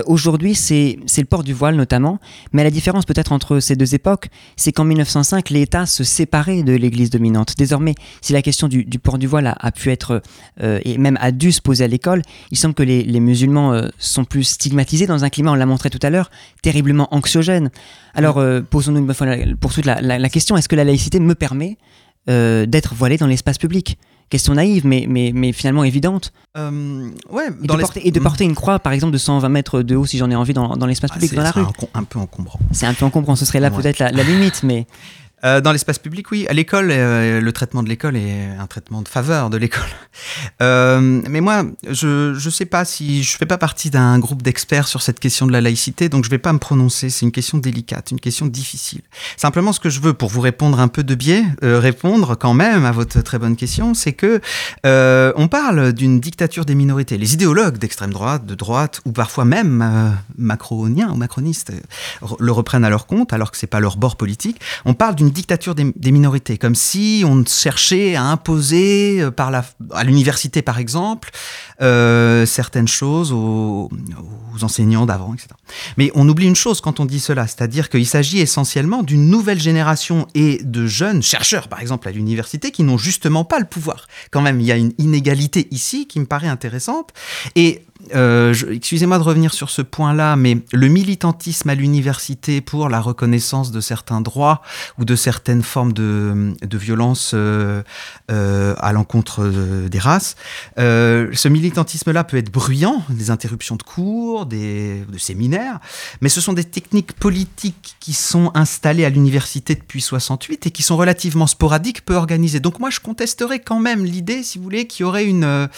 Aujourd'hui, 0.07 0.55
c'est 0.55 0.99
le 1.17 1.25
port 1.25 1.43
du 1.43 1.55
voile 1.55 1.77
notamment, 1.77 2.19
mais 2.53 2.63
la 2.63 2.71
différence 2.71 3.07
peut-être 3.07 3.33
entre 3.33 3.59
ces 3.61 3.75
deux 3.75 3.95
époques, 3.95 4.29
c'est 4.57 4.73
qu'en 4.73 4.85
1905, 4.85 5.49
l'État 5.49 5.87
se 5.87 6.05
séparait 6.05 6.63
de 6.63 6.75
l'Église 6.75 7.09
dominante. 7.09 7.55
Désormais, 7.57 7.95
si 8.21 8.35
la 8.35 8.43
question 8.43 8.69
du, 8.69 8.85
port 8.99 9.17
du 9.17 9.27
voile 9.27 9.55
a, 9.59 9.73
pu 9.73 9.91
être, 9.91 10.23
et 10.61 10.99
même 10.99 11.17
a 11.23 11.33
dû 11.33 11.53
se 11.53 11.63
poser 11.63 11.85
à 11.85 11.89
l'école, 11.89 12.23
il 12.51 12.59
semble 12.59 12.75
que 12.75 12.83
les, 12.83 13.03
les 13.05 13.21
musulmans 13.21 13.73
euh, 13.73 13.89
sont 13.99 14.25
plus 14.25 14.45
stigmatisés 14.45 15.07
dans 15.07 15.25
un 15.25 15.29
climat, 15.31 15.53
on 15.53 15.55
l'a 15.55 15.67
montré 15.67 15.91
tout 15.91 15.99
à 16.03 16.11
l'heure, 16.11 16.31
terriblement 16.63 17.09
anxiogène. 17.15 17.71
Alors, 18.15 18.39
euh, 18.39 18.61
posons-nous 18.61 18.99
une 19.07 19.15
fois 19.15 19.27
pour 19.61 19.73
toutes 19.73 19.85
la, 19.87 20.01
la- 20.01 20.19
la 20.19 20.29
question, 20.29 20.57
est-ce 20.57 20.69
que 20.69 20.77
la 20.77 20.85
laïcité 20.85 21.21
me 21.21 21.35
permet 21.35 21.79
euh, 22.29 22.67
d'être 22.67 22.95
voilé 22.95 23.17
dans 23.19 23.27
l'espace 23.27 23.59
public? 23.59 23.99
Question 24.31 24.55
naïve, 24.55 24.87
mais, 24.87 25.05
mais, 25.09 25.31
mais 25.35 25.53
finalement 25.53 25.85
évidente. 25.85 26.33
Ouais, 26.57 27.49
Et 27.63 27.67
dans 27.67 27.75
de, 27.75 27.79
les- 27.79 27.83
porter, 27.83 28.07
et 28.09 28.11
de 28.11 28.19
porter 28.21 28.45
une 28.45 28.55
croix, 28.55 28.79
par 28.79 28.93
exemple, 28.95 29.13
de 29.13 29.19
120 29.19 29.49
mètres 29.51 29.83
de 29.83 29.95
haut, 29.97 30.07
si 30.07 30.17
j'en 30.19 30.31
ai 30.31 30.35
envie, 30.35 30.55
dans, 30.55 30.77
dans 30.77 30.87
l'espace 30.87 31.11
Ah, 31.13 31.15
public, 31.17 31.31
c'est- 31.31 31.37
dans 31.37 31.43
la 31.43 31.53
c'est 31.53 31.61
rue. 31.61 31.67
un, 31.95 32.01
un 32.01 32.05
peu 32.05 32.19
encombrant. 32.19 32.59
C'est 32.71 32.87
un 32.87 32.95
peu 32.95 33.05
encombrant, 33.05 33.37
ce 33.37 33.45
serait 33.45 33.61
là 33.61 33.71
Ouais. 33.71 33.83
peut-être 33.83 33.99
la, 33.99 34.11
la 34.11 34.23
limite, 34.23 34.63
mais... 34.63 34.87
Euh, 35.45 35.61
dans 35.61 35.73
l'espace 35.73 35.99
public, 35.99 36.31
oui. 36.31 36.47
À 36.49 36.53
l'école, 36.53 36.89
euh, 36.91 37.41
le 37.41 37.53
traitement 37.53 37.83
de 37.83 37.89
l'école 37.89 38.17
est 38.17 38.47
un 38.59 38.67
traitement 38.67 39.03
de 39.03 39.09
faveur 39.09 39.51
de 39.51 39.57
l'école. 39.57 39.83
Euh, 40.61 41.23
mais 41.29 41.41
moi, 41.41 41.65
je 41.89 42.35
je 42.35 42.51
sais 42.51 42.67
pas 42.67 42.85
si 42.85 43.25
je 43.25 43.37
fais 43.37 43.47
pas 43.47 43.59
partie 43.59 43.91
d'un 43.91 44.19
groupe 44.21 44.43
d'experts 44.43 44.87
sur 44.87 45.03
cette 45.03 45.19
question 45.19 45.47
de 45.47 45.53
la 45.53 45.61
laïcité, 45.61 46.09
donc 46.09 46.25
je 46.25 46.31
vais 46.31 46.39
pas 46.39 46.53
me 46.53 46.59
prononcer. 46.59 47.11
C'est 47.11 47.25
une 47.25 47.33
question 47.33 47.59
délicate, 47.59 48.13
une 48.13 48.21
question 48.21 48.47
difficile. 48.47 49.01
Simplement, 49.37 49.73
ce 49.73 49.81
que 49.81 49.91
je 49.91 50.01
veux, 50.01 50.13
pour 50.13 50.29
vous 50.29 50.41
répondre 50.41 50.79
un 50.79 50.87
peu 50.89 51.03
de 51.03 51.15
biais, 51.15 51.43
répondre 51.63 52.37
quand 52.37 52.55
même 52.55 52.85
à 52.85 52.93
votre 52.93 53.21
très 53.23 53.39
bonne 53.39 53.57
question, 53.57 53.95
c'est 53.95 54.13
que 54.13 54.41
on 54.85 55.49
parle 55.49 55.93
d'une 55.93 56.21
dictature 56.21 56.65
des 56.65 56.77
minorités. 56.77 57.19
Les 57.19 57.35
idéologues 57.35 57.79
d'extrême 57.79 58.13
droite, 58.13 58.47
de 58.47 58.55
droite, 58.55 59.01
ou 59.05 59.13
parfois 59.13 59.45
même 59.45 60.15
macroniens 60.39 61.11
ou 61.11 61.17
macronistes 61.17 61.73
le 62.39 62.53
reprennent 62.53 62.85
à 62.85 62.91
leur 62.91 63.07
compte, 63.07 63.33
alors 63.33 63.51
que 63.51 63.57
c'est 63.57 63.67
pas 63.67 63.81
leur 63.81 63.97
bord 63.97 64.17
politique. 64.17 64.61
On 64.85 64.95
parle 64.95 65.17
d'une 65.17 65.32
dictature 65.33 65.75
des, 65.75 66.13
minorités, 66.13 66.59
comme 66.59 66.75
si 66.75 67.25
on 67.27 67.45
cherchait 67.45 68.15
à 68.15 68.25
imposer 68.25 69.21
euh, 69.21 69.31
par 69.31 69.51
la, 69.51 69.65
à 69.93 70.05
l'université 70.05 70.63
par 70.63 70.79
exemple 70.79 71.31
euh, 71.81 72.47
certaines 72.47 72.89
choses 72.89 73.33
aux, 73.33 73.91
aux 74.55 74.65
enseignants 74.65 75.07
d'avant, 75.07 75.35
etc. 75.35 75.49
Mais 75.97 76.11
on 76.15 76.29
oublie 76.29 76.47
une 76.47 76.57
chose 76.57 76.81
quand 76.81 77.01
on 77.01 77.05
dit 77.05 77.21
cela, 77.21 77.47
c'est-à-dire 77.47 77.89
qu'il 77.89 78.07
s'agit 78.07 78.41
essentiellement 78.41 79.03
d'une 79.03 79.29
nouvelle 79.29 79.61
génération 79.61 80.27
et 80.35 80.61
de 80.63 80.87
jeunes 80.87 81.23
chercheurs, 81.23 81.69
par 81.69 81.81
exemple 81.81 82.09
à 82.09 82.13
l'université, 82.13 82.71
qui 82.71 82.83
n'ont 82.83 82.99
justement 82.99 83.45
pas 83.45 83.59
le 83.59 83.65
pouvoir. 83.65 84.07
Quand 84.31 84.43
même, 84.43 84.61
il 84.61 84.67
y 84.67 84.73
a 84.73 84.77
une 84.77 84.93
inégalité 84.99 85.69
ici 85.71 86.07
qui 86.07 86.21
me 86.21 86.27
paraît 86.27 86.49
intéressante. 86.49 87.11
Et 87.57 87.83
euh, 88.15 88.55
excusez-moi 88.71 89.19
de 89.19 89.23
revenir 89.23 89.55
sur 89.55 89.71
ce 89.71 89.83
point-là, 89.83 90.37
mais 90.37 90.59
le 90.73 90.89
militantisme 90.89 91.69
à 91.71 91.75
l'université 91.75 92.61
pour 92.61 92.89
la 92.89 93.01
reconnaissance 93.01 93.71
de 93.71 93.81
certains 93.81 94.21
droits 94.21 94.63
ou 94.99 95.05
de 95.05 95.17
certaines 95.17 95.63
formes 95.63 95.93
de, 95.93 96.55
violence 96.73 97.33
euh, 97.35 97.83
euh, 98.31 98.75
à 98.79 98.93
l'encontre 98.93 99.45
des 99.89 99.99
races, 99.99 100.37
ce 100.77 101.49
militantisme-là 101.49 102.25
peut 102.25 102.37
être 102.37 102.51
bruyant, 102.51 103.03
des 103.09 103.31
interruptions 103.31 103.77
de 103.77 103.83
cours, 103.83 104.47
des 104.47 105.05
de 105.09 105.19
séminaires, 105.19 105.79
mais 106.21 106.29
ce 106.29 106.41
sont 106.41 106.53
des 106.53 106.65
techniques 106.65 107.13
politiques 107.13 107.97
qui 108.01 108.13
sont 108.13 108.51
installées 108.55 109.05
à 109.05 109.11
l'université 109.11 109.75
depuis 109.75 110.01
68 110.01 110.67
et 110.67 110.71
qui 110.71 110.83
sont 110.83 110.97
relativement 110.97 111.47
sporadiques, 111.47 112.05
peu 112.05 112.15
organisées. 112.15 112.61
Donc 112.61 112.79
moi, 112.81 112.91
je 112.91 113.01
contesterais 113.01 113.61
quand 113.61 113.79
même 113.79 114.05
l'idée, 114.05 114.43
si 114.43 114.59
vous 114.59 114.65
voulez, 114.65 114.87
qu'il 114.87 115.05
y 115.05 115.07
aurait 115.07 115.27
une, 115.27 115.69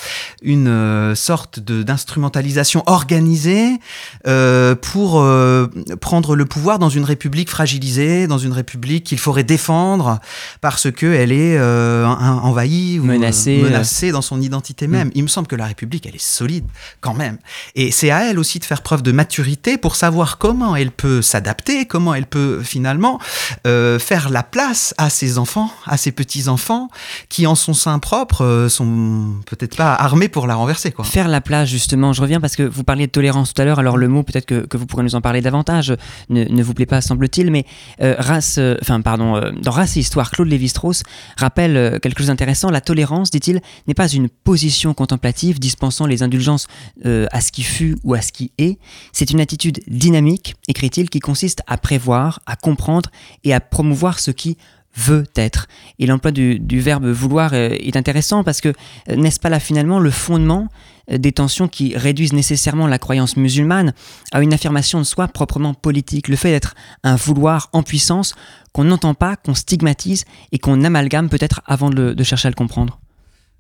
une 0.43 1.15
sorte 1.15 1.61
de- 1.61 1.83
d'instrumentalisation 2.15 2.83
organisée 2.87 3.79
euh, 4.27 4.75
pour 4.77 5.21
euh, 5.21 5.67
prendre 6.01 6.37
le 6.37 6.45
pouvoir 6.45 6.79
dans 6.79 6.89
une 6.89 7.03
république 7.05 7.51
fragilisée, 7.51 8.27
dans 8.29 8.39
une 8.39 8.53
république 8.53 9.05
qu'il 9.05 9.19
faudrait 9.19 9.43
défendre 9.45 10.21
parce 10.61 10.91
qu'elle 10.93 11.33
est 11.33 11.57
euh, 11.59 12.07
en- 12.07 12.45
envahie 12.45 12.99
ou 13.01 13.05
Menacée, 13.05 13.61
menacée 13.63 14.13
dans 14.13 14.23
son 14.23 14.41
identité 14.41 14.87
même. 14.87 15.11
Il 15.15 15.23
me 15.25 15.29
semble 15.29 15.49
que 15.49 15.57
la 15.57 15.67
République, 15.67 16.07
elle 16.07 16.15
est 16.15 16.23
solide 16.23 16.65
quand 17.01 17.15
même. 17.15 17.39
Et 17.75 17.91
c'est 17.91 18.11
à 18.11 18.25
elle 18.31 18.39
aussi 18.39 18.59
de 18.61 18.65
faire 18.65 18.83
preuve 18.83 19.03
de 19.03 19.13
maturité 19.13 19.77
pour 19.77 19.97
savoir 19.97 20.39
comment 20.39 20.77
elle 20.77 20.91
peut 20.93 21.21
s'adapter, 21.23 21.87
comment 21.87 22.15
elle 22.15 22.27
peut 22.27 22.63
finalement 22.63 23.19
faire 23.65 24.29
la 24.31 24.43
place 24.43 24.95
à 24.99 25.11
ses 25.11 25.39
enfants, 25.39 25.71
à 25.87 25.97
ses 25.97 26.13
petits-enfants, 26.13 26.89
qui 27.29 27.47
en 27.47 27.55
son 27.57 27.75
sein 27.75 27.99
propre 27.99 28.67
sont 28.71 29.35
peut-être 29.47 29.77
pas 29.77 29.95
armés 29.95 30.29
pour 30.29 30.47
la 30.47 30.55
renverser. 30.55 30.93
Quoi. 30.93 31.05
Faire 31.05 31.29
la 31.29 31.41
place, 31.41 31.69
justement, 31.69 32.04
je 32.13 32.21
reviens 32.21 32.41
parce 32.41 32.57
que 32.57 32.63
vous 32.63 32.85
parliez 32.85 33.07
de 33.07 33.13
tolérance 33.13 33.55
tout 33.55 33.63
à 33.63 33.65
l'heure, 33.65 33.79
alors 33.79 33.97
le 33.97 34.09
mot, 34.09 34.23
peut-être 34.23 34.47
que, 34.47 34.77
vous 34.77 34.87
pourrez 34.87 35.03
nous 35.03 35.15
en 35.15 35.21
parler 35.21 35.41
davantage, 35.41 35.95
ne, 36.31 36.63
vous 36.63 36.75
plaît 36.75 36.87
pas, 36.87 37.01
semble-t-il, 37.01 37.51
mais 37.51 37.65
euh, 38.01 38.15
race, 38.19 38.57
euh, 38.59 38.77
pardon, 39.05 39.37
euh, 39.37 39.53
dans 39.63 39.71
Race 39.71 39.97
et 39.97 40.01
Histoire, 40.01 40.31
Claude 40.31 40.49
Lévi-Strauss 40.49 41.03
rappelle 41.37 41.99
quelque 42.03 42.19
chose 42.19 42.29
d'intéressant. 42.29 42.71
La 42.71 42.81
tolérance, 42.81 43.31
dit-il, 43.31 43.61
n'est 43.87 43.95
pas 43.95 44.09
une 44.09 44.29
position 44.29 44.95
contemplative 44.95 45.59
dispensant 45.59 46.07
les 46.07 46.23
indulgences 46.23 46.67
à 47.05 47.41
ce 47.41 47.53
qui 47.53 47.63
fut 47.63 47.97
ou 48.05 48.15
à 48.15 48.21
ce 48.21 48.33
qui 48.33 48.53
est. 48.59 48.79
C'est 49.13 49.31
une 49.31 49.41
attitude 49.41 49.81
dynamique, 49.89 50.55
écrit-il, 50.69 51.11
qui 51.11 51.21
consiste 51.21 51.63
à 51.67 51.77
prévoir, 51.79 52.41
à 52.47 52.57
comprendre 52.57 53.11
et 53.45 53.55
à 53.55 53.61
promouvoir 53.61 54.19
ce 54.19 54.31
qui 54.31 54.57
veut 54.97 55.25
être. 55.37 55.67
Et 55.99 56.07
l'emploi 56.07 56.31
du, 56.31 56.81
verbe 56.81 57.07
vouloir 57.07 57.55
est 57.55 57.97
intéressant 57.97 58.45
parce 58.45 58.61
que 58.61 58.73
n'est-ce 59.09 59.41
pas 59.41 59.49
là 59.49 59.61
finalement 59.61 59.99
le 59.99 60.11
fondement 60.11 60.69
des 61.09 61.33
tensions 61.33 61.69
qui 61.69 61.97
réduisent 61.97 62.33
nécessairement 62.33 62.87
la 62.87 62.99
croyance 62.99 63.37
musulmane 63.37 63.93
à 64.33 64.41
une 64.41 64.53
affirmation 64.55 64.99
de 64.99 65.05
soi 65.05 65.29
proprement 65.29 65.75
politique, 65.75 66.29
le 66.29 66.37
fait 66.37 66.51
d'être 66.51 66.75
un 67.03 67.17
vouloir 67.17 67.69
en 67.73 67.83
puissance 67.83 68.35
qu'on 68.73 68.85
n'entend 68.85 69.15
pas, 69.15 69.37
qu'on 69.37 69.55
stigmatise 69.55 70.25
et 70.53 70.59
qu'on 70.59 70.83
amalgame 70.85 71.29
peut-être 71.29 71.61
avant 71.67 71.91
de, 71.91 71.97
le- 71.97 72.15
de 72.15 72.25
chercher 72.25 72.49
à 72.49 72.51
le 72.51 72.57
comprendre. 72.57 72.99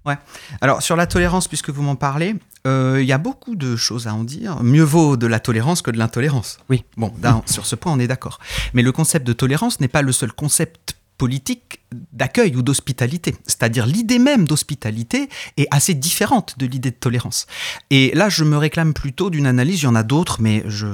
Ouais. 0.06 0.18
Alors 0.60 0.82
sur 0.82 0.96
la 0.96 1.06
tolérance, 1.06 1.48
puisque 1.48 1.70
vous 1.70 1.82
m'en 1.82 1.96
parlez, 1.96 2.34
euh, 2.66 2.98
il 3.00 3.06
y 3.06 3.12
a 3.12 3.18
beaucoup 3.18 3.56
de 3.56 3.74
choses 3.76 4.06
à 4.06 4.14
en 4.14 4.22
dire. 4.24 4.62
Mieux 4.62 4.82
vaut 4.82 5.16
de 5.16 5.26
la 5.26 5.40
tolérance 5.40 5.80
que 5.80 5.90
de 5.90 5.96
l'intolérance. 5.98 6.58
Oui. 6.68 6.84
Bon, 6.98 7.10
sur 7.46 7.64
ce 7.64 7.74
point, 7.74 7.92
on 7.92 7.98
est 7.98 8.06
d'accord. 8.06 8.38
Mais 8.74 8.82
le 8.82 8.92
concept 8.92 9.26
de 9.26 9.32
tolérance 9.32 9.80
n'est 9.80 9.88
pas 9.88 10.02
le 10.02 10.12
seul 10.12 10.32
concept 10.32 10.96
politique 11.18 11.80
d'accueil 12.12 12.56
ou 12.56 12.62
d'hospitalité. 12.62 13.34
C'est-à-dire 13.46 13.86
l'idée 13.86 14.18
même 14.18 14.46
d'hospitalité 14.46 15.28
est 15.56 15.68
assez 15.70 15.94
différente 15.94 16.58
de 16.58 16.66
l'idée 16.66 16.90
de 16.90 16.96
tolérance. 16.96 17.46
Et 17.90 18.10
là, 18.14 18.28
je 18.28 18.44
me 18.44 18.56
réclame 18.56 18.94
plutôt 18.94 19.30
d'une 19.30 19.46
analyse, 19.46 19.82
il 19.82 19.84
y 19.84 19.88
en 19.88 19.94
a 19.94 20.02
d'autres, 20.02 20.40
mais 20.40 20.64
je 20.66 20.86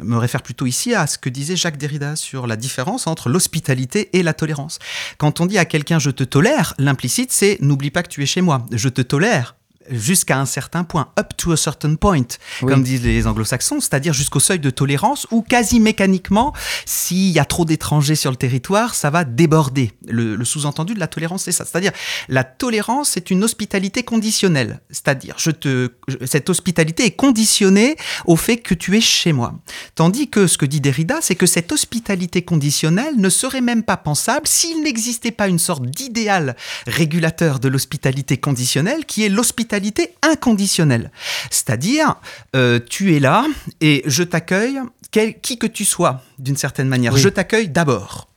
me 0.00 0.16
réfère 0.16 0.42
plutôt 0.42 0.66
ici 0.66 0.94
à 0.94 1.06
ce 1.06 1.18
que 1.18 1.28
disait 1.28 1.56
Jacques 1.56 1.78
Derrida 1.78 2.16
sur 2.16 2.46
la 2.46 2.56
différence 2.56 3.06
entre 3.06 3.28
l'hospitalité 3.28 4.16
et 4.16 4.22
la 4.22 4.34
tolérance. 4.34 4.78
Quand 5.18 5.40
on 5.40 5.46
dit 5.46 5.58
à 5.58 5.64
quelqu'un 5.64 5.98
je 5.98 6.10
te 6.10 6.24
tolère, 6.24 6.74
l'implicite 6.78 7.32
c'est 7.32 7.58
n'oublie 7.60 7.90
pas 7.90 8.02
que 8.02 8.08
tu 8.08 8.22
es 8.22 8.26
chez 8.26 8.40
moi. 8.40 8.66
Je 8.70 8.88
te 8.88 9.02
tolère. 9.02 9.56
Jusqu'à 9.90 10.38
un 10.38 10.46
certain 10.46 10.84
point, 10.84 11.08
up 11.18 11.28
to 11.36 11.52
a 11.52 11.56
certain 11.56 11.94
point, 11.96 12.22
Oui. 12.62 12.72
comme 12.72 12.82
disent 12.82 13.02
les 13.04 13.26
anglo-saxons, 13.26 13.80
c'est-à-dire 13.80 14.12
jusqu'au 14.12 14.40
seuil 14.40 14.58
de 14.58 14.70
tolérance 14.70 15.26
où 15.30 15.42
quasi 15.42 15.80
mécaniquement, 15.80 16.52
s'il 16.86 17.30
y 17.30 17.38
a 17.38 17.44
trop 17.44 17.64
d'étrangers 17.64 18.14
sur 18.14 18.30
le 18.30 18.36
territoire, 18.36 18.94
ça 18.94 19.10
va 19.10 19.24
déborder. 19.24 19.92
Le, 20.08 20.36
le 20.36 20.44
sous-entendu 20.44 20.94
de 20.94 21.00
la 21.00 21.06
tolérance, 21.08 21.42
c'est 21.42 21.52
ça. 21.52 21.64
C'est-à-dire 21.64 21.92
la 22.28 22.44
tolérance, 22.44 23.10
c'est 23.10 23.30
une 23.30 23.44
hospitalité 23.44 24.02
conditionnelle. 24.04 24.80
C'est-à-dire, 24.90 25.34
je 25.38 25.50
te, 25.50 25.90
cette 26.24 26.48
hospitalité 26.48 27.04
est 27.04 27.10
conditionnée 27.16 27.96
au 28.24 28.36
fait 28.36 28.56
que 28.58 28.74
tu 28.74 28.96
es 28.96 29.00
chez 29.00 29.32
moi. 29.32 29.54
Tandis 29.94 30.28
que 30.30 30.46
ce 30.46 30.56
que 30.56 30.66
dit 30.66 30.80
Derrida, 30.80 31.18
c'est 31.20 31.34
que 31.34 31.46
cette 31.46 31.72
hospitalité 31.72 32.42
conditionnelle 32.42 33.16
ne 33.18 33.28
serait 33.28 33.60
même 33.60 33.82
pas 33.82 33.96
pensable 33.96 34.46
s'il 34.46 34.82
n'existait 34.82 35.30
pas 35.30 35.48
une 35.48 35.58
sorte 35.58 35.84
d'idéal 35.84 36.56
régulateur 36.86 37.58
de 37.60 37.68
l'hospitalité 37.68 38.36
conditionnelle 38.38 39.04
qui 39.04 39.24
est 39.24 39.28
l'hospitalité 39.28 39.73
inconditionnelle. 40.22 41.10
C'est-à-dire, 41.50 42.16
euh, 42.54 42.80
tu 42.88 43.14
es 43.14 43.20
là 43.20 43.46
et 43.80 44.02
je 44.06 44.22
t'accueille, 44.22 44.80
qui 45.42 45.58
que 45.58 45.66
tu 45.66 45.84
sois, 45.84 46.22
d'une 46.38 46.56
certaine 46.56 46.88
manière. 46.88 47.14
Oui. 47.14 47.20
Je 47.20 47.28
t'accueille 47.28 47.68
d'abord. 47.68 48.28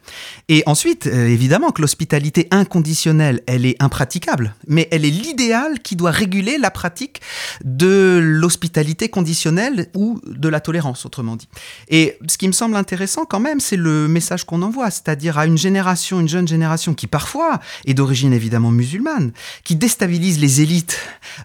Et 0.50 0.64
ensuite, 0.66 1.08
euh, 1.08 1.28
évidemment 1.28 1.72
que 1.72 1.82
l'hospitalité 1.82 2.48
inconditionnelle, 2.52 3.42
elle 3.48 3.66
est 3.66 3.76
impraticable, 3.82 4.56
mais 4.68 4.88
elle 4.92 5.04
est 5.04 5.10
l'idéal 5.10 5.80
qui 5.80 5.96
doit 5.96 6.12
réguler 6.12 6.58
la 6.58 6.72
pratique 6.72 7.22
de 7.64 8.20
l'hospitalité 8.22 9.10
conditionnelle 9.10 9.88
ou 9.94 10.22
de 10.26 10.48
la 10.48 10.60
tolérance, 10.60 11.06
autrement 11.06 11.36
dit. 11.36 11.50
Et 11.90 12.18
ce 12.28 12.38
qui 12.38 12.48
me 12.48 12.54
semble 12.54 12.76
intéressant 12.76 13.26
quand 13.26 13.40
même, 13.40 13.60
c'est 13.60 13.76
le 13.76 14.08
message 14.08 14.46
qu'on 14.46 14.62
envoie, 14.62 14.90
c'est-à-dire 14.90 15.38
à 15.38 15.46
une 15.46 15.58
génération, 15.58 16.20
une 16.20 16.30
jeune 16.30 16.48
génération 16.48 16.94
qui 16.94 17.08
parfois 17.08 17.60
est 17.86 17.94
d'origine 17.94 18.34
évidemment 18.34 18.72
musulmane, 18.72 19.32
qui 19.64 19.76
déstabilise 19.76 20.40
les 20.40 20.62
élites, 20.62 20.98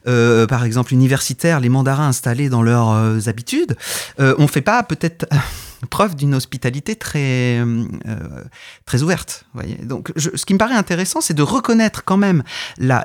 euh, 0.06 0.46
par 0.46 0.64
exemple 0.64 0.92
universitaires, 0.92 1.60
les 1.60 1.68
mandarins 1.68 2.08
installés 2.08 2.48
dans 2.48 2.62
leurs 2.62 2.90
euh, 2.90 3.18
habitudes. 3.26 3.76
On 4.18 4.42
ne 4.42 4.46
fait 4.46 4.60
pas 4.60 4.82
peut-être 4.82 5.26
preuve 5.90 6.14
d'une 6.14 6.34
hospitalité 6.34 6.96
très, 6.96 7.58
euh, 7.58 7.84
très 8.86 9.02
ouverte. 9.02 9.44
Voyez. 9.54 9.76
Donc, 9.82 10.12
ce 10.16 10.44
qui 10.44 10.54
me 10.54 10.58
paraît 10.58 10.74
intéressant, 10.74 11.20
c'est 11.20 11.34
de 11.34 11.42
reconnaître 11.42 12.04
quand 12.04 12.16
même 12.16 12.42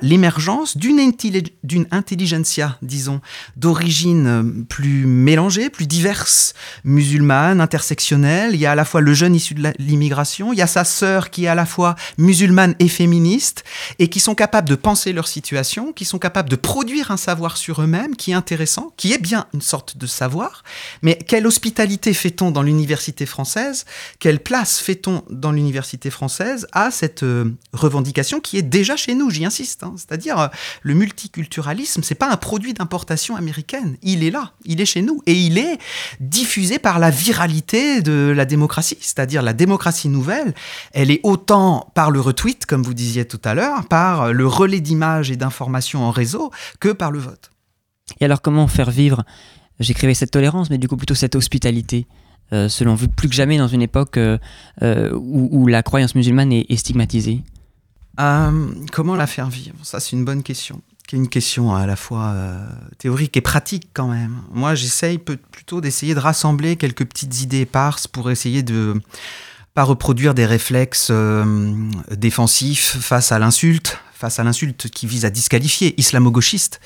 l'émergence 0.02 0.78
d'une 0.78 1.00
intelli- 1.00 1.52
intelligentsia, 1.92 2.78
disons, 2.82 3.22
d'origine 3.56 4.28
euh, 4.28 4.44
plus 4.70 5.06
mélangée, 5.06 5.70
plus 5.70 5.88
diverse, 5.88 6.54
musulmane, 6.84 7.62
intersectionnelle. 7.62 8.54
Il 8.54 8.60
y 8.60 8.66
a 8.66 8.72
à 8.72 8.76
la 8.76 8.86
fois 8.86 9.02
le 9.02 9.14
jeune 9.14 9.36
issu 9.36 9.54
de 9.54 9.72
l'immigration, 9.80 10.54
il 10.54 10.60
y 10.60 10.62
a 10.62 10.68
sa 10.68 10.84
sœur 10.84 11.30
qui 11.30 11.46
est 11.46 11.48
à 11.48 11.56
la 11.56 11.66
fois 11.66 11.96
musulmane 12.18 12.76
et 12.80 12.88
féministe, 12.88 13.64
et 14.00 14.10
qui 14.10 14.20
sont 14.20 14.36
capables 14.36 14.70
de 14.70 14.76
penser 14.76 15.14
leur 15.14 15.28
situation, 15.28 15.94
qui 15.94 16.06
sont 16.06 16.20
capables 16.20 16.50
de 16.50 16.56
produire 16.56 17.12
un 17.12 17.18
savoir 17.18 17.58
sur 17.58 17.82
eux-mêmes 17.82 18.16
qui 18.16 18.32
est 18.32 18.36
intéressant, 18.36 18.94
qui 18.98 19.14
est 19.14 19.22
bien 19.22 19.48
une 19.54 19.62
sorte 19.62 19.98
de 19.98 20.08
savoir, 20.08 20.64
mais 21.02 21.18
quelle 21.18 21.48
hospitalité 21.48 22.14
fait-on 22.14 22.52
dans 22.52 22.64
l'université 22.68 23.26
française 23.26 23.86
Quelle 24.20 24.40
place 24.40 24.80
fait-on 24.80 25.24
dans 25.30 25.52
l'université 25.52 26.12
française 26.12 26.68
à 26.72 26.92
cette 26.92 27.24
euh, 27.24 27.56
revendication 27.74 28.40
qui 28.40 28.58
est 28.58 28.62
déjà 28.62 28.96
chez 28.96 29.16
nous 29.16 29.32
J'y 29.32 29.46
insiste. 29.46 29.84
hein. 29.84 29.96
C'est-à-dire 29.98 30.40
euh, 30.40 30.48
le 30.84 30.94
multiculturalisme, 30.94 32.04
c'est 32.04 32.16
pas 32.16 32.30
un 32.30 32.38
produit 32.38 32.74
d'importation 32.74 33.36
américaine. 33.36 33.98
Il 34.04 34.24
est 34.24 34.30
là, 34.30 34.52
il 34.66 34.80
est 34.82 34.86
chez 34.86 35.02
nous 35.02 35.24
et 35.26 35.34
il 35.34 35.58
est 35.58 35.80
diffusé 36.20 36.78
par 36.78 37.00
la 37.00 37.10
viralité 37.10 38.02
de 38.02 38.32
la 38.36 38.46
démocratie. 38.46 38.98
C'est-à-dire 39.02 39.42
la 39.42 39.54
démocratie 39.54 40.10
nouvelle, 40.10 40.54
elle 40.94 41.10
est 41.10 41.22
autant 41.24 41.92
par 41.96 42.12
le 42.12 42.22
retweet, 42.22 42.66
comme 42.66 42.84
vous 42.84 42.94
disiez 42.94 43.26
tout 43.26 43.42
à 43.44 43.56
l'heure, 43.56 43.88
par 43.88 44.34
le 44.34 44.46
relais 44.46 44.82
d'images 44.82 45.32
et 45.32 45.36
d'informations 45.38 46.04
en 46.04 46.12
réseau, 46.12 46.52
que 46.80 46.90
par 46.90 47.12
le 47.12 47.20
vote. 47.20 47.50
Et 48.20 48.26
alors, 48.26 48.42
comment 48.42 48.68
faire 48.68 48.92
vivre 48.92 49.24
J'écrivais 49.80 50.14
cette 50.16 50.32
tolérance, 50.32 50.70
mais 50.70 50.78
du 50.80 50.88
coup 50.88 50.98
plutôt 50.98 51.14
cette 51.14 51.36
hospitalité, 51.36 52.08
euh, 52.54 52.70
selon 52.70 52.96
vous, 52.96 53.10
plus 53.10 53.28
que 53.28 53.36
jamais 53.36 53.58
dans 53.58 53.68
une 53.68 53.82
époque 53.82 54.18
euh, 54.18 54.38
euh, 54.82 55.12
où, 55.14 55.68
la 55.68 55.84
croyance 55.84 56.16
musulmane 56.16 56.54
est, 56.54 56.78
stigmatisée. 56.78 57.42
Comment 58.18 59.16
la 59.16 59.28
faire 59.28 59.50
vivre? 59.50 59.76
Ça, 59.84 60.00
c'est 60.00 60.16
une 60.16 60.26
bonne 60.26 60.44
question. 60.44 60.82
Qui 61.08 61.16
est 61.16 61.20
une 61.20 61.30
question 61.30 61.74
à 61.74 61.86
la 61.86 61.96
fois 61.96 62.36
théorique 62.98 63.38
et 63.38 63.42
pratique 63.42 63.90
quand 63.94 64.10
même. 64.10 64.42
Moi, 64.52 64.76
j'essaye 64.76 65.20
plutôt 65.20 65.80
d'essayer 65.80 66.14
de 66.14 66.20
rassembler 66.20 66.76
quelques 66.76 67.06
petites 67.06 67.42
idées 67.42 67.62
éparses 67.62 68.08
pour 68.08 68.30
essayer 68.30 68.62
de 68.62 69.00
pas 69.74 69.84
reproduire 69.84 70.34
des 70.34 70.46
réflexes 70.46 71.12
défensifs 72.12 72.98
face 73.00 73.32
à 73.32 73.40
l'insulte, 73.40 74.00
face 74.18 74.40
à 74.40 74.44
l'insulte 74.44 74.90
qui 74.90 75.06
vise 75.06 75.26
à 75.26 75.30
disqualifier 75.30 75.94
islamo-gauchiste. 76.00 76.80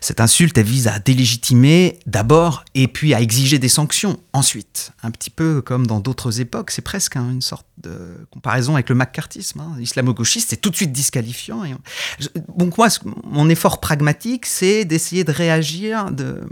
Cette 0.00 0.20
insulte, 0.20 0.58
elle 0.58 0.66
vise 0.66 0.86
à 0.86 0.98
délégitimer 0.98 1.98
d'abord 2.06 2.64
et 2.74 2.88
puis 2.88 3.14
à 3.14 3.20
exiger 3.20 3.58
des 3.58 3.70
sanctions 3.70 4.20
ensuite. 4.32 4.92
Un 5.02 5.10
petit 5.10 5.30
peu 5.30 5.62
comme 5.62 5.86
dans 5.86 6.00
d'autres 6.00 6.40
époques, 6.40 6.70
c'est 6.70 6.82
presque 6.82 7.16
hein, 7.16 7.30
une 7.30 7.42
sorte 7.42 7.66
de 7.78 8.26
comparaison 8.30 8.74
avec 8.74 8.90
le 8.90 8.94
macartisme. 8.94 9.60
Hein. 9.60 9.76
Islamo-gauchiste, 9.80 10.50
c'est 10.50 10.60
tout 10.60 10.70
de 10.70 10.76
suite 10.76 10.92
disqualifiant. 10.92 11.64
Donc 12.56 12.76
moi, 12.76 12.88
mon 13.24 13.48
effort 13.48 13.80
pragmatique, 13.80 14.44
c'est 14.44 14.84
d'essayer 14.84 15.24
de 15.24 15.32
réagir 15.32 16.10
de 16.10 16.42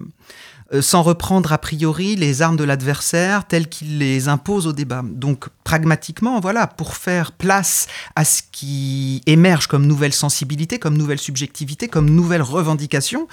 sans 0.80 1.02
reprendre 1.02 1.52
a 1.52 1.58
priori 1.58 2.16
les 2.16 2.42
armes 2.42 2.56
de 2.56 2.64
l'adversaire 2.64 3.46
telles 3.46 3.68
qu'il 3.68 3.98
les 3.98 4.28
impose 4.28 4.66
au 4.66 4.72
débat. 4.72 5.02
Donc 5.04 5.48
pragmatiquement, 5.64 6.40
voilà, 6.40 6.66
pour 6.66 6.96
faire 6.96 7.32
place 7.32 7.86
à 8.16 8.24
ce 8.24 8.42
qui 8.50 9.22
émerge 9.26 9.66
comme 9.66 9.86
nouvelle 9.86 10.12
sensibilité, 10.12 10.78
comme 10.78 10.96
nouvelle 10.96 11.18
subjectivité, 11.18 11.88
comme 11.88 12.10
nouvelle 12.10 12.42
revendication, 12.42 13.28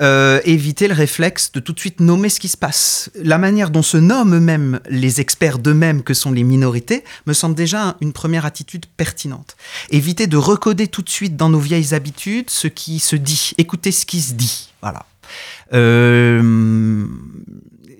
euh, 0.00 0.40
éviter 0.44 0.88
le 0.88 0.94
réflexe 0.94 1.52
de 1.52 1.60
tout 1.60 1.72
de 1.72 1.80
suite 1.80 2.00
nommer 2.00 2.28
ce 2.28 2.40
qui 2.40 2.48
se 2.48 2.56
passe. 2.56 3.10
La 3.14 3.38
manière 3.38 3.70
dont 3.70 3.82
se 3.82 3.96
nomment 3.96 4.38
même 4.38 4.80
les 4.88 5.20
experts 5.20 5.58
d'eux-mêmes 5.58 6.02
que 6.02 6.14
sont 6.14 6.32
les 6.32 6.44
minorités 6.44 7.04
me 7.26 7.32
semble 7.32 7.54
déjà 7.54 7.96
une 8.00 8.12
première 8.12 8.44
attitude 8.44 8.86
pertinente. 8.96 9.56
Éviter 9.90 10.26
de 10.26 10.36
recoder 10.36 10.88
tout 10.88 11.02
de 11.02 11.10
suite 11.10 11.36
dans 11.36 11.48
nos 11.48 11.60
vieilles 11.60 11.94
habitudes 11.94 12.50
ce 12.50 12.68
qui 12.68 12.98
se 12.98 13.16
dit, 13.16 13.52
écouter 13.58 13.92
ce 13.92 14.06
qui 14.06 14.20
se 14.20 14.34
dit. 14.34 14.72
Voilà. 14.82 15.04
Euh, 15.72 17.06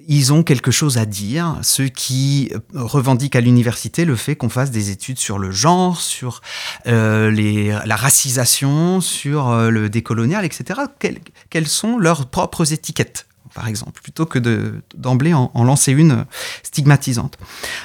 ils 0.08 0.32
ont 0.32 0.44
quelque 0.44 0.70
chose 0.70 0.98
à 0.98 1.04
dire, 1.06 1.58
ceux 1.62 1.88
qui 1.88 2.52
revendiquent 2.74 3.34
à 3.34 3.40
l'université 3.40 4.04
le 4.04 4.14
fait 4.14 4.36
qu'on 4.36 4.48
fasse 4.48 4.70
des 4.70 4.90
études 4.90 5.18
sur 5.18 5.38
le 5.38 5.50
genre, 5.50 6.00
sur 6.00 6.42
euh, 6.86 7.30
les, 7.30 7.76
la 7.84 7.96
racisation, 7.96 9.00
sur 9.00 9.48
euh, 9.48 9.70
le 9.70 9.88
décolonial, 9.88 10.44
etc. 10.44 10.80
Quelles, 11.00 11.18
quelles 11.50 11.66
sont 11.66 11.98
leurs 11.98 12.26
propres 12.26 12.72
étiquettes 12.72 13.26
par 13.54 13.68
exemple, 13.68 14.02
plutôt 14.02 14.26
que 14.26 14.38
de- 14.38 14.82
d'emblée 14.94 15.32
en, 15.32 15.50
en 15.54 15.64
lancer 15.64 15.90
une 15.92 16.26
stigmatisante. 16.62 17.38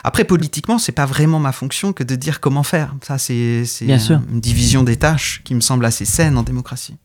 Après, 0.03 0.25
politiquement, 0.25 0.77
c'est 0.77 0.91
pas 0.91 1.05
vraiment 1.05 1.39
ma 1.39 1.53
fonction 1.53 1.93
que 1.93 2.03
de 2.03 2.15
dire 2.15 2.41
comment 2.41 2.63
faire. 2.63 2.93
Ça, 3.01 3.17
c'est 3.17 3.63
une 4.29 4.41
division 4.41 4.83
des 4.83 4.97
tâches 4.97 5.41
qui 5.45 5.55
me 5.55 5.61
semble 5.61 5.85
assez 5.85 6.03
saine 6.03 6.37
en 6.37 6.43
démocratie. 6.43 6.97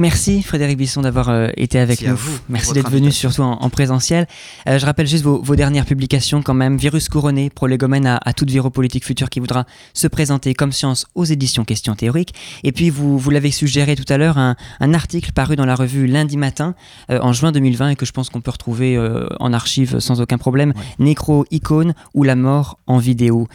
Merci 0.00 0.44
Frédéric 0.44 0.78
Bisson 0.78 1.02
d'avoir 1.02 1.28
euh, 1.28 1.48
été 1.56 1.80
avec 1.80 2.02
Merci 2.02 2.06
à 2.06 2.10
nous. 2.10 2.16
vous 2.16 2.38
Merci 2.48 2.72
d'être 2.72 2.88
venu 2.88 3.10
surtout 3.10 3.42
en, 3.42 3.54
en 3.54 3.68
présentiel. 3.68 4.28
Euh, 4.68 4.78
je 4.78 4.86
rappelle 4.86 5.08
juste 5.08 5.24
vos, 5.24 5.42
vos 5.42 5.56
dernières 5.56 5.86
publications 5.86 6.40
quand 6.40 6.54
même. 6.54 6.76
Virus 6.76 7.08
couronné, 7.08 7.50
prolégomène 7.50 8.06
à, 8.06 8.20
à 8.24 8.32
toute 8.32 8.48
viropolitique 8.48 9.04
future 9.04 9.28
qui 9.28 9.40
voudra 9.40 9.66
se 9.94 10.06
présenter 10.06 10.54
comme 10.54 10.70
science 10.70 11.06
aux 11.16 11.24
éditions 11.24 11.64
Questions 11.64 11.96
théoriques. 11.96 12.32
Et 12.62 12.70
puis 12.70 12.90
vous, 12.90 13.18
vous 13.18 13.30
l'avez 13.30 13.50
suggéré 13.50 13.96
tout 13.96 14.10
à 14.10 14.18
l'heure, 14.18 14.38
un, 14.38 14.54
un 14.78 14.94
article 14.94 15.32
paru 15.32 15.56
dans 15.56 15.66
la 15.66 15.74
revue 15.74 16.06
lundi 16.06 16.36
matin 16.36 16.76
euh, 17.10 17.18
en 17.20 17.32
juin 17.32 17.50
2020 17.50 17.90
et 17.90 17.96
que 17.96 18.06
je 18.06 18.12
pense 18.12 18.30
qu'on 18.30 18.40
peut 18.40 18.52
retrouver 18.52 18.96
en 19.40 19.52
archive 19.52 19.98
sans 19.98 20.20
aucun 20.20 20.38
problème. 20.38 20.74
Nécro 21.00 21.44
icône 21.50 21.94
ou 22.14 22.22
la 22.22 22.36
mort 22.36 22.78
en 22.86 22.98
vidéo. 22.98 23.48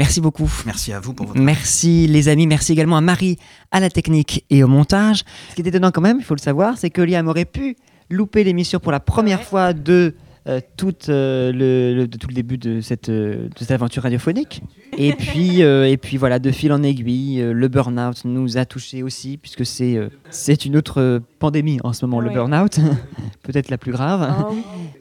Merci 0.00 0.20
beaucoup. 0.22 0.50
Merci 0.66 0.92
à 0.92 0.98
vous 0.98 1.12
pour 1.14 1.26
votre 1.26 1.38
Merci 1.38 2.06
les 2.08 2.28
amis, 2.28 2.46
merci 2.46 2.72
également 2.72 2.96
à 2.96 3.00
Marie, 3.02 3.36
à 3.70 3.80
la 3.80 3.90
technique 3.90 4.44
et 4.50 4.64
au 4.64 4.66
montage. 4.66 5.22
Ce 5.50 5.54
qui 5.54 5.60
est 5.62 5.66
étonnant 5.68 5.90
quand 5.92 6.00
même, 6.00 6.16
il 6.18 6.24
faut 6.24 6.34
le 6.34 6.40
savoir, 6.40 6.78
c'est 6.78 6.88
que 6.90 7.02
Liam 7.02 7.28
aurait 7.28 7.44
pu 7.44 7.76
louper 8.08 8.42
l'émission 8.42 8.80
pour 8.80 8.92
la 8.92 8.98
première 9.00 9.42
fois 9.42 9.72
de, 9.74 10.14
euh, 10.48 10.60
toute, 10.78 11.10
euh, 11.10 11.52
le, 11.52 11.94
le- 11.94 12.08
de 12.08 12.16
tout 12.16 12.28
le 12.28 12.34
début 12.34 12.56
de 12.56 12.80
cette, 12.80 13.10
euh, 13.10 13.48
de 13.48 13.58
cette 13.58 13.70
aventure 13.72 14.02
radiophonique. 14.02 14.62
Et 14.96 15.12
puis, 15.12 15.62
euh, 15.62 15.86
et 15.88 15.98
puis 15.98 16.16
voilà, 16.16 16.38
de 16.38 16.50
fil 16.50 16.72
en 16.72 16.82
aiguille, 16.82 17.40
euh, 17.42 17.52
le 17.52 17.68
burn-out 17.68 18.24
nous 18.24 18.56
a 18.56 18.64
touchés 18.64 19.02
aussi, 19.02 19.36
puisque 19.36 19.66
c'est 19.66 19.96
euh, 19.96 20.08
c'est 20.30 20.64
une 20.64 20.76
autre 20.76 21.00
euh, 21.00 21.20
pandémie 21.38 21.78
en 21.84 21.92
ce 21.92 22.04
moment, 22.04 22.20
le 22.20 22.30
burn-out, 22.30 22.78
peut-être 23.42 23.70
la 23.70 23.78
plus 23.78 23.92
grave. 23.92 24.22
Ah. 24.22 24.48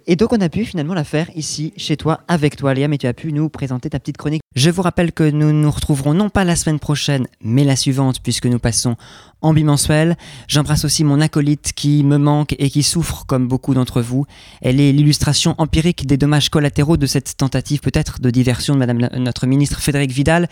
Et 0.08 0.16
donc 0.16 0.34
on 0.34 0.42
a 0.42 0.50
pu 0.50 0.66
finalement 0.66 0.94
la 0.94 1.04
faire 1.04 1.30
ici, 1.36 1.74
chez 1.78 1.98
toi, 1.98 2.22
avec 2.28 2.56
toi 2.56 2.74
Léa, 2.74 2.88
mais 2.88 2.98
tu 2.98 3.08
as 3.08 3.14
pu 3.14 3.32
nous 3.32 3.50
présenter 3.50 3.90
ta 3.90 4.00
petite 4.00 4.18
chronique. 4.18 4.42
Je 4.56 4.70
vous 4.72 4.82
rappelle 4.82 5.12
que 5.12 5.30
nous 5.30 5.52
nous 5.52 5.70
retrouverons 5.70 6.14
non 6.14 6.30
pas 6.30 6.44
la 6.44 6.56
semaine 6.56 6.80
prochaine, 6.80 7.28
mais 7.42 7.64
la 7.64 7.76
suivante, 7.76 8.22
puisque 8.22 8.48
nous 8.48 8.60
passons 8.60 8.96
en 9.42 9.54
bimensuel. 9.54 10.18
J'embrasse 10.48 10.84
aussi 10.84 11.04
mon 11.04 11.22
acolyte 11.22 11.74
qui 11.74 12.04
me 12.04 12.18
manque 12.18 12.56
et 12.58 12.70
qui 12.70 12.84
souffre 12.84 13.26
comme 13.28 13.48
beaucoup 13.48 13.74
d'entre 13.74 14.02
vous. 14.02 14.26
Elle 14.62 14.82
est 14.82 14.92
l'illustration 14.92 15.56
empirique 15.60 16.08
des 16.08 16.18
dommages 16.18 16.50
collatéraux 16.50 16.98
de 16.98 17.06
cette 17.06 17.38
tentative 17.38 17.80
peut-être 17.80 18.20
de 18.20 18.30
diversion 18.32 18.74
de 18.74 18.80
Madame 18.80 19.00
la- 19.00 19.20
notre 19.20 19.46
ministre 19.48 19.80
Frédéric 19.80 20.12
Vidal, 20.12 20.50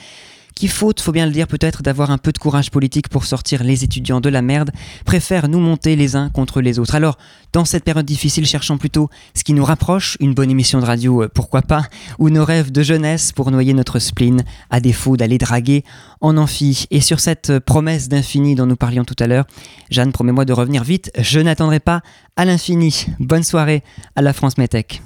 qui 0.59 0.67
faute, 0.67 1.01
faut 1.01 1.11
bien 1.11 1.25
le 1.25 1.31
dire 1.31 1.47
peut-être, 1.47 1.83
d'avoir 1.83 2.11
un 2.11 2.17
peu 2.17 2.31
de 2.31 2.37
courage 2.37 2.71
politique 2.71 3.09
pour 3.09 3.25
sortir 3.25 3.63
les 3.63 3.83
étudiants 3.83 4.21
de 4.21 4.29
la 4.29 4.41
merde, 4.41 4.71
préfèrent 5.05 5.47
nous 5.47 5.59
monter 5.59 5.95
les 5.95 6.15
uns 6.15 6.29
contre 6.29 6.61
les 6.61 6.79
autres. 6.79 6.95
Alors, 6.95 7.17
dans 7.53 7.65
cette 7.65 7.83
période 7.83 8.05
difficile, 8.05 8.45
cherchons 8.45 8.77
plutôt 8.77 9.09
ce 9.33 9.43
qui 9.43 9.53
nous 9.53 9.65
rapproche, 9.65 10.17
une 10.19 10.33
bonne 10.33 10.49
émission 10.49 10.79
de 10.79 10.85
radio, 10.85 11.23
euh, 11.23 11.29
pourquoi 11.33 11.61
pas, 11.61 11.83
ou 12.19 12.29
nos 12.29 12.45
rêves 12.45 12.71
de 12.71 12.83
jeunesse 12.83 13.31
pour 13.31 13.51
noyer 13.51 13.73
notre 13.73 13.99
spleen, 13.99 14.43
à 14.69 14.79
défaut 14.79 15.17
d'aller 15.17 15.37
draguer 15.37 15.83
en 16.21 16.37
amphi. 16.37 16.85
Et 16.91 17.01
sur 17.01 17.19
cette 17.19 17.49
euh, 17.49 17.59
promesse 17.59 18.09
d'infini 18.09 18.55
dont 18.55 18.65
nous 18.65 18.75
parlions 18.75 19.05
tout 19.05 19.15
à 19.19 19.27
l'heure, 19.27 19.45
Jeanne, 19.89 20.11
promets-moi 20.11 20.45
de 20.45 20.53
revenir 20.53 20.83
vite, 20.83 21.11
je 21.17 21.39
n'attendrai 21.39 21.79
pas 21.79 22.01
à 22.35 22.45
l'infini. 22.45 23.07
Bonne 23.19 23.43
soirée 23.43 23.83
à 24.15 24.21
la 24.21 24.33
France 24.33 24.57
Métèque. 24.57 25.01